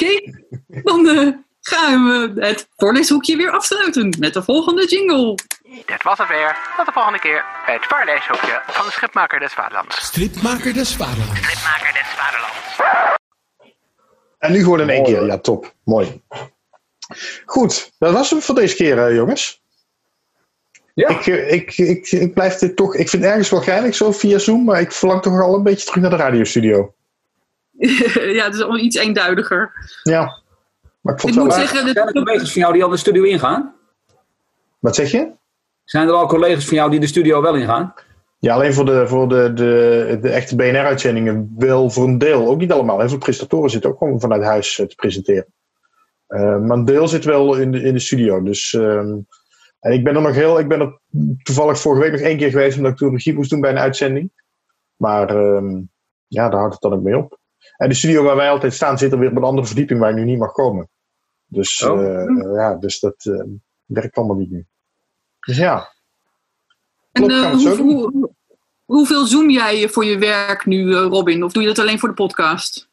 Oké, 0.00 0.32
dan 0.82 1.08
eh, 1.08 1.28
gaan 1.60 2.04
we 2.04 2.40
het 2.40 2.68
voorleeshoekje 2.76 3.36
weer 3.36 3.50
afsluiten 3.50 4.16
met 4.18 4.34
de 4.34 4.42
volgende 4.42 4.86
jingle. 4.86 5.34
Dit 5.86 6.02
was 6.02 6.18
het 6.18 6.28
weer. 6.28 6.56
Tot 6.76 6.86
de 6.86 6.92
volgende 6.92 7.18
keer 7.18 7.44
bij 7.66 7.74
het 7.74 7.84
voorleeshoekje 7.84 8.62
van 8.66 8.86
de 8.86 8.92
Schipmaker 8.92 9.40
des 9.40 9.52
Vaderlands. 9.52 10.04
Stripmaker 10.04 10.72
des 10.72 10.96
Vaderlands. 10.96 11.38
Stripmaker 11.38 11.92
des 11.92 12.08
Vaderlands. 12.16 13.18
En 14.38 14.52
nu 14.52 14.58
gewoon 14.58 14.80
in 14.80 14.90
één 14.90 15.04
keer. 15.04 15.26
Ja, 15.26 15.38
top. 15.38 15.74
Mooi. 15.84 16.22
Goed, 17.44 17.92
dat 17.98 18.12
was 18.12 18.30
hem 18.30 18.42
voor 18.42 18.54
deze 18.54 18.74
keer, 18.74 19.06
eh, 19.06 19.14
jongens. 19.14 19.62
Ja. 20.94 21.08
Eh, 21.08 21.52
ik, 21.52 21.76
ik, 21.76 22.10
ik, 22.10 22.34
blijf 22.34 22.54
dit 22.54 22.76
toch. 22.76 22.94
Ik 22.94 23.08
vind 23.08 23.22
het 23.22 23.32
ergens 23.32 23.50
wel 23.50 23.60
geinig 23.60 23.94
zo 23.94 24.12
via 24.12 24.38
Zoom, 24.38 24.64
maar 24.64 24.80
ik 24.80 24.92
verlang 24.92 25.22
toch 25.22 25.40
al 25.40 25.54
een 25.54 25.62
beetje 25.62 25.86
terug 25.86 26.02
naar 26.02 26.10
de 26.10 26.16
radiostudio. 26.16 26.94
ja, 28.38 28.44
het 28.44 28.54
is 28.54 28.62
al 28.62 28.78
iets 28.78 28.96
eenduidiger. 28.96 29.72
Ja. 30.02 30.42
Maar 31.00 31.14
ik 31.14 31.20
vond 31.20 31.34
Ik 31.34 31.42
moet 31.42 31.54
zeggen, 31.54 31.78
Zijn 31.78 32.06
er 32.06 32.12
collega's 32.12 32.52
van 32.52 32.62
jou 32.62 32.72
die 32.72 32.84
al 32.84 32.90
de 32.90 32.96
studio 32.96 33.22
ingaan? 33.22 33.74
Wat 34.78 34.94
zeg 34.94 35.10
je? 35.10 35.30
Zijn 35.84 36.08
er 36.08 36.14
al 36.14 36.26
collega's 36.26 36.66
van 36.66 36.76
jou 36.76 36.90
die 36.90 37.00
de 37.00 37.06
studio 37.06 37.42
wel 37.42 37.54
ingaan? 37.54 37.94
Ja, 38.38 38.54
alleen 38.54 38.74
voor 38.74 38.84
de, 38.84 39.06
voor 39.06 39.28
de, 39.28 39.52
de, 39.52 40.18
de 40.20 40.30
echte 40.30 40.56
BNR-uitzendingen 40.56 41.54
wel 41.58 41.90
voor 41.90 42.04
een 42.04 42.18
deel. 42.18 42.48
Ook 42.48 42.58
niet 42.58 42.72
allemaal. 42.72 42.98
Heel 42.98 43.08
veel 43.08 43.18
presentatoren 43.18 43.70
zitten 43.70 43.90
ook 43.90 43.98
gewoon 43.98 44.20
vanuit 44.20 44.42
huis 44.42 44.78
eh, 44.78 44.86
te 44.86 44.94
presenteren. 44.94 45.46
Eh, 46.26 46.58
maar 46.58 46.76
een 46.76 46.84
deel 46.84 47.08
zit 47.08 47.24
wel 47.24 47.54
in 47.54 47.70
de, 47.70 47.82
in 47.82 47.94
de 47.94 48.00
studio. 48.00 48.42
Dus, 48.42 48.72
ehm, 48.72 49.18
en 49.80 49.92
ik 49.92 50.04
ben 50.04 50.14
er 50.14 50.22
nog 50.22 50.34
heel. 50.34 50.58
Ik 50.58 50.68
ben 50.68 50.80
er 50.80 51.00
toevallig 51.42 51.80
vorige 51.80 52.02
week 52.02 52.12
nog 52.12 52.20
één 52.20 52.36
keer 52.36 52.50
geweest 52.50 52.76
omdat 52.76 52.92
ik 52.92 52.98
toen 52.98 53.10
regie 53.10 53.34
moest 53.34 53.50
doen 53.50 53.60
bij 53.60 53.70
een 53.70 53.78
uitzending. 53.78 54.30
Maar 54.96 55.28
ehm, 55.28 55.80
ja, 56.26 56.48
daar 56.48 56.58
houdt 56.58 56.72
het 56.72 56.82
dan 56.82 56.92
ook 56.92 57.02
mee 57.02 57.16
op. 57.16 57.39
En 57.80 57.88
de 57.88 57.94
studio 57.94 58.22
waar 58.22 58.36
wij 58.36 58.50
altijd 58.50 58.74
staan 58.74 58.98
zit 58.98 59.12
er 59.12 59.18
weer 59.18 59.30
op 59.30 59.36
een 59.36 59.42
andere 59.42 59.66
verdieping 59.66 60.00
waar 60.00 60.10
ik 60.10 60.16
nu 60.16 60.24
niet 60.24 60.38
mag 60.38 60.52
komen. 60.52 60.88
Dus 61.46 61.82
Oh. 61.82 62.00
eh, 62.04 62.22
eh, 62.22 62.54
ja, 62.54 62.74
dus 62.74 63.00
dat 63.00 63.14
eh, 63.24 63.42
werkt 63.84 64.16
allemaal 64.16 64.36
niet 64.36 64.50
nu. 64.50 64.66
Dus 65.40 65.56
ja. 65.56 65.88
klopt, 67.12 67.32
eh, 67.32 67.50
hoe- 67.52 67.76
hoe- 67.76 68.30
hoeveel 68.84 69.26
zoom 69.26 69.50
jij 69.50 69.88
voor 69.88 70.04
je 70.04 70.18
werk 70.18 70.66
nu, 70.66 70.94
eh, 70.94 71.02
Robin? 71.02 71.44
Of 71.44 71.52
doe 71.52 71.62
je 71.62 71.68
dat 71.68 71.78
alleen 71.78 71.98
voor 71.98 72.08
de 72.08 72.14
podcast? 72.14 72.88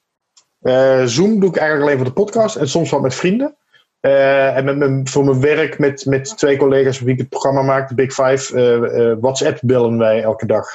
Eh, 0.62 1.04
Zoom 1.06 1.40
doe 1.40 1.50
ik 1.50 1.56
eigenlijk 1.56 1.82
alleen 1.90 1.98
voor 2.06 2.14
de 2.16 2.22
podcast 2.24 2.56
en 2.56 2.70
soms 2.70 2.90
wat 2.90 3.02
met 3.02 3.16
vrienden. 3.16 3.56
Eh, 4.00 4.58
en 4.58 4.66
met 4.66 4.78
mijn, 4.78 5.08
voor 5.08 5.26
mijn 5.26 5.40
werk 5.42 5.80
met, 5.80 6.06
met 6.06 6.38
twee 6.38 6.58
collega's 6.58 7.00
wie 7.00 7.14
ik 7.14 7.20
het 7.20 7.30
programma 7.30 7.62
maak, 7.62 7.90
de 7.90 7.96
Big 7.96 8.14
Five, 8.14 8.56
eh, 8.56 9.12
eh, 9.12 9.18
WhatsApp 9.22 9.60
bellen 9.62 9.98
wij 9.98 10.22
elke 10.24 10.46
dag 10.46 10.68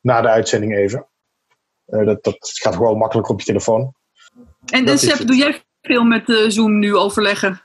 na 0.00 0.20
de 0.20 0.28
uitzending 0.28 0.76
even. 0.76 1.06
Eh, 1.90 2.06
dat, 2.06 2.24
dat 2.24 2.36
gaat 2.40 2.74
gewoon 2.74 2.98
makkelijk 2.98 3.28
op 3.28 3.40
je 3.40 3.46
telefoon. 3.46 3.94
En 4.66 4.88
uh, 4.88 4.96
Sepp, 4.96 5.18
het. 5.18 5.26
doe 5.26 5.36
jij 5.36 5.64
veel 5.82 6.02
met 6.02 6.28
eh, 6.28 6.48
Zoom 6.48 6.78
nu 6.78 6.96
overleggen? 6.96 7.62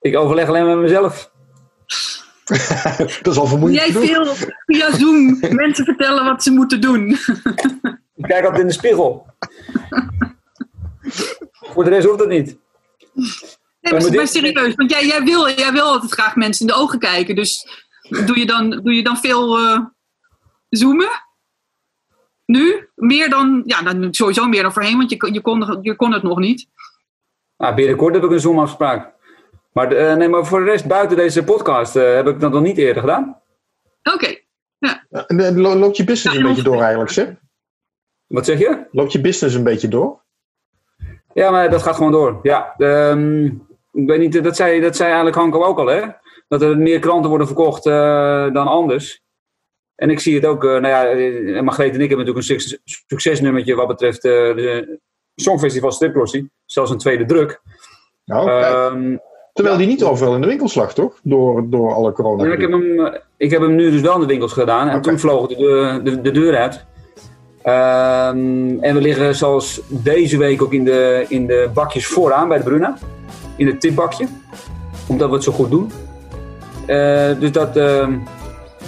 Ik 0.00 0.16
overleg 0.16 0.48
alleen 0.48 0.66
met 0.66 0.78
mezelf. 0.78 1.30
dat 3.22 3.26
is 3.26 3.26
al 3.26 3.32
Doe 3.32 3.48
vermoeiend 3.48 3.80
jij 3.80 3.90
genoeg. 3.90 4.36
veel 4.36 4.48
via 4.66 4.96
Zoom 4.96 5.38
mensen 5.64 5.84
vertellen 5.84 6.24
wat 6.24 6.42
ze 6.42 6.50
moeten 6.50 6.80
doen? 6.80 7.08
Ik 8.14 8.28
kijk 8.28 8.44
altijd 8.44 8.62
in 8.62 8.66
de 8.66 8.72
spiegel. 8.72 9.26
Voor 11.50 11.84
de 11.84 11.90
rest 11.90 12.06
hoeft 12.06 12.18
dat 12.18 12.28
niet. 12.28 12.58
Nee, 13.80 13.92
maar 13.92 14.26
serieus, 14.26 14.74
want 14.74 14.90
jij, 14.90 15.06
jij, 15.06 15.22
wil, 15.22 15.50
jij 15.50 15.72
wil 15.72 15.84
altijd 15.84 16.12
graag 16.12 16.36
mensen 16.36 16.66
in 16.66 16.72
de 16.72 16.80
ogen 16.80 16.98
kijken. 16.98 17.34
Dus 17.34 17.66
doe 18.26 18.38
je 18.38 18.46
dan, 18.46 18.70
doe 18.70 18.94
je 18.94 19.02
dan 19.02 19.16
veel 19.16 19.58
eh, 19.58 19.80
zoomen? 20.68 21.08
Nu? 22.52 22.88
Meer 22.94 23.30
dan, 23.30 23.62
ja, 23.64 23.82
dan 23.82 24.14
sowieso 24.14 24.46
meer 24.48 24.62
dan 24.62 24.72
voorheen, 24.72 24.96
want 24.96 25.10
je, 25.10 25.16
kon- 25.16 25.32
je, 25.32 25.40
kon, 25.40 25.78
je 25.82 25.96
kon 25.96 26.12
het 26.12 26.22
nog 26.22 26.38
niet. 26.38 26.66
Nou, 27.56 27.74
binnenkort 27.74 28.14
heb 28.14 28.24
ik 28.24 28.30
een 28.30 28.40
Zoom-afspraak. 28.40 29.12
Maar, 29.72 29.88
de- 29.88 29.96
eh, 29.96 30.14
nee, 30.16 30.28
maar 30.28 30.46
voor 30.46 30.58
de 30.58 30.70
rest, 30.70 30.86
buiten 30.86 31.16
deze 31.16 31.44
podcast, 31.44 31.96
eh, 31.96 32.14
heb 32.14 32.26
ik 32.28 32.40
dat 32.40 32.52
nog 32.52 32.62
niet 32.62 32.78
eerder 32.78 33.00
gedaan. 33.02 33.40
Oké, 34.14 34.34
ja. 34.78 35.04
En, 35.10 35.40
eh, 35.40 35.56
lo- 35.56 35.74
Loopt 35.74 35.96
je 35.96 36.04
business 36.04 36.36
een 36.38 36.42
Ja, 36.42 36.48
beetje 36.48 36.62
door 36.62 36.80
eigenlijk, 36.82 37.10
zeg? 37.10 37.28
Wat 38.26 38.44
zeg 38.44 38.58
je? 38.58 38.86
Loopt 38.90 39.12
je 39.12 39.20
business 39.20 39.54
een 39.56 39.64
beetje 39.64 39.88
door? 39.88 40.20
Ja, 41.34 41.50
maar 41.50 41.70
dat 41.70 41.82
gaat 41.82 41.96
gewoon 41.96 42.12
door. 42.12 42.38
Ja, 42.42 42.74
ehm, 42.78 43.44
ik 43.92 44.06
weet 44.06 44.18
niet, 44.18 44.44
dat 44.44 44.56
zei, 44.56 44.80
dat 44.80 44.96
zei 44.96 45.06
eigenlijk 45.08 45.36
Hanko 45.36 45.64
ook 45.64 45.78
al, 45.78 45.86
hè? 45.86 46.02
Dat 46.48 46.62
er 46.62 46.78
meer 46.78 46.98
kranten 46.98 47.28
worden 47.28 47.46
verkocht 47.46 47.86
eh, 47.86 48.52
dan 48.52 48.66
anders. 48.66 49.21
En 50.02 50.10
ik 50.10 50.20
zie 50.20 50.34
het 50.34 50.46
ook, 50.46 50.64
eh, 50.64 50.70
nou 50.70 50.86
ja, 50.86 51.04
eh, 51.06 51.62
Margreet 51.62 51.94
en 51.94 52.00
ik 52.00 52.08
hebben 52.08 52.26
natuurlijk 52.26 52.36
een 52.36 52.60
succes- 52.60 53.04
succesnummertje 53.06 53.74
wat 53.74 53.86
betreft 53.86 54.24
eh, 54.24 54.32
de 54.32 54.98
Songfestival 55.34 55.92
Stripcrossing. 55.92 56.50
Zelfs 56.64 56.90
een 56.90 56.98
tweede 56.98 57.24
druk. 57.24 57.60
Nou. 58.24 58.50
Ehm, 58.50 59.16
Terwijl 59.52 59.76
die 59.76 59.86
niet 59.86 60.04
overal 60.04 60.34
in 60.34 60.40
de 60.40 60.46
winkel 60.46 60.68
slag, 60.68 60.94
toch? 60.94 61.20
Door, 61.22 61.70
door 61.70 61.92
alle 61.94 62.12
corona. 62.12 62.44
Ja, 62.44 62.52
ik, 62.52 62.60
heb 62.60 62.70
hem, 62.70 63.06
eh, 63.06 63.14
ik 63.36 63.50
heb 63.50 63.60
hem 63.60 63.74
nu 63.74 63.90
dus 63.90 64.00
wel 64.00 64.14
in 64.14 64.20
de 64.20 64.26
winkels 64.26 64.52
gedaan. 64.52 64.88
En 64.88 65.02
toen 65.02 65.18
vloog 65.18 65.46
de, 65.46 65.56
de, 65.56 66.00
de, 66.02 66.20
de 66.20 66.30
deur 66.30 66.56
uit. 66.56 66.84
Ehm, 67.62 68.78
en 68.80 68.94
we 68.94 69.00
liggen 69.00 69.34
zoals 69.34 69.80
deze 69.88 70.38
week 70.38 70.62
ook 70.62 70.72
in 70.72 70.84
de, 70.84 71.24
in 71.28 71.46
de 71.46 71.70
bakjes 71.74 72.06
vooraan 72.06 72.48
bij 72.48 72.58
de 72.58 72.64
Bruna. 72.64 72.98
In 73.56 73.66
het 73.66 73.80
tipbakje. 73.80 74.26
Omdat 75.08 75.28
we 75.28 75.34
het 75.34 75.44
zo 75.44 75.52
goed 75.52 75.70
doen. 75.70 75.90
Eh, 76.86 77.30
dus 77.38 77.52
dat... 77.52 77.76
ehm, 77.76 78.12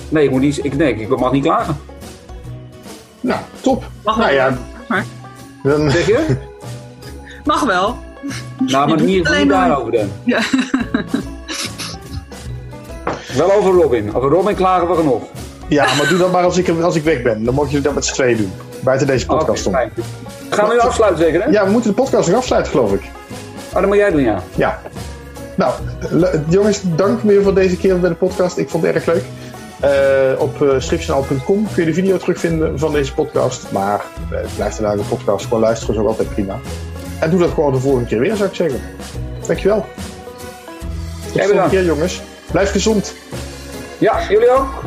nee, 0.09 0.25
ik, 0.25 0.31
moet 0.31 0.41
niet, 0.41 0.65
ik, 0.65 0.77
nee, 0.77 0.95
ik 0.95 1.09
mag 1.19 1.33
niet 1.33 1.43
klagen. 1.45 1.77
Nou, 3.21 3.41
top. 3.61 3.85
Mag 4.05 4.17
Nou 4.17 4.29
wel. 4.35 4.37
ja, 4.39 4.59
Maar- 4.89 5.05
dan, 5.63 5.91
Zeg 5.91 6.07
je? 6.07 6.25
Mag 7.45 7.63
wel. 7.63 7.97
nou, 8.67 8.89
maar 8.89 9.03
niet, 9.03 9.19
het 9.19 9.27
alleen 9.27 9.49
daarover 9.49 9.93
dan. 9.93 10.09
Ja. 10.25 10.41
Wel 13.37 13.53
over 13.53 13.73
Robin. 13.73 14.15
Over 14.15 14.31
Robin 14.31 14.55
klagen 14.55 14.89
we 14.89 14.95
genoeg. 14.95 15.23
ja, 15.69 15.85
maar 15.95 16.09
doe 16.09 16.19
dat 16.19 16.33
maar 16.33 16.45
als 16.45 16.57
ik, 16.57 16.69
als 16.83 16.95
ik 16.97 17.03
weg 17.05 17.23
ben. 17.23 17.45
Dan 17.45 17.55
mogen 17.55 17.71
jullie 17.71 17.85
dat 17.85 17.95
met 17.95 18.05
z'n 18.05 18.13
tweeën 18.15 18.37
doen. 18.37 18.53
Buiten 18.81 19.07
deze 19.07 19.27
podcast 19.27 19.67
om. 19.67 19.73
fijn. 19.73 19.93
Gaan 20.51 20.69
we 20.69 20.73
nu 20.75 20.79
afsluiten 20.81 21.25
zeker, 21.25 21.43
hè? 21.43 21.51
Ja, 21.51 21.65
we 21.65 21.71
moeten 21.71 21.91
de 21.91 21.97
podcast 21.97 22.29
nog 22.29 22.37
afsluiten, 22.37 22.73
geloof 22.73 22.93
ik. 22.93 23.03
Oh, 23.69 23.75
dat 23.75 23.87
moet 23.87 23.97
jij 23.97 24.11
doen, 24.11 24.23
ja. 24.23 24.43
Ja. 24.55 24.81
Nou, 25.57 25.73
jongens, 26.49 26.81
dank 26.85 27.23
weer 27.23 27.43
voor 27.43 27.55
deze 27.55 27.77
keer 27.77 28.01
bij 28.01 28.09
de 28.11 28.17
podcast. 28.17 28.57
Ik 28.57 28.69
vond 28.71 28.85
het 28.85 28.95
erg 28.95 29.07
leuk. 29.07 29.25
Eh, 29.85 30.41
op 30.41 30.63
uh, 30.63 31.27
kun 31.39 31.67
je 31.77 31.85
de 31.85 31.95
video 31.95 32.17
terugvinden 32.17 32.79
van 32.79 32.93
deze 32.93 33.15
podcast. 33.15 33.71
Maar 33.73 34.05
uh, 34.33 34.39
blijf 34.57 34.77
er 34.77 34.83
naar 34.83 34.97
de 34.97 35.03
podcast. 35.03 35.45
Gewoon 35.45 35.63
luisteren 35.63 35.95
is 35.95 36.01
ook 36.01 36.07
altijd 36.07 36.29
prima. 36.29 36.61
En 37.21 37.31
doe 37.31 37.39
dat 37.39 37.51
gewoon 37.51 37.73
de 37.73 37.79
volgende 37.79 38.09
keer 38.09 38.19
weer, 38.19 38.37
zou 38.37 38.49
ik 38.49 38.55
zeggen. 38.55 38.81
Dankjewel. 39.47 39.87
Tot 41.25 41.35
de 41.35 41.43
volgende 41.43 41.69
keer, 41.69 41.85
jongens. 41.85 42.23
Blijf 42.51 42.71
gezond. 42.71 43.15
Ja, 43.99 44.29
jullie 44.29 44.51
ook. 44.51 44.83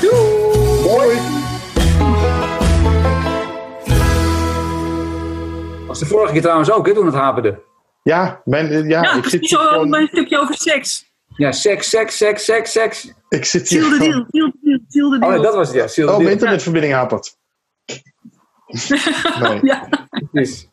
Doei. 0.00 1.18
Was 5.86 5.98
de 5.98 6.06
vorige 6.06 6.32
keer 6.32 6.42
trouwens 6.42 6.70
ook, 6.70 6.86
hè, 6.86 6.94
toen 6.94 7.06
het 7.06 7.14
haperde. 7.14 7.58
Ja, 8.02 8.40
mijn, 8.44 8.72
uh, 8.72 8.88
ja, 8.88 9.02
Ja, 9.02 9.14
ik 9.14 9.24
zit 9.24 9.48
gewoon... 9.48 9.88
mijn 9.88 10.06
stukje 10.06 10.38
over 10.38 10.54
seks. 10.54 11.12
Ja, 11.36 11.52
seks, 11.52 11.88
seks, 11.88 12.16
seks, 12.16 12.44
seks, 12.44 12.72
seks. 12.72 13.12
Ik 13.28 13.44
zit 13.44 13.68
hier 13.68 13.80
Seal 13.82 13.90
the 13.90 13.98
deal, 13.98 14.26
seal 14.30 14.50
the 14.50 14.58
deal, 14.62 14.78
seal 14.88 15.10
the 15.10 15.16
Oh 15.16 15.20
deal. 15.20 15.30
nee, 15.30 15.40
dat 15.42 15.54
was 15.54 15.68
het, 15.68 15.76
ja. 15.76 15.86
Seal 15.86 16.06
the 16.06 16.12
Oh, 16.12 16.18
mijn 16.18 16.30
internetverbinding 16.30 16.92
hapert. 16.94 17.36
Nee. 19.40 19.58
Ja. 19.62 19.88
Precies. 20.32 20.68